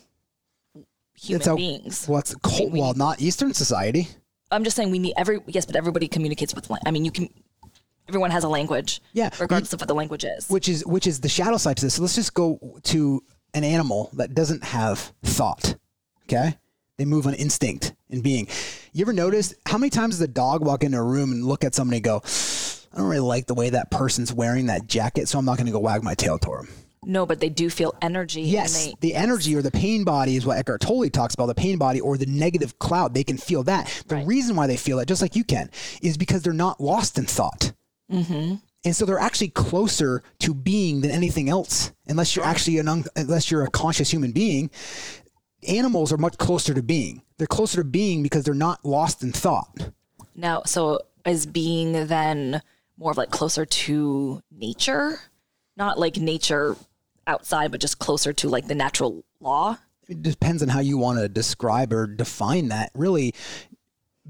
human 1.22 1.46
how- 1.48 1.56
beings. 1.56 2.06
Well, 2.08 2.20
it's 2.20 2.36
cold. 2.36 2.74
Well, 2.74 2.94
not 2.94 3.22
Eastern 3.22 3.54
society. 3.54 4.08
I'm 4.52 4.64
just 4.64 4.76
saying 4.76 4.92
we 4.92 5.00
need 5.00 5.14
every 5.18 5.40
yes, 5.48 5.66
but 5.66 5.76
everybody 5.76 6.08
communicates 6.08 6.54
with. 6.54 6.70
I 6.86 6.92
mean, 6.92 7.06
you 7.06 7.12
can. 7.12 7.30
Everyone 8.10 8.32
has 8.32 8.44
a 8.44 8.50
language. 8.50 9.02
Yeah, 9.14 9.30
Regardless 9.40 9.72
of 9.72 9.80
what 9.80 9.88
the 9.88 9.96
language 9.96 10.26
is. 10.26 10.50
which 10.50 10.68
is 10.68 10.86
which 10.86 11.08
is 11.08 11.22
the 11.22 11.30
shadow 11.30 11.56
side 11.58 11.78
to 11.78 11.86
this. 11.86 11.94
So 11.96 12.02
let's 12.02 12.16
just 12.16 12.34
go 12.34 12.60
to 12.84 13.24
an 13.54 13.64
animal 13.64 14.10
that 14.14 14.34
doesn't 14.34 14.64
have 14.66 15.14
thought. 15.24 15.76
Okay, 16.24 16.58
they 16.98 17.06
move 17.06 17.28
on 17.28 17.34
instinct 17.36 17.94
and 18.10 18.22
being. 18.22 18.48
You 18.92 19.06
ever 19.06 19.14
notice 19.14 19.54
how 19.66 19.78
many 19.78 19.90
times 19.90 20.16
does 20.16 20.22
a 20.22 20.28
dog 20.28 20.66
walk 20.66 20.84
into 20.84 20.98
a 20.98 21.04
room 21.04 21.32
and 21.32 21.46
look 21.46 21.64
at 21.64 21.74
somebody 21.74 21.98
and 21.98 22.04
go, 22.04 22.22
"I 22.94 22.98
don't 22.98 23.08
really 23.08 23.22
like 23.22 23.48
the 23.48 23.54
way 23.54 23.70
that 23.70 23.90
person's 23.92 24.34
wearing 24.34 24.66
that 24.66 24.88
jacket, 24.88 25.30
so 25.30 25.40
I'm 25.40 25.46
not 25.46 25.56
going 25.58 25.68
to 25.68 25.72
go 25.72 25.80
wag 25.80 26.04
my 26.04 26.14
tail 26.16 26.38
toward 26.38 26.66
him." 26.68 26.74
No, 27.04 27.26
but 27.26 27.40
they 27.40 27.50
do 27.50 27.70
feel 27.70 27.96
energy. 28.02 28.42
and 28.42 28.50
Yes, 28.52 28.86
they- 28.86 28.94
the 29.02 29.16
energy 29.16 29.56
or 29.56 29.62
the 29.62 29.72
pain 29.72 30.04
body 30.04 30.36
is 30.36 30.46
what 30.46 30.58
Eckhart 30.58 30.82
Tolle 30.82 31.10
talks 31.10 31.34
about. 31.34 31.48
The 31.48 31.56
pain 31.56 31.78
body 31.78 32.00
or 32.00 32.18
the 32.18 32.26
negative 32.28 32.78
cloud, 32.80 33.14
they 33.14 33.24
can 33.24 33.38
feel 33.38 33.64
that. 33.64 34.04
The 34.08 34.18
reason 34.18 34.56
why 34.56 34.68
they 34.68 34.78
feel 34.78 34.98
that, 34.98 35.08
just 35.08 35.22
like 35.22 35.36
you 35.36 35.44
can, 35.44 35.70
is 36.02 36.18
because 36.18 36.42
they're 36.44 36.54
not 36.54 36.80
lost 36.80 37.18
in 37.18 37.26
thought. 37.26 37.74
Mm-hmm. 38.12 38.56
And 38.84 38.96
so 38.96 39.06
they're 39.06 39.20
actually 39.20 39.50
closer 39.50 40.24
to 40.40 40.54
being 40.54 41.02
than 41.02 41.12
anything 41.12 41.50
else. 41.50 41.92
Unless 42.08 42.36
you're 42.36 42.46
actually 42.46 42.78
an 42.80 42.88
un- 42.88 43.06
unless 43.16 43.50
you're 43.52 43.64
a 43.64 43.70
conscious 43.70 44.10
human 44.12 44.32
being, 44.32 44.70
animals 45.68 46.12
are 46.12 46.18
much 46.18 46.38
closer 46.38 46.74
to 46.74 46.82
being. 46.84 47.22
They're 47.38 47.48
closer 47.48 47.78
to 47.78 47.84
being 47.84 48.24
because 48.24 48.44
they're 48.44 48.54
not 48.54 48.84
lost 48.86 49.24
in 49.24 49.32
thought. 49.32 49.92
Now, 50.36 50.64
so 50.66 51.00
is 51.26 51.46
being 51.46 52.08
then 52.08 52.62
more 52.98 53.12
of 53.12 53.18
like 53.18 53.30
closer 53.32 53.66
to 53.66 54.42
nature, 54.52 55.20
not 55.78 56.00
like 56.00 56.18
nature 56.18 56.76
outside, 57.28 57.72
but 57.72 57.82
just 57.82 58.00
closer 58.00 58.34
to 58.34 58.50
like 58.50 58.68
the 58.68 58.76
natural 58.76 59.24
law. 59.40 59.78
It 60.08 60.22
depends 60.22 60.62
on 60.62 60.70
how 60.70 60.80
you 60.80 60.98
want 60.98 61.20
to 61.20 61.30
describe 61.30 61.94
or 61.94 62.08
define 62.08 62.70
that. 62.70 62.92
Really, 62.94 63.34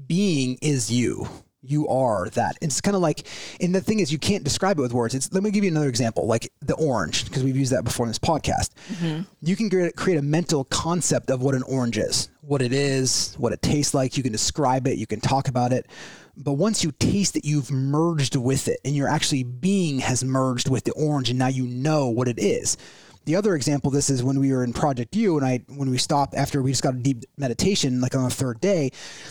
being 0.06 0.58
is 0.62 0.90
you. 0.92 1.28
You 1.64 1.86
are 1.86 2.28
that. 2.30 2.56
It's 2.60 2.80
kind 2.80 2.96
of 2.96 3.02
like, 3.02 3.24
and 3.60 3.72
the 3.72 3.80
thing 3.80 4.00
is, 4.00 4.10
you 4.10 4.18
can't 4.18 4.42
describe 4.42 4.78
it 4.80 4.82
with 4.82 4.92
words. 4.92 5.14
It's, 5.14 5.32
let 5.32 5.44
me 5.44 5.52
give 5.52 5.62
you 5.62 5.70
another 5.70 5.88
example, 5.88 6.26
like 6.26 6.52
the 6.60 6.74
orange, 6.74 7.24
because 7.24 7.44
we've 7.44 7.56
used 7.56 7.72
that 7.72 7.84
before 7.84 8.04
in 8.04 8.10
this 8.10 8.18
podcast. 8.18 8.70
Mm-hmm. 8.88 9.22
You 9.42 9.54
can 9.54 9.70
create 9.92 10.18
a 10.18 10.22
mental 10.22 10.64
concept 10.64 11.30
of 11.30 11.40
what 11.40 11.54
an 11.54 11.62
orange 11.62 11.98
is, 11.98 12.30
what 12.40 12.62
it 12.62 12.72
is, 12.72 13.36
what 13.38 13.52
it 13.52 13.62
tastes 13.62 13.94
like. 13.94 14.16
You 14.16 14.24
can 14.24 14.32
describe 14.32 14.88
it, 14.88 14.98
you 14.98 15.06
can 15.06 15.20
talk 15.20 15.46
about 15.46 15.72
it. 15.72 15.86
But 16.36 16.52
once 16.54 16.82
you 16.82 16.92
taste 16.92 17.36
it, 17.36 17.44
you've 17.44 17.70
merged 17.70 18.36
with 18.36 18.68
it, 18.68 18.80
and 18.84 18.96
your 18.96 19.08
actually 19.08 19.42
being 19.42 19.98
has 19.98 20.24
merged 20.24 20.70
with 20.70 20.84
the 20.84 20.92
orange, 20.92 21.28
and 21.30 21.38
now 21.38 21.48
you 21.48 21.66
know 21.66 22.08
what 22.08 22.28
it 22.28 22.38
is. 22.38 22.76
The 23.24 23.36
other 23.36 23.54
example 23.54 23.88
of 23.88 23.94
this 23.94 24.10
is 24.10 24.22
when 24.22 24.40
we 24.40 24.52
were 24.52 24.64
in 24.64 24.72
Project 24.72 25.14
U 25.14 25.36
and 25.36 25.46
I 25.46 25.60
when 25.68 25.90
we 25.90 25.98
stopped 25.98 26.34
after 26.34 26.60
we 26.60 26.72
just 26.72 26.82
got 26.82 26.94
a 26.94 26.98
deep 26.98 27.24
meditation 27.36 28.00
like 28.00 28.16
on 28.16 28.24
the 28.24 28.30
third 28.30 28.60
day 28.60 28.90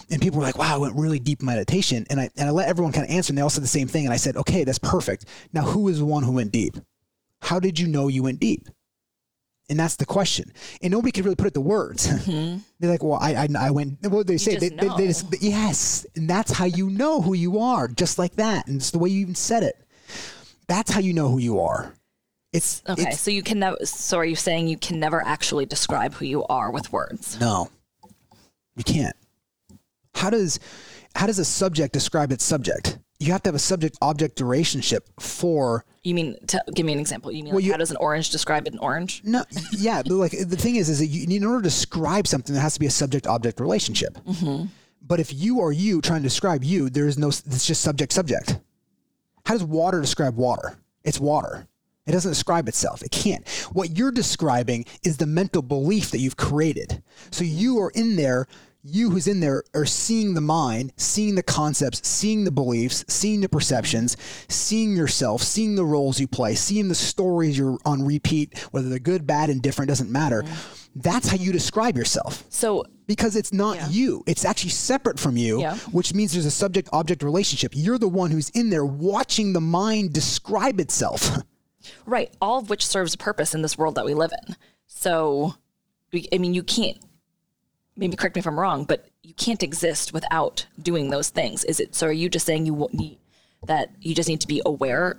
and 0.09 0.21
people 0.21 0.39
were 0.39 0.45
like, 0.45 0.57
Wow, 0.57 0.75
I 0.75 0.77
went 0.77 0.95
really 0.95 1.19
deep 1.19 1.41
meditation 1.41 2.05
and 2.09 2.19
I 2.19 2.29
and 2.37 2.47
I 2.47 2.51
let 2.51 2.69
everyone 2.69 2.93
kind 2.93 3.05
of 3.05 3.13
answer 3.13 3.31
and 3.31 3.37
they 3.37 3.41
all 3.41 3.49
said 3.49 3.63
the 3.63 3.67
same 3.67 3.89
thing 3.89 4.05
and 4.05 4.13
I 4.13 4.17
said, 4.17 4.37
Okay, 4.37 4.63
that's 4.63 4.79
perfect. 4.79 5.25
Now 5.51 5.63
who 5.63 5.89
is 5.89 5.99
the 5.99 6.05
one 6.05 6.23
who 6.23 6.31
went 6.31 6.53
deep? 6.53 6.77
How 7.41 7.59
did 7.59 7.79
you 7.79 7.87
know 7.87 8.07
you 8.07 8.23
went 8.23 8.39
deep? 8.39 8.69
And 9.71 9.79
that's 9.79 9.95
the 9.95 10.05
question. 10.05 10.51
And 10.81 10.91
nobody 10.91 11.12
could 11.13 11.23
really 11.23 11.38
put 11.38 11.47
it 11.47 11.53
to 11.55 11.62
words. 11.62 12.07
Mm-hmm. 12.21 12.60
They're 12.79 12.91
like, 12.91 13.03
well, 13.03 13.17
I, 13.19 13.34
I, 13.34 13.47
I 13.60 13.71
went, 13.71 14.01
what 14.03 14.27
they 14.27 14.38
say? 14.38 14.57
just 14.57 14.62
They, 14.62 14.88
they, 14.88 14.95
they 14.95 15.07
just, 15.07 15.41
yes. 15.41 16.05
And 16.15 16.29
that's 16.29 16.51
how 16.51 16.65
you 16.65 16.89
know 16.89 17.21
who 17.21 17.34
you 17.34 17.60
are, 17.60 17.88
just 17.88 18.19
like 18.19 18.36
that. 18.36 18.67
And 18.67 18.77
it's 18.77 18.91
the 18.91 18.99
way 18.99 19.10
you 19.10 19.21
even 19.21 19.36
said 19.36 19.63
it. 19.63 19.75
That's 20.67 20.91
how 20.91 20.99
you 20.99 21.13
know 21.13 21.29
who 21.29 21.39
you 21.39 21.60
are. 21.60 21.93
It's, 22.53 22.84
Okay, 22.88 23.03
it's 23.03 23.19
so 23.19 23.31
you 23.31 23.43
can 23.43 23.60
never. 23.60 23.77
So 23.86 24.17
are 24.17 24.25
you 24.25 24.36
saying 24.36 24.67
you 24.67 24.77
can 24.77 24.99
never 24.99 25.23
actually 25.25 25.65
describe 25.65 26.13
who 26.13 26.25
you 26.25 26.43
are 26.45 26.69
with 26.69 26.91
words? 26.91 27.39
No, 27.39 27.69
you 28.75 28.84
can't. 28.84 29.15
How 30.13 30.29
does 30.29 30.60
how 31.15 31.27
does 31.27 31.39
a 31.39 31.45
subject 31.45 31.93
describe 31.93 32.31
its 32.31 32.43
subject? 32.43 32.99
you 33.21 33.31
have 33.31 33.43
to 33.43 33.49
have 33.49 33.55
a 33.55 33.60
subject 33.60 33.97
object 34.01 34.41
relationship 34.41 35.07
for 35.19 35.86
You 36.03 36.15
mean, 36.15 36.35
t- 36.47 36.57
give 36.73 36.85
me 36.85 36.93
an 36.93 36.99
example. 36.99 37.31
You 37.31 37.43
mean, 37.43 37.53
like, 37.53 37.63
you- 37.63 37.71
how 37.71 37.77
does 37.77 37.91
an 37.91 37.97
orange 37.97 38.31
describe 38.31 38.67
an 38.67 38.79
orange? 38.79 39.21
no 39.23 39.43
yeah 39.71 40.01
but 40.01 40.13
like 40.15 40.31
the 40.31 40.57
thing 40.57 40.75
is 40.75 40.89
is 40.89 40.99
that 40.99 41.07
you, 41.07 41.27
in 41.35 41.43
order 41.43 41.59
to 41.59 41.63
describe 41.63 42.27
something 42.27 42.53
there 42.53 42.61
has 42.61 42.73
to 42.73 42.79
be 42.79 42.87
a 42.87 42.91
subject 42.91 43.27
object 43.27 43.59
relationship 43.59 44.17
mm-hmm. 44.25 44.65
but 45.05 45.19
if 45.19 45.33
you 45.33 45.61
are 45.61 45.71
you 45.71 46.01
trying 46.01 46.21
to 46.21 46.27
describe 46.27 46.63
you 46.63 46.89
there 46.89 47.07
is 47.07 47.17
no 47.17 47.27
it's 47.29 47.65
just 47.67 47.81
subject 47.81 48.11
subject. 48.13 48.57
How 49.45 49.53
does 49.55 49.63
water 49.63 49.99
describe 50.01 50.35
water? 50.37 50.77
It's 51.03 51.19
water. 51.19 51.67
It 52.05 52.11
doesn't 52.11 52.31
describe 52.31 52.67
itself. 52.67 53.01
It 53.03 53.11
can't. 53.11 53.47
What 53.73 53.97
you're 53.97 54.11
describing 54.11 54.85
is 55.03 55.17
the 55.17 55.25
mental 55.25 55.61
belief 55.61 56.11
that 56.11 56.19
you've 56.19 56.37
created. 56.37 57.01
So 57.31 57.43
you 57.43 57.79
are 57.79 57.91
in 57.91 58.15
there 58.15 58.47
you 58.84 59.10
who's 59.12 59.28
in 59.28 59.39
there 59.39 59.63
are 59.74 59.86
seeing 59.86 60.34
the 60.34 60.41
mind, 60.41 60.91
seeing 60.98 61.36
the 61.36 61.44
concepts, 61.44 62.08
seeing 62.08 62.44
the 62.44 62.52
beliefs, 62.52 63.06
seeing 63.08 63.41
the 63.41 63.50
perceptions, 63.50 64.17
seeing 64.50 64.96
yourself, 64.96 65.41
seeing 65.44 65.76
the 65.76 65.86
roles 65.86 66.20
you 66.20 66.28
play, 66.28 66.56
seeing 66.56 66.88
the 66.88 66.96
stories 66.96 67.58
you're 67.58 67.78
on 67.86 68.04
repeat, 68.04 68.58
whether 68.72 68.89
they're 68.89 68.98
good, 69.00 69.28
bad, 69.28 69.50
and 69.50 69.62
different, 69.62 69.89
doesn't 69.89 70.10
matter. 70.10 70.44
That's 70.96 71.28
how 71.28 71.38
you 71.38 71.52
describe 71.52 71.96
yourself 71.96 72.44
So, 72.50 72.84
because 73.08 73.36
it's 73.36 73.54
not 73.54 73.91
you. 73.91 74.24
It's 74.28 74.44
actually 74.46 74.72
separate 74.72 75.20
from 75.20 75.38
you, 75.38 75.62
Yeah. 75.62 75.78
which 75.91 76.13
means 76.13 76.34
there's 76.34 76.46
a 76.46 76.52
subject 76.52 76.89
object 76.91 77.24
relationship. 77.24 77.72
You're 77.76 77.98
the 78.00 78.10
one 78.10 78.32
who's 78.32 78.50
in 78.50 78.70
there 78.72 78.86
watching 78.86 79.54
the 79.54 79.62
mind 79.62 80.12
describe 80.13 80.80
itself. 80.80 81.38
right, 82.06 82.34
all 82.41 82.60
of 82.60 82.70
which 82.70 82.86
serves 82.86 83.13
a 83.13 83.17
purpose 83.17 83.54
in 83.54 83.62
this 83.62 83.78
world 83.78 83.96
that 83.96 84.06
we 84.06 84.13
live 84.13 84.32
in. 84.48 84.56
So, 84.88 85.56
I 86.34 86.38
mean, 86.38 86.54
you 86.54 86.63
can't, 86.63 86.98
maybe 88.01 88.17
correct 88.17 88.35
me 88.35 88.39
if 88.39 88.47
I'm 88.47 88.59
wrong, 88.59 88.83
but 88.83 89.07
you 89.23 89.33
can't 89.35 89.63
exist 89.63 90.11
without 90.11 90.65
doing 90.81 91.09
those 91.11 91.29
things. 91.29 91.63
Is 91.63 91.79
it, 91.79 91.95
so 91.95 92.07
are 92.07 92.11
you 92.11 92.27
just 92.27 92.45
saying 92.45 92.65
you 92.65 92.89
need, 92.91 93.19
that 93.67 93.91
you 94.01 94.13
just 94.13 94.27
need 94.27 94.41
to 94.41 94.47
be 94.47 94.61
aware 94.65 95.17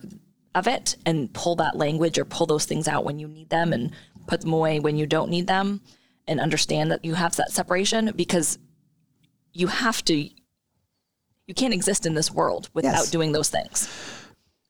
of 0.55 0.67
it 0.67 0.97
and 1.07 1.33
pull 1.33 1.57
that 1.57 1.77
language 1.77 2.19
or 2.19 2.25
pull 2.27 2.45
those 2.45 2.67
things 2.67 2.87
out 2.89 3.05
when 3.05 3.19
you 3.19 3.27
need 3.29 3.49
them 3.49 3.73
and 3.73 3.93
put 4.27 4.43
them 4.43 4.53
away 4.53 4.81
when 4.81 4.97
you 4.97 5.07
don't 5.07 5.31
need 5.31 5.47
them 5.47 5.81
and 6.29 6.41
understand 6.41 6.91
that 6.91 7.05
you 7.05 7.15
have 7.15 7.35
that 7.37 7.51
separation 7.51 8.13
because 8.17 8.59
you 9.53 9.69
have 9.69 10.05
to, 10.05 10.15
you 11.47 11.55
can't 11.55 11.73
exist 11.75 12.05
in 12.05 12.15
this 12.15 12.31
world 12.31 12.69
without 12.75 12.93
Yes. 12.93 13.11
doing 13.11 13.33
those 13.33 13.49
things. 13.49 13.89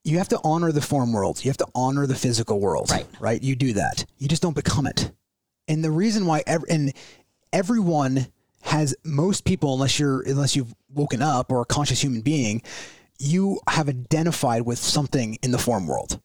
you 0.04 0.18
have 0.18 0.28
to 0.28 0.40
honor 0.42 0.72
the 0.72 0.80
form 0.80 1.12
world. 1.12 1.44
You 1.44 1.50
have 1.50 1.56
to 1.58 1.66
honor 1.76 2.06
the 2.06 2.14
physical 2.16 2.58
world. 2.60 2.90
Right. 2.90 3.06
Right. 3.20 3.40
You 3.42 3.54
do 3.54 3.72
that. 3.74 4.04
You 4.18 4.26
just 4.28 4.42
don't 4.42 4.56
become 4.56 4.86
it. 4.86 5.12
And 5.68 5.84
the 5.84 5.92
reason 5.92 6.26
why 6.26 6.42
every, 6.46 6.68
and 6.70 6.92
everyone 7.52 8.26
has 8.62 8.94
most 9.04 9.44
people, 9.44 9.74
unless 9.74 9.98
you're 9.98 10.22
unless 10.22 10.56
you've 10.56 10.74
woken 10.92 11.22
up 11.22 11.50
or 11.50 11.62
a 11.62 11.64
conscious 11.64 12.02
human 12.02 12.20
being, 12.20 12.62
you 13.18 13.60
have 13.68 13.88
identified 13.88 14.62
with 14.62 14.78
something 14.78 15.38
in 15.42 15.50
the 15.50 15.58
form 15.58 15.86
world. 15.86 16.20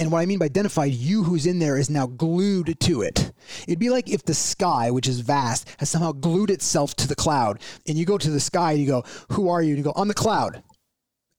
And 0.00 0.12
what 0.12 0.18
I 0.20 0.26
mean 0.26 0.38
by 0.38 0.44
identified, 0.44 0.92
you 0.92 1.22
who's 1.22 1.46
in 1.46 1.58
there 1.58 1.78
is 1.78 1.88
now 1.88 2.06
glued 2.06 2.78
to 2.78 3.00
it. 3.00 3.32
It'd 3.66 3.78
be 3.78 3.88
like 3.88 4.10
if 4.10 4.22
the 4.22 4.34
sky, 4.34 4.90
which 4.90 5.08
is 5.08 5.20
vast, 5.20 5.66
has 5.78 5.88
somehow 5.88 6.12
glued 6.12 6.50
itself 6.50 6.94
to 6.96 7.08
the 7.08 7.14
cloud. 7.14 7.58
And 7.88 7.96
you 7.96 8.04
go 8.04 8.18
to 8.18 8.30
the 8.30 8.38
sky 8.38 8.72
and 8.72 8.80
you 8.82 8.86
go, 8.86 9.02
Who 9.30 9.48
are 9.48 9.62
you? 9.62 9.70
And 9.70 9.78
you 9.78 9.84
go, 9.84 9.94
I'm 9.96 10.08
the 10.08 10.14
cloud 10.14 10.62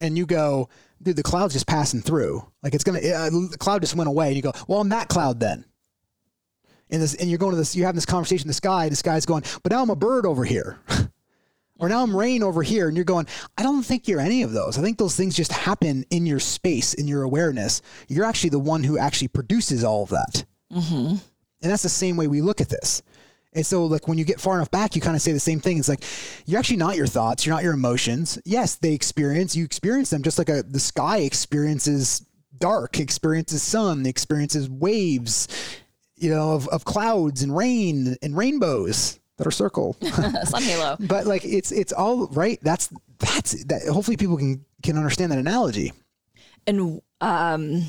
and 0.03 0.17
you 0.17 0.25
go, 0.25 0.69
dude, 1.01 1.15
the 1.15 1.23
cloud's 1.23 1.53
just 1.53 1.65
passing 1.65 2.01
through. 2.01 2.45
Like 2.61 2.75
it's 2.75 2.83
gonna, 2.83 2.99
uh, 2.99 3.29
the 3.29 3.57
cloud 3.57 3.81
just 3.81 3.95
went 3.95 4.09
away. 4.09 4.27
And 4.27 4.35
you 4.35 4.41
go, 4.41 4.53
well, 4.67 4.81
I'm 4.81 4.89
that 4.89 5.07
cloud 5.07 5.39
then. 5.39 5.65
And 6.93 7.01
this, 7.01 7.15
and 7.15 7.27
you're 7.27 7.39
going 7.39 7.51
to 7.51 7.57
this, 7.57 7.75
you're 7.75 7.87
having 7.87 7.97
this 7.97 8.05
conversation 8.05 8.45
in 8.45 8.49
the 8.49 8.53
sky. 8.53 8.87
This 8.87 9.01
guy's 9.01 9.25
going, 9.25 9.43
but 9.63 9.71
now 9.71 9.81
I'm 9.81 9.89
a 9.89 9.95
bird 9.95 10.27
over 10.27 10.45
here, 10.45 10.79
or 11.79 11.89
now 11.89 12.03
I'm 12.03 12.15
rain 12.15 12.43
over 12.43 12.61
here. 12.61 12.87
And 12.87 12.95
you're 12.95 13.03
going, 13.03 13.25
I 13.57 13.63
don't 13.63 13.81
think 13.81 14.07
you're 14.07 14.19
any 14.19 14.43
of 14.43 14.51
those. 14.51 14.77
I 14.77 14.83
think 14.83 14.99
those 14.99 15.15
things 15.15 15.35
just 15.35 15.51
happen 15.51 16.05
in 16.11 16.27
your 16.27 16.39
space, 16.39 16.93
in 16.93 17.07
your 17.07 17.23
awareness. 17.23 17.81
You're 18.07 18.25
actually 18.25 18.51
the 18.51 18.59
one 18.59 18.83
who 18.83 18.99
actually 18.99 19.29
produces 19.29 19.83
all 19.83 20.03
of 20.03 20.09
that. 20.09 20.45
Mm-hmm. 20.71 21.15
And 21.63 21.71
that's 21.71 21.81
the 21.81 21.89
same 21.89 22.15
way 22.15 22.27
we 22.27 22.41
look 22.41 22.61
at 22.61 22.69
this. 22.69 23.01
And 23.53 23.65
so, 23.65 23.85
like, 23.85 24.07
when 24.07 24.19
you 24.19 24.25
get 24.25 24.39
far 24.39 24.55
enough 24.55 24.69
back, 24.69 24.95
you 24.95 25.01
kind 25.01 25.15
of 25.15 25.21
say 25.21 25.31
the 25.31 25.39
same 25.39 25.59
thing. 25.59 25.79
It's 25.79 25.89
like, 25.89 26.03
you're 26.45 26.59
actually 26.59 26.77
not 26.77 26.95
your 26.95 27.07
thoughts. 27.07 27.45
You're 27.45 27.55
not 27.55 27.63
your 27.63 27.73
emotions. 27.73 28.39
Yes, 28.45 28.75
they 28.75 28.93
experience, 28.93 29.55
you 29.55 29.63
experience 29.63 30.11
them 30.11 30.21
just 30.21 30.37
like 30.37 30.49
a, 30.49 30.61
the 30.63 30.79
sky 30.79 31.19
experiences 31.19 32.25
dark, 32.59 32.99
experiences 32.99 33.61
sun, 33.61 34.05
experiences 34.05 34.69
waves, 34.69 35.47
you 36.23 36.29
know, 36.29 36.53
of, 36.53 36.67
of 36.69 36.85
clouds 36.85 37.43
and 37.43 37.55
rain 37.55 38.15
and 38.21 38.35
rainbows 38.37 39.19
that 39.37 39.45
are 39.45 39.51
circle. 39.51 39.97
Sun 40.45 40.63
halo. 40.63 40.95
but 40.99 41.25
like, 41.25 41.43
it's, 41.43 41.71
it's 41.71 41.91
all 41.91 42.27
right. 42.27 42.59
That's, 42.61 42.89
that's 43.19 43.63
that. 43.65 43.87
Hopefully 43.87 44.17
people 44.17 44.37
can, 44.37 44.63
can 44.81 44.97
understand 44.97 45.31
that 45.31 45.39
analogy 45.39 45.91
And 46.65 47.01
um, 47.21 47.83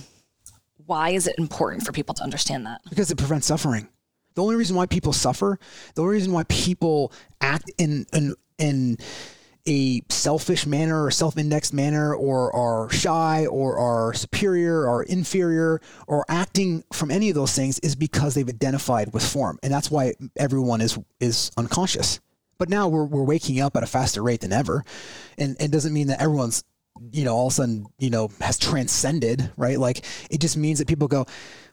why 0.87 1.11
is 1.11 1.27
it 1.27 1.37
important 1.39 1.85
for 1.85 1.93
people 1.93 2.15
to 2.15 2.23
understand 2.23 2.67
that? 2.67 2.81
because 2.89 3.11
it 3.11 3.19
prevents 3.19 3.47
suffering. 3.47 3.89
The 4.35 4.43
only 4.43 4.57
reason 4.57 4.75
why 4.75 4.87
people 4.87 5.13
suffer, 5.13 5.59
the 5.95 6.03
only 6.03 6.15
reason 6.15 6.33
why 6.33 6.43
people 6.45 7.13
act 7.41 7.71
in 7.79 8.05
in, 8.13 8.35
in 8.59 8.99
a 9.67 10.03
selfish 10.11 10.67
manner 10.67 11.05
or 11.05 11.11
self-indexed 11.11 11.73
manner 11.73 12.15
or 12.15 12.55
are 12.55 12.91
shy 12.91 13.47
or 13.47 13.79
are 13.79 14.13
superior 14.13 14.87
or 14.87 15.05
inferior 15.05 15.81
or 16.07 16.25
acting 16.29 16.85
from 16.93 17.11
any 17.11 17.29
of 17.31 17.35
those 17.35 17.55
things 17.55 17.79
is 17.79 17.95
because 17.95 18.35
they've 18.35 18.49
identified 18.49 19.13
with 19.13 19.27
form. 19.27 19.59
And 19.63 19.73
that's 19.73 19.91
why 19.91 20.15
everyone 20.37 20.81
is 20.81 20.99
is 21.21 21.51
unconscious. 21.57 22.21
But 22.59 22.69
now 22.69 22.89
we're, 22.89 23.05
we're 23.05 23.25
waking 23.25 23.61
up 23.61 23.77
at 23.77 23.83
a 23.83 23.87
faster 23.87 24.23
rate 24.23 24.41
than 24.41 24.53
ever. 24.53 24.85
And 25.39 25.57
it 25.61 25.71
doesn't 25.71 25.93
mean 25.93 26.07
that 26.09 26.21
everyone's 26.21 26.65
you 27.11 27.25
know 27.25 27.35
all 27.35 27.49
of 27.49 27.53
a 27.53 27.55
sudden 27.55 27.87
you 27.99 28.11
know 28.11 28.31
has 28.41 28.59
transcended 28.59 29.51
right? 29.57 29.79
Like 29.79 30.05
it 30.31 30.41
just 30.41 30.57
means 30.57 30.79
that 30.79 30.89
people 30.89 31.09
go 31.09 31.27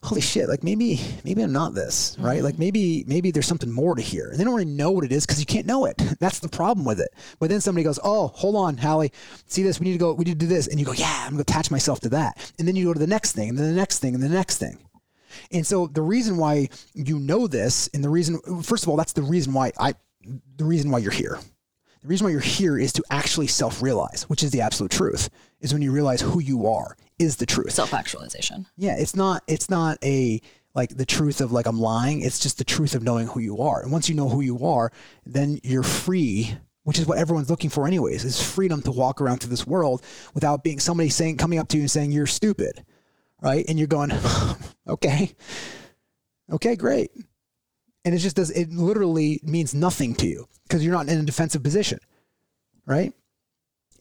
holy 0.03 0.21
shit 0.21 0.49
like 0.49 0.63
maybe 0.63 0.99
maybe 1.23 1.43
i'm 1.43 1.53
not 1.53 1.75
this 1.75 2.15
mm-hmm. 2.15 2.25
right? 2.25 2.43
Like 2.43 2.57
maybe 2.57 3.03
maybe 3.07 3.31
there's 3.31 3.45
something 3.45 3.71
more 3.71 3.95
to 3.95 4.01
here 4.01 4.29
and 4.29 4.39
they 4.39 4.43
don't 4.43 4.53
really 4.53 4.65
know 4.65 4.91
what 4.91 5.03
it 5.03 5.11
is 5.11 5.25
because 5.25 5.39
you 5.39 5.45
can't 5.45 5.67
know 5.67 5.85
it. 5.85 5.95
That's 6.19 6.39
the 6.39 6.49
problem 6.49 6.85
with 6.85 6.99
it. 6.99 7.13
But 7.39 7.49
then 7.49 7.61
somebody 7.61 7.83
goes 7.83 7.99
oh 8.03 8.27
hold 8.29 8.55
on 8.55 8.77
hallie. 8.77 9.11
See 9.45 9.63
this? 9.63 9.79
We 9.79 9.85
need 9.85 9.93
to 9.93 9.99
go 9.99 10.13
we 10.13 10.25
need 10.25 10.39
to 10.39 10.45
do 10.45 10.47
this. 10.47 10.67
And 10.67 10.79
you 10.79 10.85
go 10.85 10.93
yeah 10.93 11.23
i'm 11.25 11.33
going 11.33 11.43
to 11.43 11.51
attach 11.51 11.69
myself 11.69 11.99
to 12.01 12.09
that. 12.09 12.53
And 12.57 12.67
then 12.67 12.75
you 12.75 12.85
go 12.85 12.93
to 12.93 12.99
the 12.99 13.07
next 13.07 13.33
thing 13.33 13.49
and 13.49 13.57
then 13.57 13.69
the 13.69 13.79
next 13.79 13.99
thing 13.99 14.15
and 14.15 14.23
the 14.23 14.29
next 14.29 14.57
thing. 14.57 14.79
And 15.51 15.65
so 15.65 15.87
the 15.87 16.01
reason 16.01 16.37
why 16.37 16.69
you 16.93 17.19
know 17.19 17.47
this 17.47 17.89
and 17.93 18.03
the 18.03 18.09
reason 18.09 18.39
first 18.63 18.83
of 18.83 18.89
all 18.89 18.97
that's 18.97 19.13
the 19.13 19.21
reason 19.21 19.53
why 19.53 19.71
i 19.79 19.93
the 20.57 20.65
reason 20.65 20.91
why 20.91 20.99
you're 20.99 21.11
here 21.11 21.39
the 22.01 22.07
reason 22.07 22.25
why 22.25 22.31
you're 22.31 22.39
here 22.39 22.77
is 22.77 22.93
to 22.93 23.03
actually 23.11 23.47
self-realize, 23.47 24.23
which 24.23 24.43
is 24.43 24.51
the 24.51 24.61
absolute 24.61 24.91
truth. 24.91 25.29
Is 25.59 25.73
when 25.73 25.83
you 25.83 25.91
realize 25.91 26.21
who 26.21 26.39
you 26.39 26.67
are 26.67 26.97
is 27.19 27.35
the 27.35 27.45
truth. 27.45 27.71
Self 27.71 27.93
actualization. 27.93 28.65
yeah, 28.75 28.95
it's 28.97 29.15
not 29.15 29.43
it's 29.47 29.69
not 29.69 29.97
a 30.03 30.41
like 30.73 30.95
the 30.97 31.05
truth 31.05 31.41
of 31.41 31.51
like 31.51 31.67
I'm 31.67 31.79
lying. 31.79 32.21
It's 32.21 32.39
just 32.39 32.57
the 32.57 32.63
truth 32.63 32.95
of 32.95 33.03
knowing 33.03 33.27
who 33.27 33.39
you 33.39 33.61
are. 33.61 33.81
And 33.81 33.91
once 33.91 34.09
you 34.09 34.15
know 34.15 34.29
who 34.29 34.41
you 34.41 34.65
are, 34.65 34.91
then 35.25 35.59
you're 35.63 35.83
free, 35.83 36.55
which 36.83 36.97
is 36.97 37.05
what 37.05 37.19
everyone's 37.19 37.49
looking 37.49 37.69
for 37.69 37.85
anyways, 37.85 38.23
is 38.25 38.41
freedom 38.41 38.81
to 38.83 38.91
walk 38.91 39.21
around 39.21 39.39
through 39.39 39.49
this 39.51 39.67
world 39.67 40.01
without 40.33 40.63
being 40.63 40.79
somebody 40.79 41.09
saying 41.09 41.37
coming 41.37 41.59
up 41.59 41.67
to 41.69 41.77
you 41.77 41.83
and 41.83 41.91
saying 41.91 42.11
you're 42.11 42.25
stupid. 42.25 42.83
Right? 43.41 43.65
And 43.67 43.77
you're 43.77 43.87
going, 43.87 44.11
"Okay. 44.87 45.31
Okay, 46.51 46.75
great." 46.75 47.11
And 48.03 48.15
it 48.15 48.19
just 48.19 48.35
does 48.35 48.49
it 48.49 48.71
literally 48.71 49.39
means 49.43 49.73
nothing 49.73 50.15
to 50.15 50.27
you 50.27 50.47
because 50.63 50.83
you're 50.83 50.93
not 50.93 51.07
in 51.07 51.19
a 51.19 51.23
defensive 51.23 51.63
position. 51.63 51.99
Right? 52.85 53.13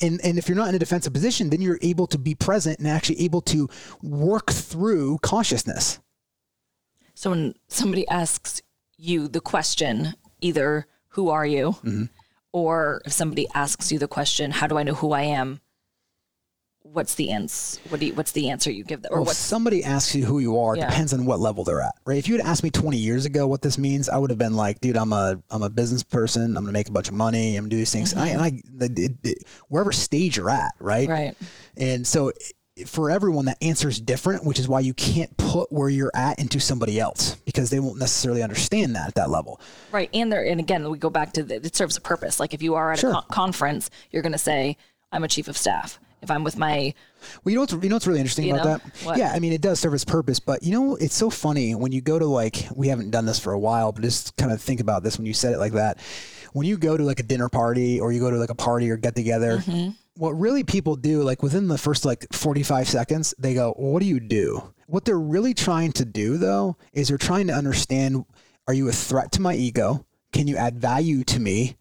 and 0.02 0.18
and 0.24 0.38
if 0.38 0.48
you're 0.48 0.56
not 0.56 0.68
in 0.70 0.74
a 0.74 0.78
defensive 0.78 1.12
position, 1.12 1.50
then 1.50 1.60
you're 1.60 1.78
able 1.82 2.06
to 2.06 2.18
be 2.18 2.34
present 2.34 2.78
and 2.78 2.88
actually 2.88 3.20
able 3.20 3.42
to 3.42 3.68
work 4.02 4.50
through 4.50 5.18
consciousness. 5.18 6.00
So 7.14 7.30
when 7.30 7.54
somebody 7.68 8.08
asks 8.08 8.62
you 8.96 9.28
the 9.28 9.40
question, 9.40 10.14
either 10.40 10.86
who 11.08 11.28
are 11.28 11.44
you, 11.46 11.72
Mm-hmm. 11.84 12.04
or 12.52 13.02
if 13.04 13.12
somebody 13.12 13.46
asks 13.54 13.92
you 13.92 13.98
the 13.98 14.08
question, 14.08 14.50
how 14.52 14.66
do 14.66 14.78
I 14.78 14.82
know 14.82 14.94
who 14.94 15.12
I 15.12 15.22
am? 15.22 15.60
What's 16.82 17.14
the 17.14 17.30
answer? 17.30 17.78
What 17.90 18.00
do 18.00 18.06
you, 18.06 18.14
what's 18.14 18.32
the 18.32 18.48
answer 18.50 18.70
you 18.70 18.82
give 18.84 19.02
them? 19.02 19.12
Or 19.12 19.20
if 19.22 19.28
somebody 19.28 19.84
asks 19.84 20.14
you 20.14 20.24
who 20.24 20.38
you 20.38 20.58
are, 20.58 20.76
Yeah. 20.76 20.88
depends 20.88 21.12
on 21.12 21.24
what 21.26 21.38
level 21.38 21.62
they're 21.62 21.82
at, 21.82 21.94
right? 22.06 22.16
If 22.18 22.26
you 22.26 22.36
had 22.36 22.44
asked 22.46 22.62
me 22.64 22.70
20 22.70 22.96
years 22.96 23.26
ago 23.26 23.46
what 23.46 23.60
this 23.62 23.76
means, 23.78 24.08
I 24.08 24.16
would 24.16 24.30
have 24.30 24.38
been 24.38 24.56
like, 24.56 24.80
dude, 24.80 24.96
I'm 24.96 25.12
a 25.12 25.40
I'm 25.50 25.62
a 25.62 25.70
business 25.70 26.02
person. 26.02 26.56
I'm 26.56 26.64
gonna 26.64 26.72
make 26.72 26.88
a 26.88 26.92
bunch 26.92 27.08
of 27.08 27.14
money. 27.14 27.56
I'm 27.56 27.64
gonna 27.64 27.70
do 27.70 27.76
these 27.76 27.92
things. 27.92 28.12
And 28.12 28.20
I, 28.22 28.28
and 28.28 28.40
I 28.40 28.62
it, 28.84 29.12
it, 29.22 29.38
wherever 29.68 29.92
stage 29.92 30.36
you're 30.38 30.50
at, 30.50 30.72
right? 30.80 31.08
right? 31.08 31.36
And 31.76 32.06
so 32.06 32.32
for 32.86 33.10
everyone, 33.10 33.44
that 33.44 33.58
answer 33.60 33.88
is 33.90 34.00
different, 34.00 34.44
which 34.46 34.58
is 34.58 34.66
why 34.66 34.80
you 34.80 34.94
can't 34.94 35.36
put 35.36 35.70
where 35.70 35.90
you're 35.90 36.10
at 36.14 36.38
into 36.38 36.58
somebody 36.58 36.98
else 36.98 37.34
because 37.44 37.68
they 37.68 37.78
won't 37.78 37.98
necessarily 37.98 38.42
understand 38.42 38.96
that 38.96 39.06
at 39.08 39.14
that 39.16 39.28
level. 39.28 39.60
Right. 39.92 40.08
And 40.14 40.32
there, 40.32 40.44
and 40.46 40.58
again, 40.58 40.88
we 40.90 40.96
go 40.96 41.10
back 41.10 41.34
to 41.34 41.42
the, 41.42 41.56
it 41.56 41.76
serves 41.76 41.98
a 41.98 42.00
purpose. 42.00 42.40
Like 42.40 42.54
if 42.54 42.62
you 42.62 42.76
are 42.76 42.92
at 42.92 43.00
Sure. 43.00 43.10
a 43.10 43.12
con- 43.14 43.24
conference, 43.30 43.90
you're 44.10 44.22
going 44.22 44.32
to 44.32 44.38
say, 44.38 44.78
I'm 45.12 45.22
a 45.24 45.28
chief 45.28 45.46
of 45.46 45.58
staff. 45.58 45.98
If 46.22 46.30
I'm 46.30 46.44
with 46.44 46.58
my, 46.58 46.92
Well, 47.42 47.50
you 47.50 47.56
know 47.56 47.62
what's 47.62 47.72
you 47.72 47.88
know 47.88 47.96
what's 47.96 48.06
really 48.06 48.20
interesting 48.20 48.50
about 48.50 48.64
know? 48.64 48.70
that? 48.72 49.04
What? 49.04 49.18
Yeah, 49.18 49.32
I 49.32 49.38
mean 49.38 49.52
it 49.52 49.60
does 49.60 49.80
serve 49.80 49.94
its 49.94 50.04
purpose, 50.04 50.38
but 50.38 50.62
you 50.62 50.72
know 50.72 50.96
it's 50.96 51.14
so 51.14 51.30
funny 51.30 51.74
when 51.74 51.92
you 51.92 52.00
go 52.00 52.18
to 52.18 52.26
like 52.26 52.66
we 52.74 52.88
haven't 52.88 53.10
done 53.10 53.26
this 53.26 53.38
for 53.38 53.52
a 53.52 53.58
while, 53.58 53.92
but 53.92 54.02
just 54.02 54.36
kind 54.36 54.52
of 54.52 54.60
think 54.60 54.80
about 54.80 55.02
this 55.02 55.18
when 55.18 55.26
you 55.26 55.34
said 55.34 55.54
it 55.54 55.58
like 55.58 55.72
that. 55.72 55.98
When 56.52 56.66
you 56.66 56.76
go 56.76 56.96
to 56.96 57.04
like 57.04 57.20
a 57.20 57.22
dinner 57.22 57.48
party 57.48 58.00
or 58.00 58.12
you 58.12 58.20
go 58.20 58.30
to 58.30 58.36
like 58.36 58.50
a 58.50 58.54
party 58.54 58.90
or 58.90 58.96
get 58.96 59.14
together, 59.14 59.58
mm-hmm. 59.58 59.90
what 60.16 60.32
really 60.32 60.64
people 60.64 60.96
do, 60.96 61.22
like 61.22 61.42
within 61.42 61.68
the 61.68 61.78
first 61.78 62.04
like 62.04 62.26
45 62.32 62.88
seconds, 62.88 63.34
they 63.38 63.54
go, 63.54 63.74
well, 63.78 63.92
what 63.92 64.02
do 64.02 64.08
you 64.08 64.18
do? 64.18 64.74
What 64.86 65.04
they're 65.04 65.18
really 65.18 65.54
trying 65.54 65.92
to 65.92 66.04
do 66.04 66.38
though, 66.38 66.76
is 66.92 67.08
they're 67.08 67.18
trying 67.18 67.46
to 67.46 67.52
understand, 67.52 68.24
are 68.66 68.74
you 68.74 68.88
a 68.88 68.92
threat 68.92 69.30
to 69.32 69.40
my 69.40 69.54
ego? 69.54 70.04
Can 70.32 70.48
you 70.48 70.56
add 70.56 70.80
value 70.80 71.22
to 71.24 71.38
me? 71.38 71.76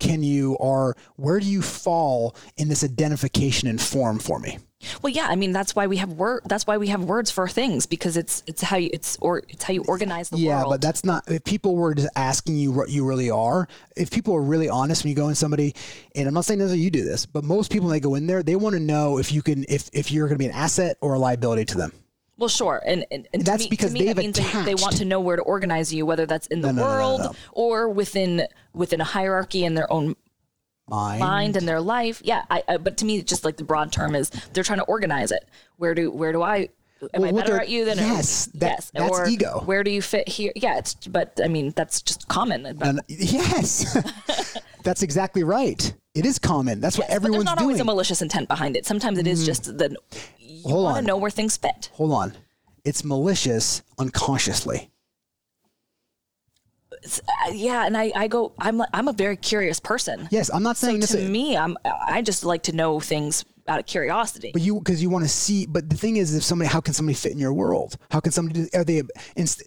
Can 0.00 0.22
you, 0.22 0.54
or 0.54 0.96
where 1.16 1.40
do 1.40 1.46
you 1.46 1.62
fall 1.62 2.36
in 2.56 2.68
this 2.68 2.84
identification 2.84 3.68
and 3.68 3.80
form 3.80 4.18
for 4.18 4.38
me? 4.38 4.58
Well, 5.02 5.12
yeah, 5.12 5.26
I 5.28 5.34
mean 5.34 5.50
that's 5.50 5.74
why 5.74 5.88
we 5.88 5.96
have 5.96 6.12
word. 6.12 6.42
That's 6.46 6.64
why 6.64 6.76
we 6.76 6.86
have 6.88 7.02
words 7.02 7.32
for 7.32 7.48
things 7.48 7.84
because 7.84 8.16
it's 8.16 8.44
it's 8.46 8.62
how 8.62 8.76
you 8.76 8.90
it's 8.92 9.18
or 9.20 9.42
it's 9.48 9.64
how 9.64 9.72
you 9.72 9.82
organize 9.88 10.30
the 10.30 10.38
yeah, 10.38 10.58
world. 10.58 10.66
Yeah, 10.66 10.74
but 10.74 10.80
that's 10.80 11.04
not. 11.04 11.28
If 11.28 11.42
people 11.42 11.74
were 11.74 11.94
just 11.94 12.08
asking 12.14 12.58
you 12.58 12.70
what 12.70 12.88
you 12.88 13.04
really 13.04 13.28
are, 13.28 13.66
if 13.96 14.12
people 14.12 14.34
are 14.36 14.42
really 14.42 14.68
honest 14.68 15.02
when 15.02 15.10
you 15.10 15.16
go 15.16 15.28
in 15.30 15.34
somebody, 15.34 15.74
and 16.14 16.28
I'm 16.28 16.34
not 16.34 16.44
saying 16.44 16.60
that 16.60 16.76
you 16.76 16.90
do 16.90 17.02
this, 17.02 17.26
but 17.26 17.42
most 17.42 17.72
people 17.72 17.88
when 17.88 17.96
they 17.96 18.00
go 18.00 18.14
in 18.14 18.28
there, 18.28 18.44
they 18.44 18.54
want 18.54 18.74
to 18.74 18.80
know 18.80 19.18
if 19.18 19.32
you 19.32 19.42
can, 19.42 19.64
if 19.68 19.90
if 19.92 20.12
you're 20.12 20.28
going 20.28 20.38
to 20.38 20.44
be 20.44 20.46
an 20.46 20.54
asset 20.54 20.96
or 21.00 21.14
a 21.14 21.18
liability 21.18 21.64
to 21.64 21.76
them. 21.76 21.92
Well, 22.38 22.48
sure, 22.48 22.80
and, 22.86 23.04
and, 23.10 23.26
and 23.34 23.44
That's 23.44 23.64
me, 23.64 23.68
because 23.68 23.92
to 23.92 23.98
me, 23.98 24.06
that 24.06 24.14
they've 24.14 24.26
means 24.26 24.36
they, 24.36 24.62
they 24.62 24.74
want 24.76 24.98
to 24.98 25.04
know 25.04 25.18
where 25.18 25.34
to 25.34 25.42
organize 25.42 25.92
you, 25.92 26.06
whether 26.06 26.24
that's 26.24 26.46
in 26.46 26.60
the 26.60 26.72
no, 26.72 26.82
no, 26.82 26.88
world 26.88 27.20
no. 27.20 27.34
or 27.50 27.88
within 27.88 28.46
within 28.78 29.00
a 29.00 29.04
hierarchy 29.04 29.64
in 29.64 29.74
their 29.74 29.92
own 29.92 30.16
Mind. 30.88 31.20
mind 31.20 31.56
and 31.56 31.68
their 31.68 31.80
life. 31.82 32.22
Yeah, 32.24 32.44
I, 32.50 32.62
I, 32.66 32.76
but 32.78 32.96
to 32.98 33.04
me, 33.04 33.20
just 33.22 33.44
like 33.44 33.58
the 33.58 33.64
broad 33.64 33.92
term 33.92 34.14
is 34.14 34.30
they're 34.54 34.64
trying 34.64 34.78
to 34.78 34.84
organize 34.86 35.30
it. 35.32 35.46
Where 35.76 35.94
do 35.94 36.10
where 36.10 36.32
do 36.32 36.42
I? 36.42 36.70
Am 37.14 37.20
Well, 37.22 37.28
I 37.28 37.40
better 37.40 37.60
at 37.60 37.68
you 37.68 37.84
than 37.84 37.98
yes, 37.98 38.46
that- 38.54 38.70
yes? 38.70 38.90
that's 38.94 39.10
or 39.10 39.28
ego. 39.28 39.62
Where 39.66 39.84
do 39.84 39.90
you 39.90 40.00
fit 40.02 40.26
here? 40.28 40.50
Yeah, 40.56 40.78
it's 40.78 40.94
but 40.94 41.38
I 41.44 41.48
mean 41.48 41.72
that's 41.76 42.00
just 42.00 42.26
common. 42.28 42.62
But, 42.78 42.88
And- 42.88 43.00
yes, 43.08 43.98
that's 44.82 45.02
exactly 45.02 45.44
right. 45.44 45.92
It 46.14 46.24
is 46.24 46.38
common. 46.38 46.80
That's 46.80 46.98
what 46.98 47.08
everyone's 47.10 47.22
but 47.22 47.32
there's 47.32 47.44
not 47.44 47.58
doing. 47.58 47.66
always 47.66 47.80
a 47.80 47.84
malicious 47.84 48.22
intent 48.22 48.48
behind 48.48 48.76
it. 48.76 48.86
Sometimes 48.86 49.18
it 49.18 49.26
is 49.26 49.40
mm-hmm. 49.40 49.46
just 49.46 49.64
the 49.78 49.94
you 50.38 50.62
Hold 50.70 50.84
want 50.84 50.94
to 50.94 50.98
on. 50.98 51.04
know 51.04 51.16
where 51.18 51.30
things 51.30 51.56
fit. 51.56 51.90
Hold 51.92 52.12
on. 52.12 52.32
It's 52.84 53.04
malicious 53.04 53.82
unconsciously. 53.98 54.90
Uh, 57.04 57.50
yeah, 57.52 57.86
and 57.86 57.96
I, 57.96 58.12
I 58.14 58.28
go. 58.28 58.52
I'm 58.58 58.82
I'm 58.92 59.08
a 59.08 59.12
very 59.12 59.36
curious 59.36 59.80
person. 59.80 60.28
Yes, 60.30 60.50
I'm 60.52 60.62
not 60.62 60.76
saying 60.76 61.00
this. 61.00 61.12
to 61.12 61.28
me, 61.28 61.56
I'm 61.56 61.76
I 61.84 62.22
just 62.22 62.44
like 62.44 62.62
to 62.64 62.72
know 62.72 63.00
things 63.00 63.44
out 63.66 63.78
of 63.78 63.86
curiosity. 63.86 64.50
But 64.52 64.62
you, 64.62 64.78
because 64.78 65.02
you 65.02 65.10
want 65.10 65.24
to 65.24 65.28
see. 65.28 65.66
But 65.66 65.90
the 65.90 65.96
thing 65.96 66.16
is, 66.16 66.34
if 66.34 66.42
somebody, 66.42 66.68
how 66.68 66.80
can 66.80 66.94
somebody 66.94 67.14
fit 67.14 67.32
in 67.32 67.38
your 67.38 67.52
world? 67.52 67.96
How 68.10 68.20
can 68.20 68.32
somebody? 68.32 68.68
Are 68.74 68.84
they? 68.84 69.02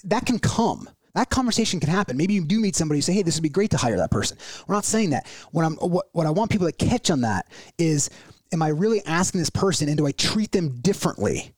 That 0.03 0.25
can 0.25 0.39
come. 0.39 0.89
That 1.13 1.29
conversation 1.29 1.79
can 1.79 1.89
happen. 1.89 2.15
Maybe 2.15 2.33
you 2.33 2.45
do 2.45 2.59
meet 2.59 2.75
somebody. 2.75 2.99
You 2.99 3.03
say, 3.03 3.13
"Hey, 3.13 3.23
this 3.23 3.35
would 3.35 3.43
be 3.43 3.49
great 3.49 3.71
to 3.71 3.77
hire 3.77 3.97
that 3.97 4.11
person." 4.11 4.37
We're 4.67 4.75
not 4.75 4.85
saying 4.85 5.11
that. 5.11 5.27
What 5.51 5.65
I'm, 5.65 5.75
what, 5.75 6.07
what 6.13 6.25
I 6.25 6.31
want 6.31 6.51
people 6.51 6.67
to 6.67 6.73
catch 6.73 7.11
on 7.11 7.21
that 7.21 7.51
is, 7.77 8.09
am 8.53 8.61
I 8.61 8.69
really 8.69 9.03
asking 9.05 9.39
this 9.39 9.49
person, 9.49 9.87
and 9.89 9.97
do 9.97 10.07
I 10.07 10.11
treat 10.11 10.51
them 10.51 10.79
differently 10.81 11.53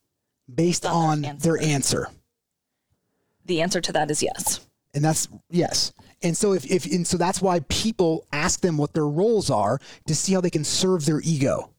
based 0.54 0.86
On 0.86 1.22
their 1.22 1.32
on 1.32 1.38
their 1.38 1.62
answer? 1.62 2.08
the 3.46 3.62
answer 3.62 3.82
to 3.82 3.92
that 3.92 4.10
is 4.10 4.24
yes. 4.24 4.62
And 4.94 5.04
that's 5.04 5.28
yes. 5.50 5.92
And 6.22 6.38
so 6.38 6.54
if, 6.54 6.66
if 6.70 6.86
and 6.86 7.06
so 7.06 7.18
that's 7.18 7.42
why 7.42 7.62
people 7.68 8.26
ask 8.32 8.62
them 8.62 8.78
what 8.78 8.94
their 8.94 9.08
roles 9.08 9.50
are 9.50 9.80
to 10.08 10.16
see 10.16 10.34
how 10.34 10.42
they 10.42 10.50
can 10.50 10.64
serve 10.64 11.06
their 11.06 11.20
ego. 11.24 11.72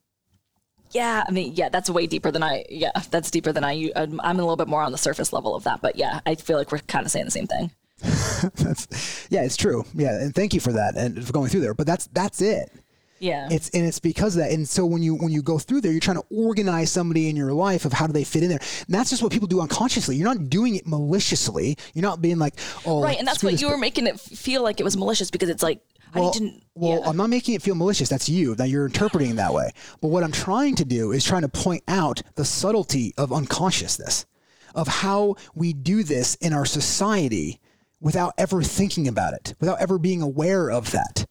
Yeah, 0.91 1.25
I 1.27 1.31
mean, 1.33 1.55
yeah, 1.55 1.71
that's 1.71 1.91
way 1.91 2.07
deeper 2.07 2.31
than 2.31 2.43
I. 2.43 2.65
Yeah, 2.69 2.93
that's 3.11 3.31
deeper 3.31 3.53
than 3.53 3.65
I. 3.65 3.91
I'm 3.97 4.21
I'm 4.21 4.39
a 4.39 4.43
little 4.43 4.57
bit 4.57 4.69
more 4.69 4.83
on 4.83 4.93
the 4.93 4.99
surface 4.99 5.33
level 5.33 5.57
of 5.57 5.65
that, 5.65 5.81
but 5.81 5.97
yeah, 5.97 6.21
I 6.27 6.35
feel 6.37 6.57
like 6.57 6.71
we're 6.71 6.79
kind 6.79 7.05
of 7.05 7.11
saying 7.11 7.25
the 7.25 7.31
same 7.31 7.47
thing. 7.47 7.71
That's 8.57 9.27
yeah, 9.31 9.43
it's 9.43 9.57
true. 9.57 9.85
Yeah, 9.95 10.21
and 10.21 10.35
thank 10.35 10.53
you 10.53 10.61
for 10.61 10.73
that 10.73 10.97
and 10.97 11.25
for 11.25 11.33
going 11.33 11.49
through 11.49 11.61
there. 11.61 11.75
But 11.75 11.87
that's 11.87 12.09
that's 12.09 12.43
it. 12.43 12.71
Yeah, 13.25 13.49
It's 13.51 13.71
and 13.71 13.87
it's 13.87 14.01
because 14.01 14.37
of 14.37 14.43
that. 14.43 14.51
And 14.53 14.69
so 14.69 14.85
when 14.85 15.03
you 15.03 15.15
when 15.15 15.33
you 15.33 15.41
go 15.41 15.59
through 15.59 15.81
there, 15.81 15.91
you're 15.91 16.01
trying 16.01 16.19
to 16.19 16.27
organize 16.31 16.93
somebody 16.93 17.31
in 17.31 17.37
your 17.37 17.55
life 17.55 17.87
of 17.87 17.93
how 17.95 18.07
do 18.07 18.13
they 18.13 18.23
fit 18.23 18.43
in 18.43 18.51
there. 18.51 18.61
And 18.61 18.95
that's 18.95 19.09
just 19.09 19.23
what 19.23 19.33
people 19.33 19.49
do 19.49 19.63
unconsciously. 19.63 20.17
You're 20.17 20.29
not 20.29 20.51
doing 20.51 20.75
it 20.75 20.87
maliciously. 20.87 21.79
You're 21.95 22.03
not 22.03 22.21
being 22.21 22.39
like, 22.39 22.55
oh, 22.85 23.03
right, 23.03 23.19
and 23.19 23.27
that's 23.27 23.43
what 23.43 23.63
you 23.63 23.71
were 23.71 23.79
making 23.79 24.07
it 24.07 24.21
feel 24.21 24.63
like 24.63 24.79
it 24.79 24.85
was 24.85 24.95
malicious 24.95 25.31
because 25.31 25.49
it's 25.49 25.63
like 25.63 25.81
well, 26.15 26.29
I 26.29 26.33
didn't. 26.33 26.63
well, 26.75 27.01
yeah. 27.01 27.09
I'm 27.09 27.17
not 27.17 27.31
making 27.31 27.55
it 27.55 27.63
feel 27.63 27.75
malicious. 27.75 28.11
That's 28.11 28.29
you. 28.29 28.55
that 28.57 28.69
you're 28.69 28.85
interpreting 28.85 29.37
that 29.37 29.55
way. 29.55 29.71
But 30.03 30.09
what 30.09 30.23
I'm 30.23 30.33
trying 30.33 30.75
to 30.77 30.85
do 30.85 31.13
is 31.13 31.25
trying 31.25 31.43
to 31.43 31.49
point 31.49 31.83
out 31.89 32.21
the 32.35 32.45
subtlety 32.45 33.15
of 33.17 33.33
unconsciousness, 33.33 34.27
of 34.75 34.87
how 34.87 35.37
we 35.55 35.73
do 35.73 36.03
this 36.03 36.35
in 36.37 36.53
our 36.53 36.67
society 36.67 37.59
without 38.01 38.35
ever 38.37 38.63
thinking 38.63 39.09
about 39.09 39.33
it, 39.33 39.55
without 39.61 39.81
ever 39.81 39.99
being 39.99 40.21
aware 40.21 40.71
of 40.71 40.91
that. 40.91 41.27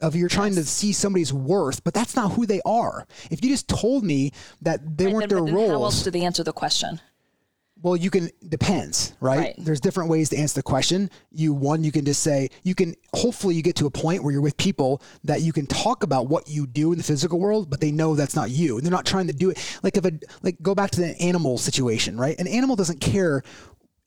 Of 0.00 0.14
you're 0.14 0.28
trying 0.28 0.54
to 0.56 0.64
see 0.64 0.92
somebody's 0.92 1.32
worth, 1.32 1.82
but 1.82 1.94
that's 1.94 2.14
not 2.14 2.32
who 2.32 2.44
they 2.44 2.60
are. 2.66 3.06
If 3.30 3.42
you 3.42 3.48
just 3.50 3.66
told 3.66 4.04
me 4.04 4.32
that 4.60 4.98
they 4.98 5.06
weren't 5.06 5.30
Then- 5.30 5.44
their 5.46 5.54
then 5.54 5.70
How 5.70 5.84
else 5.84 6.02
do 6.02 6.10
they 6.10 6.22
answer 6.22 6.44
the 6.44 6.52
question? 6.52 7.00
well, 7.82 7.94
you 7.94 8.10
can 8.10 8.30
depends, 8.48 9.12
right? 9.20 9.38
Right. 9.38 9.54
There's 9.58 9.80
different 9.80 10.08
ways 10.08 10.30
to 10.30 10.36
answer 10.36 10.54
the 10.54 10.62
question. 10.62 11.10
You 11.30 11.52
one, 11.52 11.84
you 11.84 11.92
can 11.92 12.04
just 12.04 12.22
say 12.22 12.48
you 12.62 12.74
can. 12.74 12.94
Hopefully, 13.12 13.54
you 13.54 13.62
get 13.62 13.76
to 13.76 13.86
a 13.86 13.90
point 13.90 14.22
where 14.22 14.32
you're 14.32 14.40
with 14.42 14.56
people 14.56 15.02
that 15.24 15.42
you 15.42 15.52
can 15.52 15.66
talk 15.66 16.02
about 16.02 16.28
what 16.28 16.48
you 16.48 16.66
do 16.66 16.92
in 16.92 16.98
the 16.98 17.04
physical 17.04 17.38
world, 17.38 17.68
but 17.68 17.80
they 17.80 17.92
know 17.92 18.14
that's 18.14 18.34
not 18.34 18.50
you, 18.50 18.76
and 18.76 18.84
they're 18.84 18.90
not 18.90 19.04
trying 19.06 19.26
to 19.26 19.32
do 19.32 19.50
it. 19.50 19.78
Like 19.82 19.96
if 19.96 20.04
a 20.06 20.12
like 20.42 20.56
go 20.62 20.74
back 20.74 20.90
to 20.92 21.00
the 21.00 21.20
animal 21.20 21.58
situation, 21.58 22.18
right? 22.18 22.38
An 22.38 22.46
animal 22.46 22.76
doesn't 22.76 23.00
care 23.00 23.42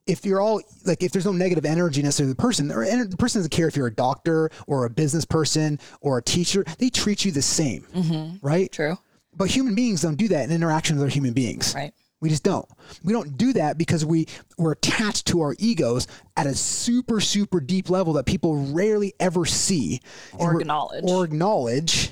if 0.09 0.25
you're 0.25 0.41
all 0.41 0.61
like 0.85 1.03
if 1.03 1.11
there's 1.11 1.25
no 1.25 1.31
negative 1.31 1.65
energy 1.65 2.01
necessarily 2.01 2.33
the 2.33 2.41
person 2.41 2.71
or 2.71 2.83
the 3.05 3.15
person 3.17 3.39
doesn't 3.39 3.51
care 3.51 3.67
if 3.67 3.75
you're 3.75 3.87
a 3.87 3.93
doctor 3.93 4.49
or 4.67 4.85
a 4.85 4.89
business 4.89 5.23
person 5.23 5.79
or 6.01 6.17
a 6.17 6.21
teacher 6.23 6.65
they 6.79 6.89
treat 6.89 7.23
you 7.23 7.31
the 7.31 7.41
same 7.41 7.83
mm-hmm. 7.93 8.45
right 8.45 8.71
True. 8.71 8.97
but 9.37 9.49
human 9.49 9.75
beings 9.75 10.01
don't 10.01 10.15
do 10.15 10.27
that 10.29 10.45
in 10.45 10.51
interaction 10.51 10.95
with 10.95 11.03
other 11.03 11.11
human 11.11 11.33
beings 11.33 11.73
Right. 11.75 11.93
we 12.21 12.29
just 12.29 12.43
don't 12.43 12.67
we 13.03 13.13
don't 13.13 13.37
do 13.37 13.53
that 13.53 13.77
because 13.77 14.03
we 14.03 14.27
we're 14.57 14.71
attached 14.71 15.27
to 15.27 15.41
our 15.41 15.55
egos 15.59 16.07
at 16.35 16.47
a 16.47 16.55
super 16.55 17.19
super 17.21 17.59
deep 17.59 17.89
level 17.89 18.13
that 18.13 18.25
people 18.25 18.55
rarely 18.73 19.13
ever 19.19 19.45
see 19.45 20.01
Or 20.33 20.59
acknowledge. 20.59 21.03
or 21.05 21.23
acknowledge 21.23 22.11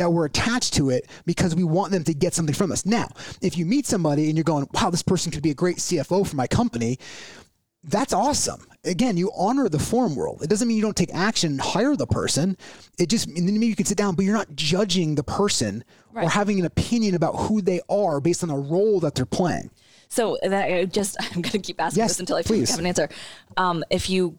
that 0.00 0.10
we're 0.10 0.24
attached 0.24 0.72
to 0.74 0.88
it 0.88 1.08
because 1.26 1.54
we 1.54 1.62
want 1.62 1.92
them 1.92 2.02
to 2.04 2.14
get 2.14 2.32
something 2.32 2.54
from 2.54 2.72
us. 2.72 2.86
Now, 2.86 3.08
if 3.42 3.58
you 3.58 3.66
meet 3.66 3.86
somebody 3.86 4.28
and 4.28 4.36
you're 4.36 4.44
going, 4.44 4.66
wow, 4.72 4.88
this 4.88 5.02
person 5.02 5.30
could 5.30 5.42
be 5.42 5.50
a 5.50 5.54
great 5.54 5.76
CFO 5.76 6.26
for 6.26 6.36
my 6.36 6.46
company, 6.46 6.98
that's 7.84 8.14
awesome. 8.14 8.66
Again, 8.84 9.18
you 9.18 9.30
honor 9.36 9.68
the 9.68 9.78
form 9.78 10.16
world. 10.16 10.42
It 10.42 10.48
doesn't 10.48 10.66
mean 10.66 10.78
you 10.78 10.82
don't 10.82 10.96
take 10.96 11.14
action 11.14 11.52
and 11.52 11.60
hire 11.60 11.96
the 11.96 12.06
person. 12.06 12.56
It 12.98 13.10
just 13.10 13.28
maybe 13.28 13.66
you 13.66 13.76
can 13.76 13.84
sit 13.84 13.98
down, 13.98 14.14
but 14.14 14.24
you're 14.24 14.34
not 14.34 14.54
judging 14.54 15.16
the 15.16 15.22
person 15.22 15.84
or 16.14 16.28
having 16.28 16.58
an 16.58 16.64
opinion 16.64 17.14
about 17.14 17.32
who 17.32 17.60
they 17.60 17.82
are 17.90 18.20
based 18.20 18.42
on 18.42 18.48
a 18.48 18.58
role 18.58 19.00
that 19.00 19.14
they're 19.14 19.26
playing. 19.26 19.70
So 20.08 20.38
that 20.42 20.72
I 20.72 20.86
just 20.86 21.16
I'm 21.34 21.42
gonna 21.42 21.58
keep 21.58 21.78
asking 21.78 22.00
Yes, 22.00 22.12
this 22.12 22.20
until 22.20 22.36
I 22.36 22.42
please. 22.42 22.70
Have 22.70 22.78
an 22.78 22.86
answer. 22.86 23.10
Um, 23.58 23.84
if 23.90 24.08
you, 24.08 24.38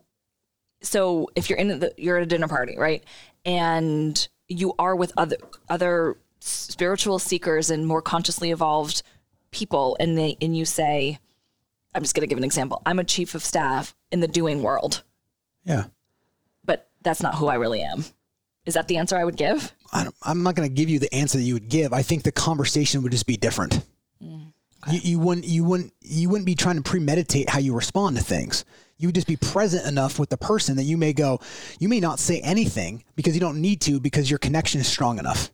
so 0.81 1.29
if 1.35 1.51
you're 1.51 1.59
in 1.59 1.67
the 1.79 1.93
you're 1.97 2.17
at 2.17 2.23
a 2.23 2.25
dinner 2.25 2.47
party, 2.47 2.77
right, 2.79 3.03
and 3.45 4.27
you 4.51 4.73
are 4.79 4.95
with 4.95 5.11
other 5.17 5.37
other 5.69 6.17
spiritual 6.39 7.19
seekers 7.19 7.69
and 7.69 7.85
more 7.85 8.01
consciously 8.01 8.51
evolved 8.51 9.03
people, 9.51 9.97
and 9.99 10.17
they 10.17 10.37
and 10.41 10.55
you 10.55 10.65
say, 10.65 11.19
I'm 11.95 12.01
just 12.01 12.15
gonna 12.15 12.27
give 12.27 12.37
an 12.37 12.43
example. 12.43 12.81
I'm 12.85 12.99
a 12.99 13.03
chief 13.03 13.35
of 13.35 13.43
staff 13.43 13.95
in 14.11 14.19
the 14.19 14.27
doing 14.27 14.61
world, 14.63 15.03
Yeah. 15.65 15.85
but 16.65 16.89
that's 17.01 17.21
not 17.21 17.35
who 17.35 17.47
I 17.47 17.55
really 17.55 17.81
am. 17.81 18.05
Is 18.65 18.75
that 18.75 18.87
the 18.87 18.97
answer 18.97 19.17
I 19.17 19.23
would 19.25 19.37
give? 19.37 19.73
I 19.91 20.03
don't, 20.03 20.15
I'm 20.21 20.43
not 20.43 20.53
going 20.55 20.69
to 20.69 20.73
give 20.73 20.87
you 20.87 20.99
the 20.99 21.11
answer 21.13 21.37
that 21.39 21.43
you 21.43 21.55
would 21.55 21.67
give. 21.67 21.93
I 21.93 22.03
think 22.03 22.21
the 22.23 22.31
conversation 22.31 23.01
would 23.01 23.11
just 23.11 23.25
be 23.25 23.35
different. 23.35 23.83
Mm, 24.23 24.53
you, 24.91 24.99
you 25.03 25.19
wouldn't 25.19 25.47
you 25.47 25.63
wouldn't 25.63 25.93
you 26.01 26.29
wouldn't 26.29 26.45
be 26.45 26.53
trying 26.55 26.75
to 26.75 26.83
premeditate 26.83 27.49
how 27.49 27.57
you 27.59 27.73
respond 27.73 28.17
to 28.17 28.23
things. 28.23 28.63
You 29.01 29.07
would 29.07 29.15
just 29.15 29.27
be 29.27 29.35
present 29.35 29.87
enough 29.87 30.19
with 30.19 30.29
the 30.29 30.37
person 30.37 30.75
that 30.75 30.83
you 30.83 30.95
may 30.95 31.11
go. 31.11 31.39
You 31.79 31.89
may 31.89 31.99
not 31.99 32.19
say 32.19 32.39
anything 32.41 33.03
because 33.15 33.33
you 33.33 33.39
don't 33.39 33.59
need 33.59 33.81
to 33.81 33.99
because 33.99 34.29
your 34.29 34.37
connection 34.37 34.79
is 34.79 34.87
strong 34.87 35.17
enough, 35.17 35.49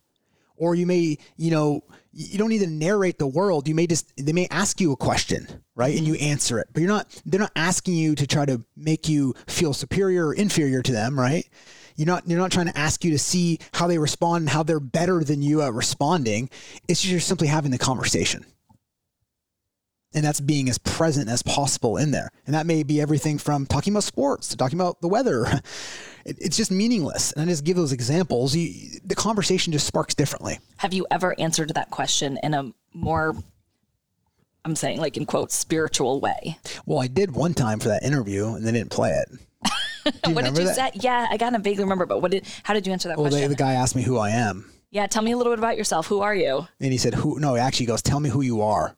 or 0.57 0.75
you 0.75 0.85
may 0.85 1.17
you 1.37 1.51
know 1.51 1.83
you 2.11 2.37
don't 2.37 2.49
need 2.49 2.59
to 2.59 2.67
narrate 2.67 3.19
the 3.19 3.27
world. 3.27 3.67
You 3.67 3.75
may 3.75 3.87
just 3.87 4.11
they 4.17 4.33
may 4.33 4.47
ask 4.51 4.81
you 4.81 4.91
a 4.91 4.97
question 4.97 5.47
right 5.75 5.95
and 5.97 6.05
you 6.05 6.15
answer 6.15 6.59
it, 6.59 6.67
but 6.73 6.81
you're 6.81 6.89
not 6.89 7.21
they're 7.25 7.39
not 7.39 7.53
asking 7.55 7.93
you 7.93 8.15
to 8.15 8.27
try 8.27 8.45
to 8.45 8.61
make 8.75 9.07
you 9.07 9.33
feel 9.47 9.71
superior 9.71 10.27
or 10.27 10.33
inferior 10.33 10.81
to 10.81 10.91
them, 10.91 11.17
right? 11.17 11.47
You're 11.95 12.07
not 12.07 12.27
you're 12.27 12.39
not 12.39 12.51
trying 12.51 12.67
to 12.67 12.77
ask 12.77 13.05
you 13.05 13.11
to 13.11 13.19
see 13.19 13.59
how 13.71 13.87
they 13.87 13.97
respond 13.97 14.41
and 14.41 14.49
how 14.49 14.63
they're 14.63 14.81
better 14.81 15.23
than 15.23 15.41
you 15.41 15.61
at 15.61 15.73
responding. 15.73 16.49
It's 16.89 17.01
just 17.01 17.11
you're 17.11 17.21
simply 17.21 17.47
having 17.47 17.71
the 17.71 17.77
conversation. 17.77 18.45
And 20.13 20.23
that's 20.25 20.39
being 20.39 20.69
as 20.69 20.77
present 20.77 21.29
as 21.29 21.43
possible 21.43 21.97
in 21.97 22.11
there. 22.11 22.29
And 22.45 22.55
that 22.55 22.65
may 22.65 22.81
be 22.83 23.01
everything 23.01 23.37
from 23.37 23.65
talking 23.65 23.93
about 23.93 24.03
sports 24.03 24.47
to 24.49 24.57
talking 24.57 24.79
about 24.79 25.01
the 25.01 25.07
weather. 25.07 25.45
It, 26.25 26.35
it's 26.41 26.57
just 26.57 26.71
meaningless. 26.71 27.31
And 27.31 27.43
I 27.43 27.45
just 27.45 27.63
give 27.63 27.77
those 27.77 27.93
examples. 27.93 28.53
You, 28.53 28.99
the 29.05 29.15
conversation 29.15 29.71
just 29.71 29.87
sparks 29.87 30.13
differently. 30.13 30.59
Have 30.75 30.93
you 30.93 31.07
ever 31.09 31.33
answered 31.39 31.69
that 31.75 31.89
question 31.89 32.37
in 32.43 32.53
a 32.53 32.73
more 32.93 33.33
I'm 34.65 34.75
saying 34.75 34.99
like 34.99 35.15
in 35.15 35.25
quote 35.25 35.53
spiritual 35.53 36.19
way? 36.19 36.57
Well, 36.85 36.99
I 36.99 37.07
did 37.07 37.31
one 37.33 37.53
time 37.53 37.79
for 37.79 37.87
that 37.87 38.03
interview 38.03 38.47
and 38.55 38.65
they 38.67 38.73
didn't 38.73 38.91
play 38.91 39.11
it. 39.11 39.29
Do 40.23 40.29
you 40.31 40.35
what 40.35 40.43
did 40.43 40.57
you 40.57 40.65
that? 40.65 40.75
say? 40.75 40.91
Yeah, 40.95 41.27
I 41.29 41.37
kind 41.37 41.55
of 41.55 41.61
vaguely 41.61 41.85
remember, 41.85 42.05
but 42.05 42.21
what 42.21 42.31
did? 42.31 42.45
How 42.63 42.73
did 42.73 42.85
you 42.85 42.91
answer 42.91 43.07
that 43.07 43.17
Well, 43.17 43.29
question? 43.29 43.49
the 43.49 43.55
guy 43.55 43.73
asked 43.73 43.95
me 43.95 44.01
who 44.01 44.17
I 44.17 44.31
am. 44.31 44.69
Yeah, 44.91 45.07
tell 45.07 45.23
me 45.23 45.31
a 45.31 45.37
little 45.37 45.53
bit 45.53 45.59
about 45.59 45.77
yourself. 45.77 46.07
Who 46.07 46.19
are 46.19 46.35
you? 46.35 46.67
And 46.81 46.91
he 46.91 46.97
said, 46.97 47.13
"Who? 47.13 47.39
No, 47.39 47.53
he 47.55 47.61
actually, 47.61 47.85
goes, 47.85 48.01
tell 48.01 48.19
me 48.19 48.29
who 48.29 48.41
you 48.41 48.61
are." 48.61 48.97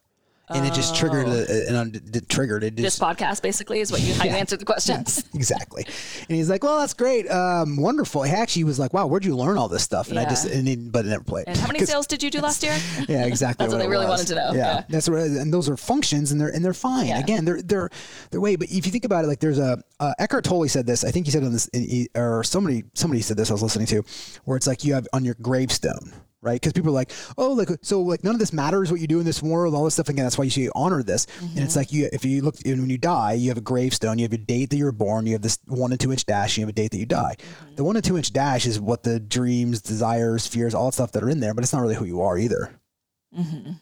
And 0.51 0.65
it 0.65 0.73
just 0.73 0.95
triggered, 0.95 1.27
Oh. 1.27 1.45
a, 1.47 1.67
and 1.67 1.75
un- 1.77 2.01
triggered 2.27 2.63
it. 2.63 2.75
This 2.75 2.97
podcast 2.97 3.41
basically 3.43 3.79
is 3.81 3.91
what 3.91 4.01
you 4.01 4.13
how 4.15 4.23
you 4.25 4.31
answered 4.31 4.59
the 4.59 4.65
questions. 4.65 5.23
exactly. 5.35 5.85
And 6.27 6.35
he's 6.37 6.49
like, 6.49 6.63
"Well, 6.63 6.79
that's 6.79 6.93
great, 6.95 7.29
um, 7.29 7.77
wonderful." 7.77 8.23
He 8.23 8.31
actually 8.31 8.63
was 8.63 8.79
like, 8.79 8.91
"Wow, 8.93 9.05
where'd 9.07 9.23
you 9.25 9.35
learn 9.35 9.57
all 9.57 9.67
this 9.67 9.83
stuff?" 9.83 10.09
And 10.09 10.17
I 10.17 10.25
just, 10.25 10.45
and 10.47 10.67
he, 10.67 10.75
but 10.75 11.05
I 11.05 11.09
never 11.09 11.23
played. 11.23 11.45
And 11.47 11.55
how 11.57 11.67
many 11.67 11.79
'Cause- 11.81 11.89
sales 11.89 12.07
did 12.07 12.23
you 12.23 12.31
do 12.31 12.39
last 12.41 12.63
year? 12.63 12.75
Yeah, 13.07 13.25
exactly. 13.25 13.63
That's 13.63 13.73
what 13.73 13.79
they 13.79 13.85
it 13.85 13.89
really 13.89 14.05
was. 14.05 14.19
wanted 14.19 14.27
to 14.27 14.35
know. 14.35 14.51
Yeah, 14.53 14.75
Yeah. 14.77 14.83
that's 14.89 15.09
what, 15.09 15.19
and 15.19 15.53
those 15.53 15.69
are 15.69 15.77
functions, 15.77 16.31
and 16.31 16.39
they're 16.41 16.49
and 16.49 16.63
they're 16.65 16.73
fine. 16.73 17.07
Yeah. 17.07 17.19
Again, 17.19 17.45
they're 17.45 17.61
they're 17.61 17.89
they're 18.31 18.41
way. 18.41 18.55
But 18.55 18.69
if 18.71 18.85
you 18.85 18.91
think 18.91 19.05
about 19.05 19.23
it, 19.23 19.27
like 19.27 19.39
there's 19.39 19.59
a 19.59 19.81
uh, 19.99 20.13
Eckhart 20.19 20.43
Tolle 20.45 20.67
said 20.67 20.85
this. 20.85 21.03
I 21.03 21.11
think 21.11 21.25
he 21.27 21.31
said 21.31 21.43
on 21.43 21.51
this, 21.53 21.67
in- 21.67 21.87
he- 21.87 22.09
or 22.15 22.43
somebody 22.43 22.83
somebody 22.95 23.21
said 23.21 23.37
this. 23.37 23.49
I 23.49 23.53
was 23.53 23.61
listening 23.63 23.87
to, 23.87 24.03
where 24.45 24.57
it's 24.57 24.67
like 24.67 24.83
you 24.83 24.93
have 24.95 25.07
on 25.13 25.23
your 25.25 25.35
gravestone. 25.41 26.11
Right, 26.41 26.53
because 26.53 26.71
people 26.71 26.91
are 26.91 26.93
like, 26.93 27.11
oh, 27.37 27.51
like 27.51 27.67
so, 27.81 28.01
like 28.01 28.23
none 28.23 28.33
of 28.33 28.39
this 28.39 28.53
matters 28.53 28.89
what 28.89 29.01
you 29.01 29.07
do 29.07 29.19
in 29.19 29.25
this 29.25 29.43
world, 29.43 29.75
all 29.75 29.83
this 29.83 29.95
stuff. 29.95 30.07
Again, 30.07 30.23
that's 30.23 30.37
why 30.37 30.45
you 30.45 30.49
should 30.49 30.69
honor 30.73 31.03
this. 31.03 31.25
And 31.25 31.49
Mm-hmm. 31.49 31.59
it's 31.63 31.75
like 31.75 31.91
you, 31.91 32.07
if 32.13 32.23
you 32.23 32.41
look, 32.41 32.55
when 32.63 32.89
you 32.89 32.97
die, 32.97 33.33
you 33.33 33.49
have 33.49 33.57
a 33.57 33.61
gravestone, 33.61 34.17
you 34.19 34.23
have 34.23 34.31
your 34.31 34.45
date 34.45 34.69
that 34.69 34.77
you 34.77 34.85
were 34.85 34.93
born, 34.93 35.25
you 35.25 35.33
have 35.33 35.41
this 35.41 35.59
one 35.67 35.91
and 35.91 35.99
two 35.99 36.11
inch 36.11 36.25
dash, 36.25 36.57
you 36.57 36.61
have 36.61 36.69
a 36.69 36.73
date 36.73 36.91
that 36.91 36.97
you 36.97 37.05
die. 37.05 37.35
Mm-hmm. 37.37 37.75
The 37.75 37.83
one 37.83 37.97
and 37.97 38.05
two 38.05 38.15
inch 38.15 38.31
dash 38.31 38.65
is 38.65 38.79
what 38.79 39.03
the 39.03 39.19
dreams, 39.19 39.81
desires, 39.81 40.47
fears, 40.47 40.73
all 40.73 40.85
that 40.85 40.93
stuff 40.93 41.11
that 41.11 41.23
are 41.23 41.29
in 41.29 41.41
there, 41.41 41.53
but 41.53 41.65
it's 41.65 41.73
not 41.73 41.81
really 41.81 41.95
who 41.95 42.05
you 42.05 42.21
are 42.21 42.37
either. 42.37 42.71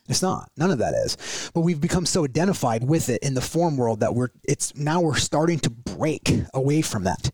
It's 0.09 0.21
not. 0.21 0.51
None 0.57 0.71
of 0.71 0.79
that 0.79 0.93
is. 0.93 1.51
But 1.53 1.61
we've 1.61 1.79
become 1.79 2.05
so 2.05 2.25
identified 2.25 2.83
with 2.83 3.07
it 3.09 3.23
in 3.23 3.33
the 3.33 3.41
form 3.41 3.77
world 3.77 4.01
that 4.01 4.13
we're 4.13 4.29
it's 4.43 4.75
now 4.75 4.99
we're 4.99 5.15
starting 5.15 5.59
to 5.59 5.69
break 5.69 6.29
away 6.53 6.81
from 6.81 7.05
that. 7.05 7.31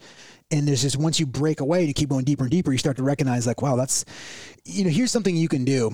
And 0.54 0.68
there's 0.68 0.84
just 0.84 0.98
once 0.98 1.20
you 1.20 1.26
break 1.26 1.62
away 1.62 1.80
and 1.80 1.88
you 1.88 1.96
keep 1.96 2.10
going 2.10 2.26
deeper 2.26 2.44
and 2.44 2.52
deeper, 2.52 2.72
you 2.72 2.78
start 2.78 2.98
to 2.98 3.04
recognize 3.04 3.48
like, 3.48 3.64
wow, 3.64 3.76
that's 3.76 4.06
you 4.64 4.84
know, 4.84 4.90
here's 4.92 5.12
something 5.12 5.36
you 5.36 5.50
can 5.50 5.66
do. 5.66 5.92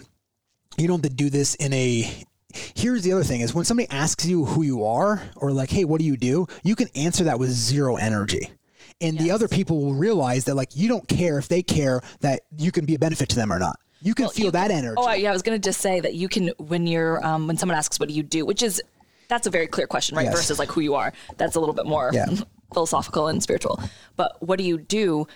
You 0.78 0.88
don't 0.88 1.02
have 1.02 1.10
to 1.10 1.16
do 1.16 1.30
this 1.30 1.56
in 1.56 1.72
a 1.72 2.26
here's 2.76 3.04
the 3.04 3.14
other 3.14 3.24
thing 3.24 3.40
is 3.40 3.54
when 3.54 3.64
somebody 3.64 3.90
asks 3.90 4.26
you 4.26 4.44
who 4.44 4.64
you 4.64 4.84
are 4.84 5.22
or 5.38 5.52
like, 5.52 5.70
hey, 5.70 5.86
what 5.86 6.00
do 6.00 6.06
you 6.06 6.18
do? 6.18 6.46
You 6.64 6.76
can 6.76 6.90
answer 6.94 7.24
that 7.24 7.40
with 7.40 7.52
zero 7.52 7.96
energy. 7.96 8.52
And 9.00 9.18
the 9.18 9.32
other 9.32 9.48
people 9.48 9.80
will 9.80 9.94
realize 9.94 10.44
that 10.46 10.56
like 10.56 10.76
you 10.76 10.90
don't 10.90 11.08
care 11.08 11.40
if 11.40 11.48
they 11.48 11.64
care 11.64 12.02
that 12.20 12.42
you 12.58 12.74
can 12.74 12.86
be 12.86 12.96
a 12.96 13.00
benefit 13.00 13.30
to 13.30 13.36
them 13.38 13.54
or 13.54 13.60
not. 13.60 13.80
You 14.02 14.14
can 14.14 14.28
feel 14.28 14.52
that 14.52 14.72
energy. 14.72 14.96
Oh, 14.98 15.12
yeah. 15.14 15.30
I 15.30 15.34
was 15.34 15.42
going 15.42 15.60
to 15.60 15.66
just 15.66 15.80
say 15.80 16.02
that 16.02 16.16
you 16.16 16.28
can 16.28 16.50
when 16.58 16.86
you're 16.86 17.26
um, 17.26 17.48
when 17.48 17.56
someone 17.56 17.78
asks 17.78 17.98
what 17.98 18.10
do 18.10 18.16
you 18.16 18.24
do, 18.24 18.46
which 18.46 18.62
is 18.62 18.82
that's 19.30 19.48
a 19.48 19.50
very 19.50 19.68
clear 19.68 19.88
question, 19.88 20.18
right? 20.18 20.26
Yes. 20.26 20.34
Versus 20.34 20.60
like 20.60 20.70
who 20.70 20.82
you 20.82 20.96
are. 20.96 21.14
That's 21.38 21.56
a 21.56 21.60
little 21.62 21.76
bit 21.76 21.86
more 21.86 22.12
Yeah. 22.14 22.26
Philosophical 22.74 23.28
and 23.28 23.42
spiritual. 23.42 23.80
But 24.16 24.36
what 24.46 24.58
do 24.58 24.64
you 24.66 24.78
do? 24.78 25.28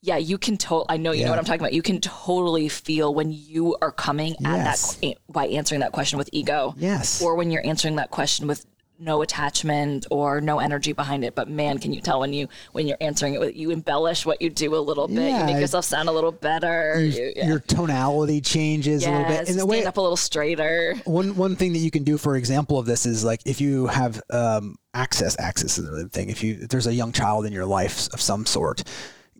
Yeah, 0.00 0.16
you 0.16 0.38
can 0.38 0.56
to- 0.58 0.84
I 0.88 0.96
know 0.96 1.10
you 1.12 1.20
Yeah. 1.20 1.24
know 1.26 1.32
what 1.32 1.38
I'm 1.40 1.44
talking 1.44 1.60
about. 1.60 1.72
You 1.72 1.82
can 1.82 2.00
totally 2.00 2.68
feel 2.68 3.12
when 3.12 3.32
you 3.32 3.76
are 3.82 3.90
coming 3.90 4.36
Yes. 4.38 4.94
at 4.94 5.00
that 5.00 5.14
by 5.28 5.46
answering 5.48 5.80
that 5.80 5.92
question 5.92 6.18
with 6.18 6.30
ego. 6.32 6.74
Yes. 6.78 7.20
Or 7.20 7.34
when 7.34 7.50
you're 7.50 7.66
answering 7.66 7.96
that 7.96 8.10
question 8.10 8.46
with 8.46 8.64
no 8.98 9.22
attachment 9.22 10.06
or 10.10 10.40
no 10.40 10.58
energy 10.58 10.92
behind 10.92 11.24
it. 11.24 11.34
But 11.34 11.48
man, 11.48 11.78
can 11.78 11.92
you 11.92 12.00
tell 12.00 12.20
when 12.20 12.32
you 12.32 12.48
when 12.72 12.86
you're 12.86 12.96
answering 13.00 13.34
it 13.34 13.54
you 13.54 13.70
embellish 13.70 14.26
what 14.26 14.42
you 14.42 14.50
do 14.50 14.74
a 14.74 14.78
little 14.78 15.06
bit. 15.06 15.16
Yeah. 15.16 15.40
You 15.40 15.46
make 15.46 15.60
yourself 15.60 15.84
sound 15.84 16.08
a 16.08 16.12
little 16.12 16.32
better. 16.32 17.00
You, 17.00 17.32
yeah. 17.36 17.46
your 17.46 17.60
tonality 17.60 18.40
changes 18.40 19.06
a 19.06 19.10
little 19.10 19.24
bit. 19.26 19.32
Yes, 19.32 19.50
And 19.50 19.58
the 19.58 19.66
way 19.66 19.84
up 19.84 19.96
a 19.96 20.00
little 20.00 20.16
straighter. 20.16 20.94
one 21.04 21.36
one 21.36 21.56
thing 21.56 21.72
that 21.72 21.78
you 21.78 21.90
can 21.90 22.04
do, 22.04 22.18
for 22.18 22.36
example, 22.36 22.78
of 22.78 22.86
this 22.86 23.06
is 23.06 23.24
like 23.24 23.40
if 23.46 23.60
you 23.60 23.86
have 23.86 24.20
um, 24.30 24.76
access. 24.94 25.38
Access 25.38 25.78
is 25.78 25.86
another 25.86 26.08
thing. 26.08 26.30
If 26.30 26.42
you 26.42 26.58
if 26.62 26.68
there's 26.68 26.86
a 26.86 26.94
young 26.94 27.12
child 27.12 27.46
in 27.46 27.52
your 27.52 27.66
life 27.66 28.12
of 28.12 28.20
some 28.20 28.46
sort, 28.46 28.82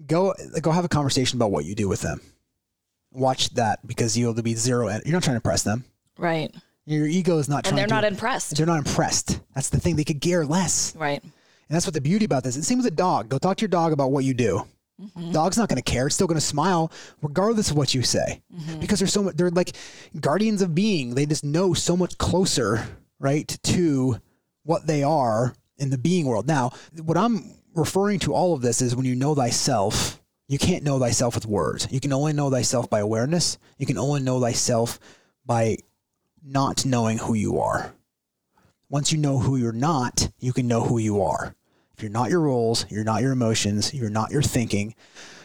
go 0.07 0.35
go 0.61 0.71
have 0.71 0.85
a 0.85 0.89
conversation 0.89 1.39
about 1.39 1.51
what 1.51 1.65
you 1.65 1.75
do 1.75 1.89
with 1.89 2.01
them. 2.01 2.21
Watch 3.11 3.51
that 3.55 3.85
because 3.87 4.17
you'll 4.17 4.35
be 4.35 4.55
zero. 4.55 4.89
You're 4.89 5.15
not 5.15 5.23
trying 5.23 5.37
to 5.37 5.43
press 5.43 5.63
them. 5.63 5.85
Right. 6.17 6.55
Your 6.89 7.07
ego 7.07 7.39
is 7.39 7.49
not 7.49 7.65
trying. 7.65 7.73
And 7.73 7.79
they're 7.79 7.87
to, 7.87 7.95
not 7.95 8.05
impressed. 8.05 8.57
They're 8.57 8.67
not 8.67 8.79
impressed. 8.79 9.41
That's 9.55 9.69
the 9.69 9.79
thing. 9.79 9.97
They 9.97 10.05
could 10.05 10.23
care 10.23 10.47
less. 10.47 10.97
Right. 10.97 11.23
And 11.23 11.33
that's 11.69 11.87
what 11.87 11.93
the 11.93 12.01
beauty 12.01 12.25
about 12.25 12.45
this. 12.45 12.55
Same 12.67 12.79
with 12.79 12.87
a 12.87 12.91
dog. 12.91 13.29
Go 13.29 13.37
talk 13.37 13.59
to 13.59 13.63
your 13.63 13.69
dog 13.69 13.93
about 13.93 14.11
what 14.11 14.25
you 14.25 14.33
do. 14.33 14.67
Mm-hmm. 15.01 15.33
Dog's 15.33 15.59
not 15.59 15.69
going 15.69 15.77
to 15.77 15.83
care. 15.83 16.07
It's 16.07 16.15
still 16.15 16.27
going 16.27 16.41
to 16.41 16.45
smile 16.45 16.91
regardless 17.23 17.71
of 17.71 17.77
what 17.77 17.95
you 17.95 18.03
say, 18.03 18.43
mm-hmm. 18.53 18.81
because 18.81 18.99
they're 18.99 19.07
so 19.07 19.23
much. 19.23 19.37
They're 19.37 19.51
like 19.51 19.77
guardians 20.19 20.63
of 20.63 20.75
being. 20.75 21.15
They 21.15 21.27
just 21.27 21.45
know 21.45 21.75
so 21.75 21.97
much 21.97 22.17
closer, 22.19 22.85
right, 23.21 23.47
to 23.65 24.17
what 24.65 24.87
they 24.87 25.03
are 25.03 25.55
in 25.77 25.91
the 25.91 25.99
being 25.99 26.25
world. 26.25 26.49
Now, 26.49 26.73
what 27.05 27.17
I'm 27.17 27.55
referring 27.75 28.19
to 28.21 28.35
all 28.35 28.55
of 28.55 28.63
this 28.63 28.81
is 28.81 28.97
when 28.97 29.05
you 29.05 29.15
know 29.15 29.35
thyself. 29.35 30.21
You 30.49 30.59
can't 30.59 30.83
know 30.83 30.99
thyself 30.99 31.35
with 31.35 31.45
words. 31.45 31.87
You 31.91 32.01
can 32.01 32.15
only 32.15 32.33
know 32.33 32.51
thyself 32.51 32.89
by 32.89 33.01
awareness. 33.01 33.59
You 33.77 33.85
can 33.85 33.99
only 33.99 34.23
know 34.23 34.41
thyself 34.41 34.99
by 35.45 35.77
not 36.45 36.85
knowing 36.85 37.19
who 37.19 37.35
you 37.35 37.59
are. 37.61 37.93
Once 38.89 39.13
you 39.13 39.19
know 39.19 39.39
who 39.39 39.57
you're 39.57 39.73
not, 39.73 40.31
you 40.39 40.53
can 40.53 40.67
know 40.67 40.83
who 40.85 40.99
you 40.99 41.21
are. 41.23 41.55
If 41.97 42.03
you're 42.03 42.13
not 42.13 42.31
your 42.31 42.41
roles, 42.41 42.87
you're 42.91 43.05
not 43.05 43.23
your 43.23 43.33
emotions, 43.33 43.93
you're 43.93 44.09
not 44.11 44.31
your 44.31 44.43
thinking, 44.43 44.95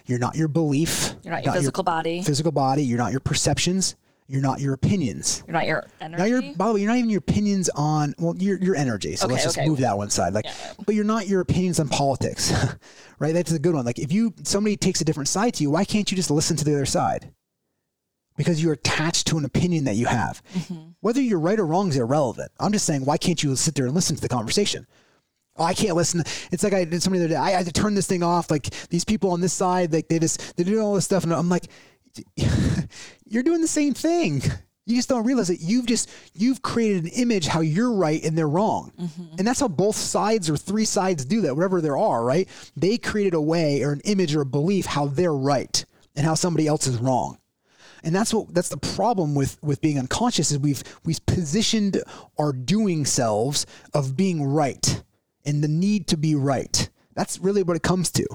you're 0.05 0.19
not 0.19 0.35
your 0.35 0.47
belief, 0.47 1.15
You're 1.23 1.33
not 1.33 1.43
your 1.43 1.53
physical 1.53 1.83
body. 1.83 2.21
physical 2.21 2.51
body, 2.51 2.83
you're 2.83 2.97
not 2.97 3.11
your 3.11 3.19
perceptions, 3.19 3.95
you're 4.27 4.41
not 4.41 4.61
your 4.61 4.73
opinions. 4.73 5.43
You're 5.45 5.53
not 5.53 5.67
your 5.67 5.85
energy. 5.99 6.21
Now 6.21 6.25
you're 6.27 6.41
by 6.55 6.67
the 6.67 6.73
way, 6.75 6.81
you're 6.81 6.89
not 6.89 6.97
even 6.97 7.09
your 7.09 7.19
opinions 7.19 7.69
on 7.75 8.13
well, 8.17 8.35
your 8.37 8.57
your 8.59 8.75
energy. 8.75 9.15
So 9.17 9.25
Okay, 9.25 9.33
let's 9.33 9.43
just 9.43 9.57
okay. 9.57 9.67
move 9.67 9.79
that 9.79 9.97
one 9.97 10.09
side. 10.09 10.33
Like 10.33 10.45
but 10.85 10.95
you're 10.95 11.03
not 11.03 11.27
your 11.27 11.41
opinions 11.41 11.79
on 11.79 11.89
politics. 11.89 12.53
right? 13.19 13.33
That's 13.33 13.51
a 13.51 13.59
good 13.59 13.75
one. 13.75 13.83
Like 13.83 13.99
if 13.99 14.13
you 14.13 14.33
somebody 14.43 14.77
takes 14.77 15.01
a 15.01 15.05
different 15.05 15.27
side 15.27 15.55
to 15.55 15.63
you, 15.63 15.71
why 15.71 15.83
can't 15.83 16.09
you 16.09 16.15
just 16.15 16.31
listen 16.31 16.55
to 16.57 16.63
the 16.63 16.73
other 16.73 16.85
side? 16.85 17.33
Because 18.35 18.63
you're 18.63 18.73
attached 18.73 19.27
to 19.27 19.37
an 19.37 19.45
opinion 19.45 19.83
that 19.85 19.95
you 19.95 20.07
have. 20.07 20.41
Mm-hmm. 20.53 20.91
Whether 21.01 21.21
you're 21.21 21.39
right 21.39 21.59
or 21.59 21.65
wrong 21.65 21.89
is 21.89 21.97
irrelevant. 21.97 22.51
I'm 22.59 22.71
just 22.71 22.85
saying, 22.85 23.05
why 23.05 23.17
can't 23.17 23.41
you 23.43 23.55
sit 23.55 23.75
there 23.75 23.85
and 23.85 23.93
listen 23.93 24.15
to 24.15 24.21
the 24.21 24.29
conversation? 24.29 24.87
Oh, 25.55 25.63
I 25.63 25.73
can't 25.73 25.95
listen. 25.95 26.21
It's 26.51 26.63
like 26.63 26.73
I 26.73 26.83
did 26.83 27.03
somebody 27.03 27.19
the 27.19 27.25
other 27.25 27.33
day. 27.35 27.53
I 27.53 27.55
had 27.55 27.67
to 27.67 27.71
turn 27.71 27.93
this 27.93 28.07
thing 28.07 28.23
off. 28.23 28.49
Like 28.49 28.69
these 28.89 29.05
people 29.05 29.31
on 29.31 29.41
this 29.41 29.53
side, 29.53 29.93
like 29.93 30.07
they 30.07 30.17
just 30.17 30.57
they 30.57 30.63
do 30.63 30.79
all 30.81 30.95
this 30.95 31.05
stuff, 31.05 31.23
and 31.23 31.33
I'm 31.33 31.49
like, 31.49 31.67
you're 33.27 33.43
doing 33.43 33.61
the 33.61 33.67
same 33.67 33.93
thing. 33.93 34.41
You 34.85 34.95
just 34.95 35.09
don't 35.09 35.25
realize 35.25 35.49
it. 35.49 35.59
You've 35.61 35.85
just 35.85 36.09
you've 36.33 36.61
created 36.61 37.03
an 37.03 37.11
image 37.11 37.47
how 37.47 37.61
you're 37.61 37.93
right 37.93 38.23
and 38.23 38.37
they're 38.37 38.49
wrong, 38.49 38.91
and 39.37 39.47
that's 39.47 39.59
how 39.59 39.67
both 39.67 39.95
sides 39.95 40.49
or 40.49 40.57
three 40.57 40.85
sides 40.85 41.23
do 41.23 41.41
that. 41.41 41.55
Whatever 41.55 41.81
there 41.81 41.97
are, 41.97 42.23
right? 42.23 42.49
They 42.75 42.97
created 42.97 43.33
a 43.35 43.41
way 43.41 43.83
or 43.83 43.91
an 43.91 44.01
image 44.05 44.35
or 44.35 44.41
a 44.41 44.45
belief 44.45 44.85
how 44.87 45.05
they're 45.05 45.33
right 45.33 45.85
and 46.15 46.25
how 46.25 46.33
somebody 46.33 46.67
else 46.67 46.87
is 46.87 46.97
wrong 46.97 47.37
and 48.03 48.13
that's 48.13 48.33
what 48.33 48.53
that's 48.53 48.69
the 48.69 48.77
problem 48.77 49.33
with 49.33 49.57
with 49.63 49.81
being 49.81 49.97
unconscious 49.97 50.51
is 50.51 50.59
we've 50.59 50.83
we've 51.05 51.25
positioned 51.25 52.01
our 52.37 52.51
doing 52.51 53.05
selves 53.05 53.65
of 53.93 54.15
being 54.15 54.43
right 54.43 55.03
and 55.45 55.63
the 55.63 55.67
need 55.67 56.07
to 56.07 56.17
be 56.17 56.35
right. 56.35 56.89
That's 57.15 57.39
really 57.39 57.63
what 57.63 57.75
it 57.75 57.83
comes 57.83 58.11
to 58.11 58.25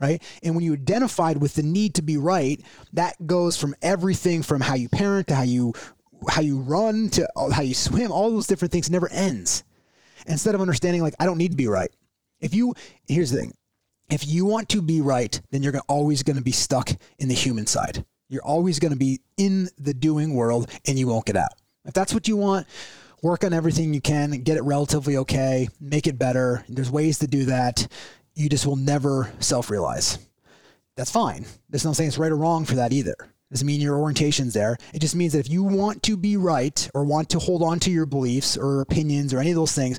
right? 0.00 0.22
And 0.44 0.54
when 0.54 0.64
you 0.64 0.74
identified 0.74 1.38
with 1.38 1.54
the 1.54 1.62
need 1.62 1.94
to 1.96 2.02
be 2.02 2.16
right 2.16 2.60
that 2.92 3.26
goes 3.26 3.56
from 3.56 3.74
everything 3.82 4.42
from 4.42 4.60
how 4.60 4.74
you 4.74 4.88
parent 4.88 5.26
to 5.28 5.34
how 5.34 5.42
you 5.42 5.72
how 6.28 6.40
you 6.40 6.58
run 6.58 7.08
to 7.10 7.28
how 7.52 7.62
you 7.62 7.74
swim 7.74 8.12
all 8.12 8.30
those 8.30 8.46
different 8.46 8.70
things 8.72 8.90
never 8.90 9.10
ends. 9.10 9.64
Instead 10.26 10.54
of 10.54 10.60
understanding 10.60 11.02
like 11.02 11.14
i 11.18 11.26
don't 11.26 11.38
need 11.38 11.50
to 11.50 11.56
be 11.56 11.66
right. 11.66 11.90
If 12.40 12.54
you 12.54 12.74
here's 13.06 13.30
the 13.30 13.38
thing. 13.38 13.54
If 14.10 14.26
you 14.26 14.46
want 14.46 14.70
to 14.70 14.80
be 14.80 15.02
right, 15.02 15.38
then 15.50 15.62
you're 15.62 15.78
always 15.86 16.22
going 16.22 16.38
to 16.38 16.42
be 16.42 16.52
stuck 16.52 16.90
in 17.18 17.28
the 17.28 17.34
human 17.34 17.66
side. 17.66 18.06
You're 18.28 18.44
always 18.44 18.78
going 18.78 18.92
to 18.92 18.98
be 18.98 19.20
in 19.36 19.68
the 19.78 19.94
doing 19.94 20.34
world 20.34 20.70
and 20.86 20.98
you 20.98 21.06
won't 21.06 21.24
get 21.24 21.36
out. 21.36 21.52
If 21.86 21.94
that's 21.94 22.12
what 22.12 22.28
you 22.28 22.36
want, 22.36 22.66
work 23.22 23.44
on 23.44 23.52
everything 23.52 23.94
you 23.94 24.00
can, 24.00 24.30
get 24.42 24.58
it 24.58 24.62
relatively 24.62 25.16
okay, 25.18 25.68
make 25.80 26.06
it 26.06 26.18
better. 26.18 26.64
There's 26.68 26.90
ways 26.90 27.18
to 27.20 27.26
do 27.26 27.46
that. 27.46 27.88
You 28.34 28.48
just 28.48 28.66
will 28.66 28.76
never 28.76 29.32
self 29.40 29.70
realize. 29.70 30.18
That's 30.96 31.10
fine. 31.10 31.46
There's 31.70 31.84
no 31.84 31.92
saying 31.92 32.08
it's 32.08 32.18
right 32.18 32.32
or 32.32 32.36
wrong 32.36 32.64
for 32.64 32.74
that 32.74 32.92
either. 32.92 33.16
Doesn't 33.50 33.66
mean 33.66 33.80
your 33.80 33.96
orientation's 33.96 34.52
there. 34.52 34.76
It 34.92 34.98
just 34.98 35.16
means 35.16 35.32
that 35.32 35.38
if 35.38 35.48
you 35.50 35.62
want 35.62 36.02
to 36.02 36.18
be 36.18 36.36
right 36.36 36.86
or 36.92 37.04
want 37.04 37.30
to 37.30 37.38
hold 37.38 37.62
on 37.62 37.80
to 37.80 37.90
your 37.90 38.04
beliefs 38.04 38.58
or 38.58 38.82
opinions 38.82 39.32
or 39.32 39.38
any 39.38 39.50
of 39.50 39.56
those 39.56 39.72
things, 39.72 39.98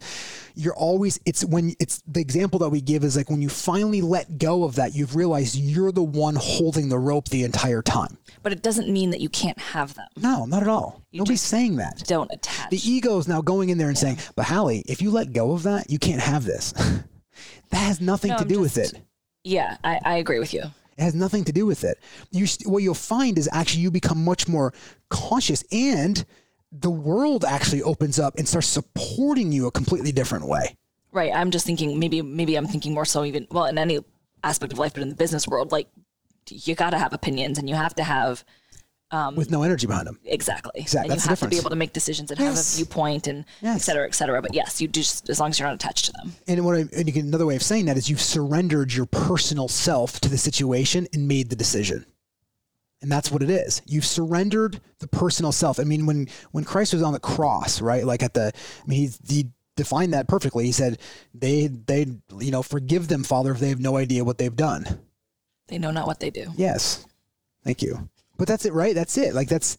you're 0.54 0.76
always 0.76 1.20
it's 1.26 1.44
when 1.44 1.74
it's 1.80 2.04
the 2.06 2.20
example 2.22 2.60
that 2.60 2.70
we 2.70 2.80
give 2.80 3.04
is 3.04 3.18
like 3.18 3.30
when 3.30 3.42
you 3.42 3.50
finally 3.50 4.02
let 4.02 4.38
go 4.38 4.64
of 4.66 4.76
that, 4.76 4.94
you've 4.94 5.16
realized 5.16 5.56
you're 5.56 5.92
the 5.92 6.04
one 6.04 6.36
holding 6.36 6.90
the 6.90 7.00
rope 7.00 7.28
the 7.30 7.44
entire 7.44 7.82
time. 7.82 8.20
but 8.44 8.52
it 8.52 8.62
doesn't 8.62 8.88
mean 8.88 9.10
that 9.10 9.20
you 9.20 9.30
can't 9.30 9.58
have 9.60 9.96
them. 9.96 10.08
No, 10.18 10.46
not 10.46 10.62
at 10.62 10.68
all. 10.70 11.02
Nobody's 11.12 11.42
saying 11.42 11.78
that. 11.78 12.04
Don't 12.06 12.32
attach. 12.32 12.70
The 12.70 12.78
ego 12.88 13.18
is 13.18 13.28
now 13.28 13.42
going 13.42 13.70
in 13.70 13.80
there 13.80 13.88
and 13.88 13.98
saying, 13.98 14.20
"But 14.36 14.46
Hallie, 14.46 14.84
if 14.88 15.02
you 15.02 15.10
let 15.10 15.34
go 15.34 15.54
of 15.54 15.64
that, 15.64 15.90
you 15.90 15.98
can't 15.98 16.22
have 16.22 16.44
this." 16.44 16.72
that 17.72 17.78
has 17.78 18.00
nothing 18.00 18.30
No, 18.30 18.38
to 18.38 18.42
I'm 18.44 18.48
do 18.48 18.60
with 18.60 18.78
it. 18.78 18.94
yeah, 19.44 19.78
I, 19.84 20.00
I 20.06 20.16
agree 20.18 20.38
with 20.40 20.54
you. 20.54 20.64
It 21.00 21.04
has 21.04 21.16
nothing 21.16 21.46
to 21.46 21.54
do 21.54 21.66
with 21.66 21.86
it. 21.86 21.98
You 22.30 22.46
what 22.66 22.84
you'll 22.84 22.94
find 22.94 23.38
is 23.38 23.48
actually 23.54 23.84
you 23.84 23.90
become 23.90 24.24
much 24.24 24.50
more 24.50 24.74
conscious, 25.10 25.64
and 25.72 26.26
the 26.74 26.90
world 26.90 27.46
actually 27.46 27.82
opens 27.82 28.20
up 28.20 28.38
and 28.38 28.46
starts 28.46 28.68
supporting 28.68 29.54
you 29.54 29.66
a 29.66 29.72
completely 29.72 30.12
different 30.12 30.46
way. 30.46 30.76
Right. 31.14 31.34
I'm 31.34 31.52
just 31.52 31.66
thinking 31.66 31.98
maybe 31.98 32.22
maybe 32.22 32.56
I'm 32.56 32.68
thinking 32.68 32.94
more 32.94 33.06
so 33.06 33.24
even 33.24 33.48
well 33.50 33.66
in 33.66 33.78
any 33.78 34.00
aspect 34.44 34.74
of 34.74 34.80
life, 34.80 34.94
but 34.94 35.02
in 35.02 35.10
the 35.10 35.16
business 35.16 35.48
world, 35.48 35.72
like 35.72 35.88
you 36.50 36.76
got 36.76 36.90
to 36.90 37.00
have 37.00 37.14
opinions 37.14 37.58
and 37.58 37.70
you 37.70 37.76
have 37.76 37.96
to 37.96 38.04
have 38.04 38.44
Um, 39.12 39.36
with 39.36 39.50
no 39.50 39.64
energy 39.64 39.88
behind 39.88 40.06
them. 40.06 40.20
Exactly. 40.24 40.72
Exactly. 40.76 41.10
And 41.12 41.20
That's 41.20 41.26
you 41.26 41.30
have 41.30 41.40
to 41.40 41.48
be 41.48 41.58
able 41.58 41.72
to 41.72 41.76
make 41.76 41.94
decisions 41.94 42.30
and 42.30 42.40
Yes. 42.40 42.56
have 42.56 42.76
a 42.76 42.78
viewpoint 42.86 43.26
and 43.28 43.44
Yes. 43.62 43.78
et 43.78 43.82
cetera, 43.86 44.06
et 44.06 44.14
cetera. 44.14 44.40
But 44.42 44.54
yes, 44.54 44.80
you 44.80 44.88
do 44.88 45.00
just 45.02 45.30
as 45.30 45.40
long 45.40 45.50
as 45.50 45.58
you're 45.58 45.68
not 45.68 45.76
attached 45.76 46.06
to 46.06 46.12
them. 46.12 46.34
And 46.48 46.64
what 46.64 46.76
I, 46.76 46.86
and 46.96 47.08
you 47.08 47.14
can, 47.14 47.26
another 47.28 47.48
way 47.48 47.56
of 47.56 47.64
saying 47.64 47.86
that 47.86 47.98
is 47.98 48.08
you've 48.10 48.22
surrendered 48.22 48.94
your 48.94 49.08
personal 49.08 49.68
self 49.68 50.20
to 50.22 50.30
the 50.30 50.38
situation 50.38 51.08
and 51.14 51.28
made 51.28 51.50
the 51.50 51.56
decision. 51.56 52.06
And 53.02 53.12
that's 53.12 53.32
what 53.32 53.42
it 53.42 53.50
is. 53.50 53.82
You've 53.88 54.06
surrendered 54.06 54.80
the 55.00 55.08
personal 55.08 55.52
self. 55.54 55.80
I 55.80 55.86
mean, 55.86 56.06
when 56.06 56.28
when 56.52 56.64
Christ 56.66 56.94
was 56.94 57.02
on 57.02 57.14
the 57.14 57.20
cross, 57.20 57.82
right? 57.82 58.06
Like 58.06 58.22
at 58.22 58.34
the, 58.34 58.52
I 58.54 58.88
mean, 58.88 59.00
he, 59.28 59.34
he 59.36 59.48
defined 59.78 60.14
that 60.14 60.28
perfectly. 60.28 60.66
He 60.66 60.74
said, 60.74 61.00
"They 61.34 61.68
they 61.68 62.08
you 62.40 62.52
know 62.52 62.62
forgive 62.62 63.08
them, 63.08 63.24
Father, 63.24 63.52
if 63.54 63.60
they 63.60 63.70
have 63.70 63.80
no 63.80 63.96
idea 63.96 64.26
what 64.26 64.38
they've 64.38 64.56
done." 64.56 65.00
They 65.68 65.78
know 65.80 65.92
not 65.92 66.08
what 66.08 66.20
they 66.20 66.30
do. 66.30 66.52
Yes, 66.58 67.06
thank 67.64 67.82
you. 67.82 68.10
But 68.40 68.48
that's 68.48 68.66
it, 68.66 68.74
right? 68.74 68.96
That's 68.96 69.18
it. 69.18 69.36
Like 69.36 69.50
that's 69.50 69.78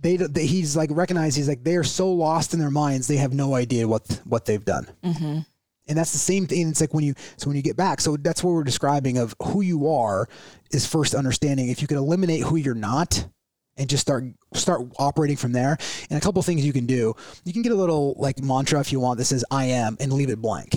they. 0.00 0.16
they 0.16 0.44
he's 0.44 0.76
like 0.76 0.90
recognized. 0.92 1.36
He's 1.36 1.48
like 1.48 1.62
they 1.62 1.76
are 1.76 1.84
so 1.84 2.12
lost 2.12 2.52
in 2.52 2.60
their 2.60 2.70
minds, 2.70 3.06
they 3.06 3.16
have 3.16 3.32
no 3.32 3.54
idea 3.54 3.88
what 3.88 4.20
what 4.24 4.44
they've 4.44 4.64
done. 4.64 4.88
Mm-hmm. 5.02 5.38
And 5.86 5.98
that's 5.98 6.12
the 6.12 6.18
same 6.18 6.46
thing. 6.46 6.68
It's 6.68 6.80
like 6.80 6.92
when 6.92 7.04
you 7.04 7.14
so 7.36 7.46
when 7.46 7.56
you 7.56 7.62
get 7.62 7.76
back. 7.76 8.00
So 8.00 8.16
that's 8.16 8.42
what 8.42 8.52
we're 8.52 8.64
describing 8.64 9.18
of 9.18 9.34
who 9.42 9.60
you 9.60 9.88
are 9.88 10.28
is 10.72 10.84
first 10.84 11.14
understanding. 11.14 11.68
If 11.68 11.80
you 11.80 11.88
can 11.88 11.96
eliminate 11.96 12.42
who 12.42 12.56
you're 12.56 12.74
not 12.74 13.24
and 13.76 13.88
just 13.88 14.00
start 14.00 14.24
start 14.54 14.82
operating 14.98 15.36
from 15.36 15.52
there. 15.52 15.78
And 16.10 16.18
a 16.18 16.20
couple 16.20 16.42
things 16.42 16.66
you 16.66 16.72
can 16.72 16.86
do. 16.86 17.14
You 17.44 17.52
can 17.52 17.62
get 17.62 17.70
a 17.70 17.76
little 17.76 18.16
like 18.18 18.42
mantra 18.42 18.80
if 18.80 18.90
you 18.90 18.98
want 18.98 19.18
that 19.18 19.26
says 19.26 19.44
I 19.48 19.66
am 19.66 19.96
and 20.00 20.12
leave 20.12 20.28
it 20.28 20.42
blank. 20.42 20.74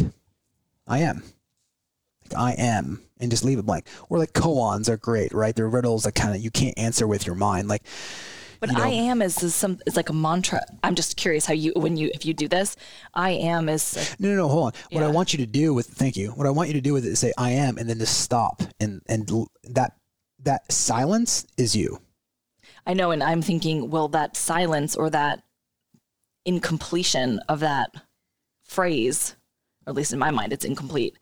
I 0.86 1.00
am. 1.00 1.24
Like, 2.30 2.40
I 2.40 2.52
am 2.54 3.02
and 3.20 3.32
just 3.32 3.44
leave 3.44 3.60
it 3.60 3.66
blank. 3.66 3.88
Or 4.10 4.18
like 4.18 4.34
koans 4.34 4.90
are 4.90 4.98
great, 4.98 5.34
right? 5.34 5.56
They're 5.56 5.70
riddles 5.70 6.04
that 6.04 6.16
kind 6.16 6.36
of 6.36 6.42
you 6.42 6.52
can't 6.52 6.78
answer 6.78 7.08
with 7.08 7.26
your 7.26 7.36
mind. 7.36 7.68
Like 7.68 7.84
But 8.60 8.72
you 8.72 8.78
know- 8.78 8.84
I 8.84 8.90
am 8.90 9.22
is, 9.22 9.42
is 9.44 9.56
some 9.56 9.80
is 9.86 9.96
like 9.96 10.10
a 10.10 10.14
mantra. 10.14 10.62
I'm 10.84 10.96
just 10.96 11.18
curious 11.18 11.46
how 11.46 11.54
you 11.54 11.74
when 11.76 11.98
you 11.98 12.10
if 12.14 12.26
you 12.26 12.34
do 12.34 12.48
this, 12.48 12.76
I 13.14 13.32
am 13.32 13.70
is 13.70 14.16
No, 14.20 14.30
no, 14.30 14.36
no. 14.36 14.48
Hold 14.48 14.66
on. 14.68 14.74
What 14.92 15.04
I 15.04 15.08
want 15.08 15.34
you 15.34 15.38
to 15.40 15.46
do 15.46 15.74
with 15.74 15.88
thank 15.88 16.18
you. 16.18 16.32
What 16.32 16.48
I 16.48 16.52
want 16.52 16.70
you 16.70 16.74
to 16.74 16.82
do 16.82 16.94
with 16.94 17.06
it 17.06 17.10
is 17.10 17.20
say 17.20 17.34
I 17.38 17.52
am, 17.52 17.78
and 17.78 17.90
then 17.90 18.00
just 18.00 18.20
stop, 18.22 18.62
and 18.80 19.02
and 19.08 19.30
that 19.64 19.94
that 20.44 20.72
silence 20.72 21.46
is 21.58 21.76
you. 21.76 22.00
I 22.86 22.94
know, 22.94 23.12
and 23.12 23.22
I'm 23.22 23.42
thinking, 23.42 23.90
will 23.90 24.08
that 24.10 24.38
silence 24.38 24.96
or 24.96 25.10
that 25.10 25.44
incompletion 26.46 27.40
of 27.50 27.60
that 27.60 27.92
phrase, 28.64 29.36
or 29.86 29.92
at 29.92 29.96
least 29.96 30.14
in 30.14 30.20
my 30.20 30.32
mind, 30.32 30.54
it's 30.54 30.64
incomplete, 30.66 31.18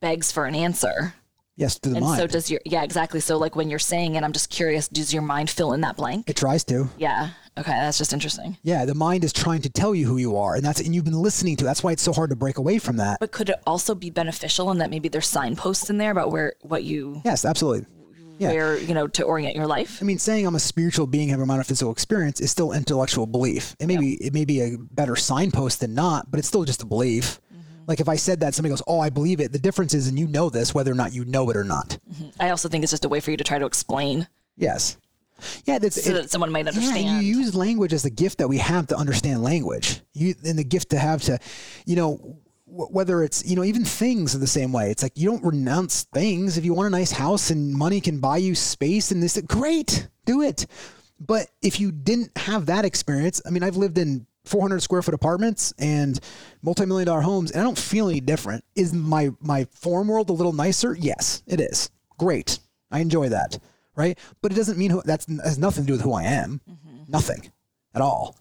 begs 0.00 0.32
for 0.32 0.46
an 0.46 0.54
answer. 0.54 1.14
Yes, 1.58 1.78
to 1.78 1.88
the 1.88 1.96
and 1.96 2.04
mind. 2.04 2.18
so 2.20 2.26
does 2.26 2.50
your 2.50 2.60
yeah 2.66 2.82
exactly. 2.82 3.18
So 3.20 3.38
like 3.38 3.56
when 3.56 3.70
you're 3.70 3.78
saying 3.78 4.14
it, 4.14 4.22
I'm 4.22 4.32
just 4.32 4.50
curious, 4.50 4.88
does 4.88 5.12
your 5.14 5.22
mind 5.22 5.48
fill 5.48 5.72
in 5.72 5.80
that 5.80 5.96
blank? 5.96 6.28
it 6.28 6.36
tries 6.36 6.64
to. 6.64 6.88
Yeah. 6.98 7.30
Okay, 7.58 7.72
that's 7.72 7.96
just 7.96 8.12
interesting. 8.12 8.58
Yeah, 8.62 8.84
the 8.84 8.94
mind 8.94 9.24
is 9.24 9.32
trying 9.32 9.62
to 9.62 9.70
tell 9.70 9.94
you 9.94 10.06
who 10.06 10.18
you 10.18 10.36
are, 10.36 10.54
and 10.56 10.62
that's 10.62 10.80
and 10.80 10.94
you've 10.94 11.06
been 11.06 11.14
listening 11.14 11.56
to. 11.56 11.64
That's 11.64 11.82
why 11.82 11.92
it's 11.92 12.02
so 12.02 12.12
hard 12.12 12.28
to 12.28 12.36
break 12.36 12.58
away 12.58 12.78
from 12.78 12.98
that. 12.98 13.16
But 13.20 13.32
could 13.32 13.48
it 13.48 13.56
also 13.66 13.94
be 13.94 14.10
beneficial 14.10 14.70
in 14.70 14.76
that 14.78 14.90
maybe 14.90 15.08
there's 15.08 15.26
signposts 15.26 15.88
in 15.88 15.96
there 15.96 16.10
about 16.10 16.30
where 16.30 16.52
what 16.60 16.84
you 16.84 17.22
Yes, 17.24 17.46
absolutely. 17.46 17.86
Yeah. 18.38 18.50
where 18.50 18.76
you 18.76 18.92
know 18.92 19.06
to 19.06 19.22
orient 19.22 19.56
your 19.56 19.66
life? 19.66 19.98
I 20.02 20.04
mean, 20.04 20.18
saying 20.18 20.46
I'm 20.46 20.54
a 20.56 20.60
spiritual 20.60 21.06
being 21.06 21.30
having 21.30 21.40
a 21.40 21.44
amount 21.44 21.60
of 21.62 21.66
physical 21.66 21.90
experience 21.90 22.38
is 22.38 22.50
still 22.50 22.72
intellectual 22.72 23.26
belief. 23.26 23.74
It 23.80 23.86
may 23.86 23.96
be 23.96 24.22
it 24.22 24.34
may 24.34 24.44
be 24.44 24.60
a 24.60 24.76
better 24.78 25.16
signpost 25.16 25.80
than 25.80 25.94
not, 25.94 26.30
but 26.30 26.38
it's 26.38 26.48
still 26.48 26.64
just 26.64 26.82
a 26.82 26.86
belief. 26.86 27.40
Like 27.86 28.00
if 28.00 28.08
I 28.08 28.16
said 28.16 28.40
that, 28.40 28.54
somebody 28.54 28.70
goes, 28.70 28.82
"Oh, 28.86 28.98
I 29.00 29.10
believe 29.10 29.40
it." 29.40 29.52
The 29.52 29.58
difference 29.58 29.94
is, 29.94 30.08
and 30.08 30.18
you 30.18 30.26
know 30.26 30.50
this, 30.50 30.74
whether 30.74 30.90
or 30.90 30.94
not 30.96 31.12
you 31.12 31.24
know 31.24 31.48
it 31.50 31.56
or 31.56 31.64
not. 31.64 31.98
Mm-hmm. 32.12 32.28
I 32.40 32.50
also 32.50 32.68
think 32.68 32.82
it's 32.82 32.90
just 32.92 33.04
a 33.04 33.08
way 33.08 33.20
for 33.20 33.30
you 33.30 33.36
to 33.36 33.44
try 33.44 33.58
to 33.58 33.66
explain 33.66 34.26
Yes. 34.56 34.96
Yeah, 35.66 35.78
that's 35.78 36.02
so 36.02 36.10
it- 36.10 36.14
that 36.14 36.30
someone 36.30 36.50
might 36.50 36.64
Yeah, 36.64 36.70
understand. 36.70 37.24
you 37.26 37.38
use 37.38 37.54
language 37.54 37.92
as 37.92 38.02
the 38.02 38.10
gift 38.10 38.38
that 38.38 38.48
we 38.48 38.56
have 38.56 38.86
to 38.86 38.96
understand 38.96 39.42
language. 39.42 40.00
You 40.14 40.34
and 40.44 40.58
the 40.58 40.64
gift 40.64 40.90
to 40.90 40.98
have 40.98 41.20
to, 41.24 41.38
you 41.84 41.94
know, 41.94 42.38
wh- 42.64 42.90
whether 42.90 43.22
it's 43.22 43.44
you 43.44 43.54
know 43.54 43.62
even 43.62 43.84
things 43.84 44.34
are 44.34 44.38
the 44.38 44.46
same 44.46 44.72
way. 44.72 44.90
It's 44.90 45.02
like 45.02 45.12
you 45.14 45.28
don't 45.30 45.44
renounce 45.44 46.04
things. 46.14 46.56
If 46.56 46.64
you 46.64 46.72
want 46.72 46.86
a 46.86 46.90
nice 46.98 47.12
house 47.12 47.50
and 47.50 47.74
money 47.74 48.00
can 48.00 48.18
buy 48.18 48.38
you 48.38 48.54
space 48.54 49.10
and 49.12 49.22
this, 49.22 49.38
great, 49.46 50.08
do 50.24 50.40
it. 50.42 50.66
But 51.20 51.48
if 51.62 51.80
you 51.80 51.92
didn't 51.92 52.36
have 52.38 52.66
that 52.66 52.84
experience, 52.86 53.40
I 53.46 53.50
mean, 53.50 53.62
I've 53.62 53.76
lived 53.76 53.98
in 53.98 54.26
400 54.46 54.80
square 54.80 55.02
foot 55.02 55.14
apartments 55.14 55.74
and 55.78 56.18
multi-million 56.62 57.06
dollar 57.06 57.20
homes, 57.20 57.50
and 57.50 57.60
I 57.60 57.64
don't 57.64 57.78
feel 57.78 58.08
any 58.08 58.20
different. 58.20 58.64
Is 58.74 58.92
my 58.92 59.30
my 59.40 59.64
form 59.72 60.08
world 60.08 60.30
a 60.30 60.32
little 60.32 60.52
nicer? 60.52 60.96
Yes, 60.98 61.42
it 61.46 61.60
is. 61.60 61.90
Great, 62.18 62.58
I 62.90 63.00
enjoy 63.00 63.28
that. 63.30 63.58
Right, 63.94 64.18
but 64.42 64.52
it 64.52 64.56
doesn't 64.56 64.76
mean 64.76 64.90
who, 64.90 65.02
that's 65.04 65.26
has 65.42 65.58
nothing 65.58 65.84
to 65.84 65.86
do 65.86 65.92
with 65.94 66.02
who 66.02 66.12
I 66.12 66.24
am. 66.24 66.60
Mm-hmm. 66.70 67.10
Nothing 67.10 67.50
at 67.94 68.02
all. 68.02 68.36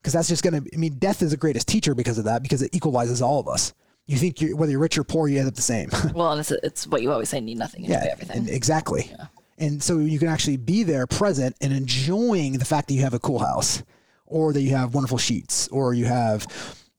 Because 0.00 0.12
that's 0.12 0.28
just 0.28 0.42
gonna. 0.42 0.62
I 0.72 0.76
mean, 0.76 0.98
death 0.98 1.22
is 1.22 1.30
the 1.30 1.36
greatest 1.36 1.68
teacher 1.68 1.94
because 1.94 2.18
of 2.18 2.24
that. 2.24 2.42
Because 2.42 2.62
it 2.62 2.74
equalizes 2.74 3.22
all 3.22 3.38
of 3.38 3.48
us. 3.48 3.74
You 4.06 4.16
think 4.16 4.40
you're, 4.40 4.56
whether 4.56 4.70
you're 4.70 4.80
rich 4.80 4.98
or 4.98 5.04
poor, 5.04 5.28
you 5.28 5.38
end 5.38 5.48
up 5.48 5.54
the 5.54 5.62
same. 5.62 5.90
well, 6.14 6.32
and 6.32 6.40
it's, 6.40 6.50
it's 6.50 6.86
what 6.86 7.02
you 7.02 7.12
always 7.12 7.28
say: 7.28 7.40
need 7.40 7.58
nothing, 7.58 7.84
yeah, 7.84 8.06
everything. 8.10 8.38
and 8.38 8.48
exactly. 8.48 9.10
And 9.58 9.82
so 9.82 9.98
you 9.98 10.18
can 10.18 10.28
actually 10.28 10.58
be 10.58 10.82
there, 10.82 11.06
present, 11.06 11.56
and 11.60 11.72
enjoying 11.72 12.58
the 12.58 12.64
fact 12.64 12.88
that 12.88 12.94
you 12.94 13.00
have 13.02 13.14
a 13.14 13.18
cool 13.18 13.38
house, 13.38 13.82
or 14.26 14.52
that 14.52 14.60
you 14.62 14.70
have 14.74 14.94
wonderful 14.94 15.18
sheets, 15.18 15.68
or 15.68 15.94
you 15.94 16.04
have, 16.06 16.46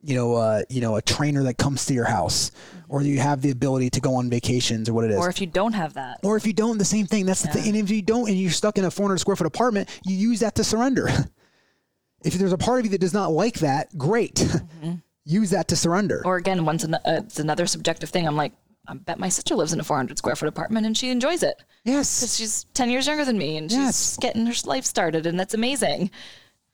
you 0.02 0.16
know, 0.16 0.36
uh, 0.36 0.62
you 0.70 0.82
know, 0.82 0.96
a 0.96 1.02
trainer 1.02 1.44
that 1.44 1.58
comes 1.58 1.86
to 1.86 1.94
your 1.94 2.06
house, 2.06 2.52
or 2.90 3.02
you 3.02 3.20
have 3.20 3.42
the 3.42 3.52
ability 3.52 3.90
to 3.92 4.00
go 4.00 4.16
on 4.16 4.30
vacations, 4.30 4.88
or 4.90 4.94
what 4.94 5.06
it 5.06 5.12
is. 5.12 5.18
or 5.18 5.30
if 5.30 5.42
you 5.42 5.48
don't 5.48 5.74
have 5.74 5.94
that, 5.96 6.20
Or 6.24 6.38
if 6.38 6.46
you 6.46 6.54
don't, 6.54 6.78
the 6.78 6.86
same 6.86 7.06
thing. 7.06 7.26
That's 7.26 7.42
the 7.42 7.50
thing. 7.50 7.68
And 7.68 7.76
if 7.78 7.90
you 7.90 8.02
don't, 8.02 8.30
and 8.30 8.38
you're 8.38 8.52
stuck 8.52 8.78
in 8.78 8.86
a 8.86 8.92
400 8.92 9.18
square 9.20 9.36
foot 9.36 9.48
apartment, 9.48 9.90
you 10.06 10.16
use 10.16 10.40
that 10.40 10.56
to 10.56 10.64
surrender. 10.64 11.10
if 12.24 12.34
there's 12.36 12.54
a 12.54 12.58
part 12.58 12.80
of 12.80 12.86
you 12.86 12.92
that 12.92 13.02
does 13.02 13.14
not 13.14 13.32
like 13.32 13.56
that, 13.60 13.96
great. 13.98 14.46
use 15.26 15.50
that 15.50 15.68
to 15.68 15.76
surrender. 15.76 16.22
or 16.26 16.38
again, 16.38 16.64
once 16.66 16.84
an, 16.86 16.94
uh, 16.96 17.00
it's 17.06 17.40
another 17.40 17.68
subjective 17.68 18.10
thing. 18.10 18.26
I'm 18.26 18.38
like, 18.38 18.54
I 18.88 18.94
bet 18.94 19.20
my 19.20 19.28
sister 19.28 19.54
lives 19.56 19.74
in 19.74 19.80
a 19.82 19.84
400 19.84 20.18
square 20.18 20.38
foot 20.38 20.48
apartment 20.48 20.86
and 20.86 20.96
she 20.98 21.10
enjoys 21.10 21.44
it. 21.44 21.62
yes. 21.84 22.22
'Cause 22.22 22.38
she's 22.38 22.66
10 22.74 22.90
years 22.90 23.06
younger 23.08 23.26
than 23.26 23.38
me 23.38 23.58
and 23.58 23.70
she's 23.70 23.78
Yes. 23.78 24.18
getting 24.22 24.46
her 24.46 24.54
life 24.64 24.86
started 24.86 25.26
and 25.26 25.38
that's 25.38 25.54
amazing. 25.54 26.10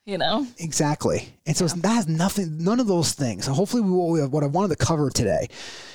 You 0.06 0.18
know? 0.18 0.46
Exactly. 0.58 1.34
And 1.46 1.56
so 1.56 1.64
it's 1.64 1.74
that 1.74 1.88
has 1.88 2.08
nothing, 2.08 2.58
none 2.62 2.82
of 2.82 2.88
those 2.88 3.14
things. 3.14 3.46
So 3.46 3.54
hopefully, 3.54 3.82
we 3.82 3.92
will, 3.92 4.28
what 4.28 4.44
I 4.44 4.48
wanted 4.48 4.78
to 4.78 4.86
cover 4.86 5.10
today 5.10 5.48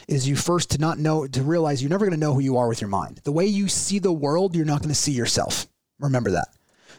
is 0.08 0.26
you 0.26 0.34
first 0.34 0.70
to 0.70 0.78
not 0.78 0.98
know, 0.98 1.26
to 1.26 1.42
realize 1.42 1.82
you're 1.82 1.90
never 1.90 2.06
going 2.06 2.18
to 2.18 2.20
know 2.20 2.32
who 2.32 2.40
you 2.40 2.56
are 2.56 2.68
with 2.68 2.80
your 2.80 2.88
mind. 2.88 3.20
The 3.24 3.32
way 3.32 3.44
you 3.44 3.68
see 3.68 3.98
the 3.98 4.12
world, 4.12 4.56
you're 4.56 4.64
not 4.64 4.80
going 4.80 4.88
to 4.88 4.94
see 4.94 5.12
yourself. 5.12 5.66
Remember 6.00 6.30
that. 6.30 6.48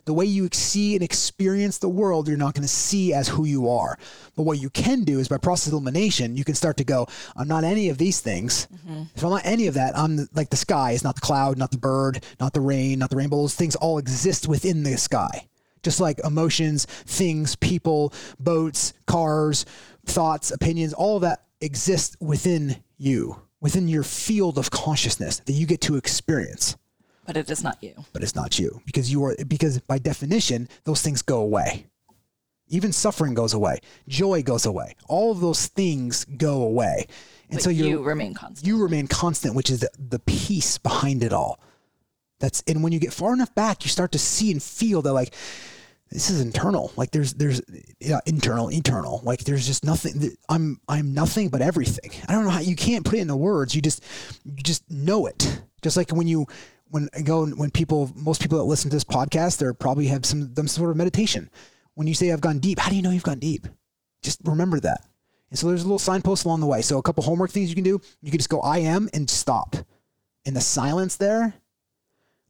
The 0.05 0.13
way 0.13 0.25
you 0.25 0.49
see 0.53 0.95
and 0.95 1.03
experience 1.03 1.79
the 1.79 1.89
world, 1.89 2.27
you're 2.27 2.37
not 2.37 2.53
going 2.53 2.63
to 2.63 2.67
see 2.67 3.13
as 3.13 3.27
who 3.27 3.45
you 3.45 3.69
are. 3.69 3.97
But 4.35 4.43
what 4.43 4.59
you 4.59 4.69
can 4.69 5.03
do 5.03 5.19
is 5.19 5.27
by 5.27 5.37
process 5.37 5.67
of 5.67 5.73
elimination, 5.73 6.37
you 6.37 6.43
can 6.43 6.55
start 6.55 6.77
to 6.77 6.83
go, 6.83 7.07
I'm 7.35 7.47
not 7.47 7.63
any 7.63 7.89
of 7.89 7.97
these 7.97 8.21
things. 8.21 8.67
Mm-hmm. 8.73 9.03
If 9.15 9.23
I'm 9.23 9.31
not 9.31 9.45
any 9.45 9.67
of 9.67 9.73
that, 9.73 9.97
I'm 9.97 10.15
the, 10.15 10.27
like 10.33 10.51
the 10.51 10.57
sky 10.57 10.91
is 10.91 11.03
not 11.03 11.15
the 11.15 11.21
cloud, 11.21 11.57
not 11.57 11.71
the 11.71 11.77
bird, 11.77 12.23
not 12.39 12.53
the 12.53 12.61
rain, 12.61 12.99
not 12.99 13.09
the 13.09 13.17
rainbow. 13.17 13.37
Those 13.37 13.55
things 13.55 13.75
all 13.75 13.97
exist 13.97 14.47
within 14.47 14.83
the 14.83 14.95
sky 14.97 15.47
just 15.83 15.99
like 15.99 16.19
emotions, 16.23 16.85
things, 16.85 17.55
people, 17.55 18.13
boats, 18.39 18.93
cars, 19.07 19.65
thoughts, 20.05 20.51
opinions, 20.51 20.93
all 20.93 21.15
of 21.17 21.21
that 21.21 21.43
exists 21.61 22.15
within 22.19 22.77
you, 22.97 23.41
within 23.61 23.87
your 23.87 24.03
field 24.03 24.57
of 24.57 24.71
consciousness 24.71 25.39
that 25.39 25.53
you 25.53 25.65
get 25.65 25.81
to 25.81 25.95
experience. 25.95 26.75
But 27.25 27.37
it 27.37 27.49
is 27.49 27.63
not 27.63 27.77
you. 27.83 27.93
But 28.11 28.23
it's 28.23 28.35
not 28.35 28.57
you 28.57 28.81
because 28.85 29.11
you 29.11 29.23
are 29.23 29.35
because 29.47 29.79
by 29.81 29.99
definition 29.99 30.67
those 30.85 31.01
things 31.01 31.21
go 31.21 31.39
away. 31.41 31.85
Even 32.71 32.91
suffering 32.91 33.33
goes 33.33 33.53
away, 33.53 33.79
joy 34.07 34.43
goes 34.43 34.65
away. 34.65 34.95
All 35.07 35.31
of 35.31 35.39
those 35.39 35.67
things 35.67 36.25
go 36.25 36.61
away, 36.61 37.07
and 37.49 37.57
But 37.57 37.63
so 37.63 37.69
you 37.69 37.85
you 37.85 38.03
remain 38.03 38.33
constant. 38.33 38.67
you 38.67 38.81
remain 38.81 39.07
constant, 39.07 39.55
which 39.55 39.69
is 39.71 39.79
the, 39.81 39.89
the 39.97 40.19
peace 40.19 40.77
behind 40.77 41.23
it 41.23 41.33
all. 41.33 41.59
That's 42.39 42.63
and 42.67 42.83
when 42.83 42.93
you 42.93 42.99
get 42.99 43.13
far 43.13 43.33
enough 43.33 43.53
back, 43.55 43.83
you 43.83 43.89
start 43.89 44.13
to 44.13 44.19
see 44.19 44.51
and 44.51 44.61
feel 44.63 45.01
that 45.01 45.13
like 45.13 45.33
this 46.11 46.29
is 46.29 46.41
internal. 46.41 46.91
Like 46.95 47.11
there's 47.11 47.33
there's 47.33 47.61
yeah, 47.99 48.19
internal, 48.25 48.71
eternal. 48.71 49.21
Like 49.23 49.43
there's 49.43 49.67
just 49.67 49.85
nothing. 49.85 50.31
I'm 50.47 50.79
I'm 50.87 51.13
nothing 51.13 51.49
but 51.49 51.61
everything. 51.61 52.11
I 52.27 52.33
don't 52.33 52.45
know 52.45 52.49
how 52.49 52.61
you 52.61 52.75
can't 52.75 53.05
put 53.05 53.15
it 53.15 53.21
into 53.21 53.35
words. 53.35 53.75
You 53.75 53.81
just 53.81 54.03
you 54.43 54.63
just 54.63 54.89
know 54.89 55.27
it. 55.27 55.61
Just 55.81 55.97
like 55.97 56.11
when 56.11 56.27
you 56.27 56.47
when 56.89 57.09
I 57.15 57.21
go 57.21 57.45
when 57.45 57.69
people 57.69 58.11
most 58.15 58.41
people 58.41 58.57
that 58.57 58.63
listen 58.63 58.89
to 58.89 58.95
this 58.95 59.03
podcast, 59.03 59.57
they 59.57 59.71
probably 59.77 60.07
have 60.07 60.25
some 60.25 60.53
some 60.55 60.67
sort 60.67 60.89
of 60.89 60.97
meditation. 60.97 61.49
When 61.93 62.07
you 62.07 62.13
say 62.13 62.31
I've 62.31 62.41
gone 62.41 62.59
deep, 62.59 62.79
how 62.79 62.89
do 62.89 62.95
you 62.95 63.01
know 63.01 63.11
you've 63.11 63.23
gone 63.23 63.39
deep? 63.39 63.67
Just 64.23 64.39
remember 64.43 64.79
that. 64.79 65.01
And 65.49 65.59
so 65.59 65.67
there's 65.67 65.81
a 65.81 65.85
little 65.85 65.99
signpost 65.99 66.45
along 66.45 66.59
the 66.61 66.67
way. 66.67 66.81
So 66.81 66.97
a 66.97 67.01
couple 67.01 67.23
homework 67.23 67.51
things 67.51 67.69
you 67.69 67.75
can 67.75 67.83
do. 67.83 67.99
You 68.21 68.31
can 68.31 68.39
just 68.39 68.49
go 68.49 68.61
I 68.61 68.79
am 68.79 69.09
and 69.13 69.29
stop. 69.29 69.75
In 70.45 70.53
the 70.53 70.61
silence 70.61 71.17
there, 71.17 71.53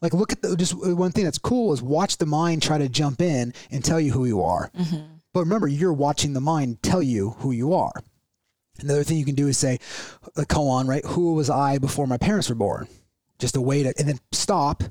like 0.02 0.14
look 0.14 0.32
at 0.32 0.42
the 0.42 0.56
just 0.56 0.74
uh, 0.74 0.96
one 0.96 1.12
thing 1.12 1.26
that's 1.26 1.38
cool 1.38 1.74
is 1.74 1.82
watch 1.82 2.18
the 2.18 2.26
mind 2.26 2.62
try 2.62 2.78
to 2.78 2.90
jump 2.90 3.22
in 3.22 3.54
and 3.72 3.84
tell 3.84 4.00
you 4.00 4.12
who 4.12 4.26
you 4.26 4.42
are. 4.42 4.72
Mm-hmm. 4.78 5.16
But 5.34 5.42
remember, 5.42 5.68
you're 5.68 5.94
watching 5.94 6.34
the 6.34 6.42
mind 6.42 6.82
tell 6.82 7.04
you 7.04 7.32
who 7.40 7.52
you 7.52 7.74
are. 7.74 7.94
Another 8.80 9.04
thing 9.04 9.18
you 9.18 9.26
can 9.26 9.36
do 9.36 9.48
is 9.48 9.58
say, 9.58 9.80
uh, 10.24 10.42
a 10.42 10.46
koan, 10.46 10.88
right? 10.88 11.06
Who 11.06 11.34
was 11.34 11.50
I 11.50 11.78
before 11.78 12.08
my 12.08 12.18
parents 12.18 12.50
were 12.50 12.56
born? 12.56 12.88
Just 13.38 13.56
a 13.56 13.62
way 13.62 13.84
to, 13.84 13.94
and 13.98 14.08
then 14.08 14.20
stop 14.32 14.84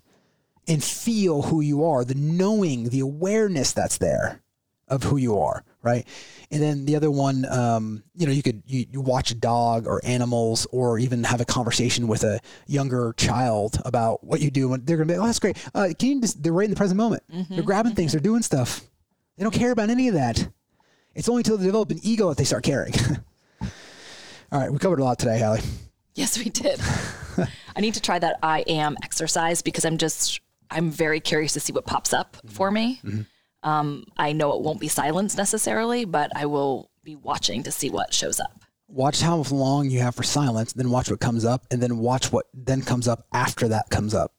and 0.67 0.85
feel 0.85 1.43
who 1.43 1.61
you 1.61 1.85
are, 1.85 2.05
the 2.05 2.15
knowing, 2.15 2.91
the 2.91 3.01
awareness 3.01 3.73
that's 3.73 3.99
there 3.99 4.43
of 4.89 5.03
who 5.03 5.17
you 5.17 5.39
are, 5.39 5.65
right? 5.83 6.07
And 6.51 6.63
then 6.63 6.87
the 6.87 6.97
other 6.97 7.11
one, 7.11 7.45
um, 7.51 8.03
you 8.15 8.27
know, 8.27 8.33
you 8.33 8.43
could 8.43 8.63
you, 8.67 8.87
you 8.91 9.01
watch 9.01 9.31
a 9.31 9.35
dog 9.35 9.87
or 9.87 10.01
animals, 10.05 10.67
or 10.73 10.99
even 10.99 11.25
have 11.25 11.41
a 11.41 11.45
conversation 11.45 12.09
with 12.09 12.25
a 12.25 12.41
younger 12.67 13.15
child 13.17 13.81
about 13.85 14.25
what 14.25 14.41
you 14.41 14.51
do, 14.51 14.73
and 14.73 14.87
they're 14.87 14.97
gonna 14.97 15.13
be, 15.13 15.19
oh, 15.19 15.27
that's 15.27 15.39
great. 15.39 15.59
Uh, 15.75 15.89
can 15.99 16.09
you 16.09 16.21
just? 16.21 16.43
They're 16.43 16.53
right 16.53 16.65
in 16.65 16.71
the 16.71 16.77
present 16.77 16.97
moment. 16.97 17.23
Mm-hmm. 17.33 17.55
They're 17.55 17.65
grabbing 17.65 17.95
things. 17.95 18.13
They're 18.13 18.21
doing 18.21 18.43
stuff. 18.43 18.83
They 19.37 19.45
don't 19.45 19.55
care 19.55 19.71
about 19.71 19.91
any 19.91 20.09
of 20.09 20.15
that. 20.15 20.49
It's 21.15 21.29
only 21.29 21.41
until 21.41 21.59
they 21.59 21.67
develop 21.67 21.91
an 21.91 22.01
ego 22.03 22.29
that 22.29 22.39
they 22.39 22.45
start 22.45 22.65
caring. 22.65 22.95
All 24.51 24.61
right, 24.61 24.73
we 24.73 24.79
covered 24.79 25.01
a 25.01 25.05
lot 25.05 25.19
today, 25.19 25.41
Hallie. 25.41 25.61
Yes, 26.15 26.39
we 26.39 26.51
did. 26.51 26.81
I 27.77 27.81
need 27.81 27.95
to 27.95 28.01
try 28.01 28.19
that 28.19 28.39
I 28.43 28.61
am 28.61 28.97
exercise 29.03 29.63
because 29.63 29.85
I'm 29.85 29.99
just 29.99 30.41
I'm 30.71 30.91
very 30.91 31.21
curious 31.21 31.53
to 31.53 31.61
see 31.61 31.73
what 31.73 31.87
pops 31.87 32.13
up 32.13 32.37
mm-hmm. 32.37 32.49
for 32.49 32.71
me. 32.71 33.01
Mm-hmm. 33.05 33.23
Um, 33.63 34.05
I 34.17 34.33
know 34.33 34.55
it 34.55 34.63
won't 34.63 34.81
be 34.81 34.89
silence 34.89 35.37
necessarily, 35.37 36.05
but 36.05 36.31
I 36.37 36.47
will 36.47 36.91
be 37.03 37.17
watching 37.17 37.63
to 37.65 37.71
see 37.71 37.91
what 37.91 38.15
shows 38.15 38.39
up. 38.41 38.61
Watch 38.89 39.21
how 39.21 39.45
long 39.51 39.91
you 39.91 40.01
have 40.01 40.15
for 40.15 40.23
silence, 40.23 40.73
then 40.73 40.91
watch 40.91 41.11
what 41.11 41.21
comes 41.21 41.45
up, 41.45 41.67
and 41.71 41.83
then 41.83 41.99
watch 41.99 42.33
what 42.33 42.47
then 42.55 42.81
comes 42.83 43.07
up 43.07 43.27
after 43.33 43.69
that 43.69 43.91
comes 43.91 44.15
up. 44.15 44.33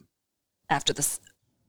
After 0.70 0.94
this, 0.94 1.20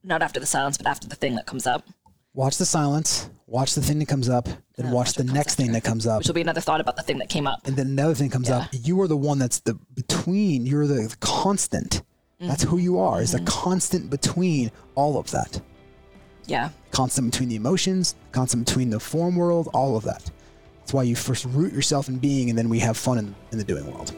not 0.02 0.22
after 0.22 0.40
the 0.40 0.46
silence, 0.46 0.78
but 0.78 0.86
after 0.86 1.06
the 1.06 1.16
thing 1.16 1.34
that 1.34 1.46
comes 1.46 1.66
up. 1.66 1.86
Watch 2.32 2.56
the 2.58 2.64
silence, 2.64 3.28
watch 3.46 3.74
the 3.74 3.82
thing 3.82 3.98
that 3.98 4.08
comes 4.08 4.28
up, 4.28 4.48
then 4.76 4.86
watch, 4.92 5.08
watch 5.08 5.14
the 5.14 5.24
next 5.24 5.56
thing 5.56 5.72
that 5.72 5.84
comes 5.84 6.06
up. 6.06 6.18
Which 6.18 6.28
will 6.28 6.34
be 6.34 6.40
another 6.40 6.60
thought 6.60 6.80
about 6.80 6.96
the 6.96 7.02
thing 7.02 7.18
that 7.18 7.28
came 7.28 7.46
up. 7.46 7.66
And 7.66 7.76
then 7.76 7.88
another 7.88 8.14
thing 8.14 8.30
comes 8.30 8.48
yeah. 8.48 8.58
up. 8.58 8.68
You 8.72 9.00
are 9.02 9.08
the 9.08 9.16
one 9.16 9.38
that's 9.38 9.60
the 9.60 9.74
between, 9.94 10.64
you're 10.64 10.86
the, 10.86 11.08
the 11.08 11.16
constant. 11.20 12.02
Mm-hmm. 12.40 12.48
That's 12.48 12.62
who 12.62 12.78
you 12.78 12.98
are, 12.98 13.20
is 13.20 13.34
mm-hmm. 13.34 13.46
a 13.46 13.50
constant 13.50 14.10
between 14.10 14.70
all 14.94 15.18
of 15.18 15.30
that. 15.32 15.60
Yeah. 16.50 16.70
Constant 16.90 17.30
between 17.30 17.48
the 17.48 17.56
emotions, 17.56 18.14
constant 18.32 18.66
between 18.66 18.90
the 18.90 19.00
form 19.00 19.36
world, 19.36 19.68
all 19.72 19.96
of 19.96 20.04
that. 20.04 20.30
That's 20.80 20.92
why 20.92 21.04
you 21.04 21.14
first 21.14 21.44
root 21.44 21.72
yourself 21.72 22.08
in 22.08 22.18
being 22.18 22.50
and 22.50 22.58
then 22.58 22.68
we 22.68 22.80
have 22.80 22.96
fun 22.96 23.18
in, 23.18 23.34
in 23.52 23.58
the 23.58 23.64
doing 23.64 23.86
world. 23.92 24.12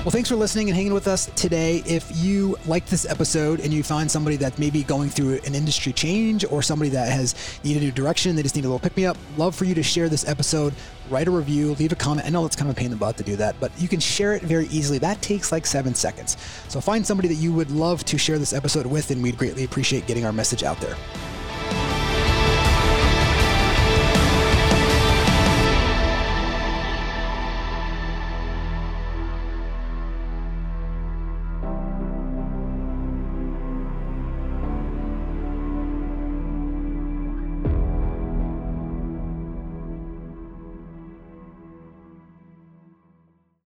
Well, 0.00 0.12
thanks 0.12 0.30
for 0.30 0.36
listening 0.36 0.70
and 0.70 0.74
hanging 0.74 0.94
with 0.94 1.06
us 1.06 1.26
today. 1.36 1.82
If 1.84 2.10
you 2.16 2.56
like 2.64 2.86
this 2.86 3.04
episode 3.04 3.60
and 3.60 3.70
you 3.70 3.82
find 3.82 4.10
somebody 4.10 4.36
that 4.36 4.58
may 4.58 4.70
be 4.70 4.82
going 4.82 5.10
through 5.10 5.40
an 5.44 5.54
industry 5.54 5.92
change 5.92 6.42
or 6.46 6.62
somebody 6.62 6.88
that 6.92 7.12
has 7.12 7.34
needed 7.64 7.82
a 7.82 7.92
direction, 7.92 8.34
they 8.34 8.42
just 8.42 8.56
need 8.56 8.64
a 8.64 8.68
little 8.68 8.78
pick 8.78 8.96
me 8.96 9.04
up, 9.04 9.18
love 9.36 9.54
for 9.54 9.66
you 9.66 9.74
to 9.74 9.82
share 9.82 10.08
this 10.08 10.26
episode, 10.26 10.72
write 11.10 11.28
a 11.28 11.30
review, 11.30 11.74
leave 11.74 11.92
a 11.92 11.96
comment. 11.96 12.26
I 12.26 12.30
know 12.30 12.46
it's 12.46 12.56
kind 12.56 12.70
of 12.70 12.76
a 12.76 12.78
pain 12.78 12.86
in 12.86 12.92
the 12.92 12.96
butt 12.96 13.18
to 13.18 13.22
do 13.22 13.36
that, 13.36 13.60
but 13.60 13.78
you 13.78 13.88
can 13.88 14.00
share 14.00 14.32
it 14.32 14.40
very 14.40 14.68
easily. 14.68 14.96
That 14.96 15.20
takes 15.20 15.52
like 15.52 15.66
seven 15.66 15.94
seconds. 15.94 16.38
So 16.68 16.80
find 16.80 17.06
somebody 17.06 17.28
that 17.28 17.34
you 17.34 17.52
would 17.52 17.70
love 17.70 18.02
to 18.06 18.16
share 18.16 18.38
this 18.38 18.54
episode 18.54 18.86
with, 18.86 19.10
and 19.10 19.22
we'd 19.22 19.36
greatly 19.36 19.64
appreciate 19.64 20.06
getting 20.06 20.24
our 20.24 20.32
message 20.32 20.62
out 20.62 20.80
there. 20.80 20.96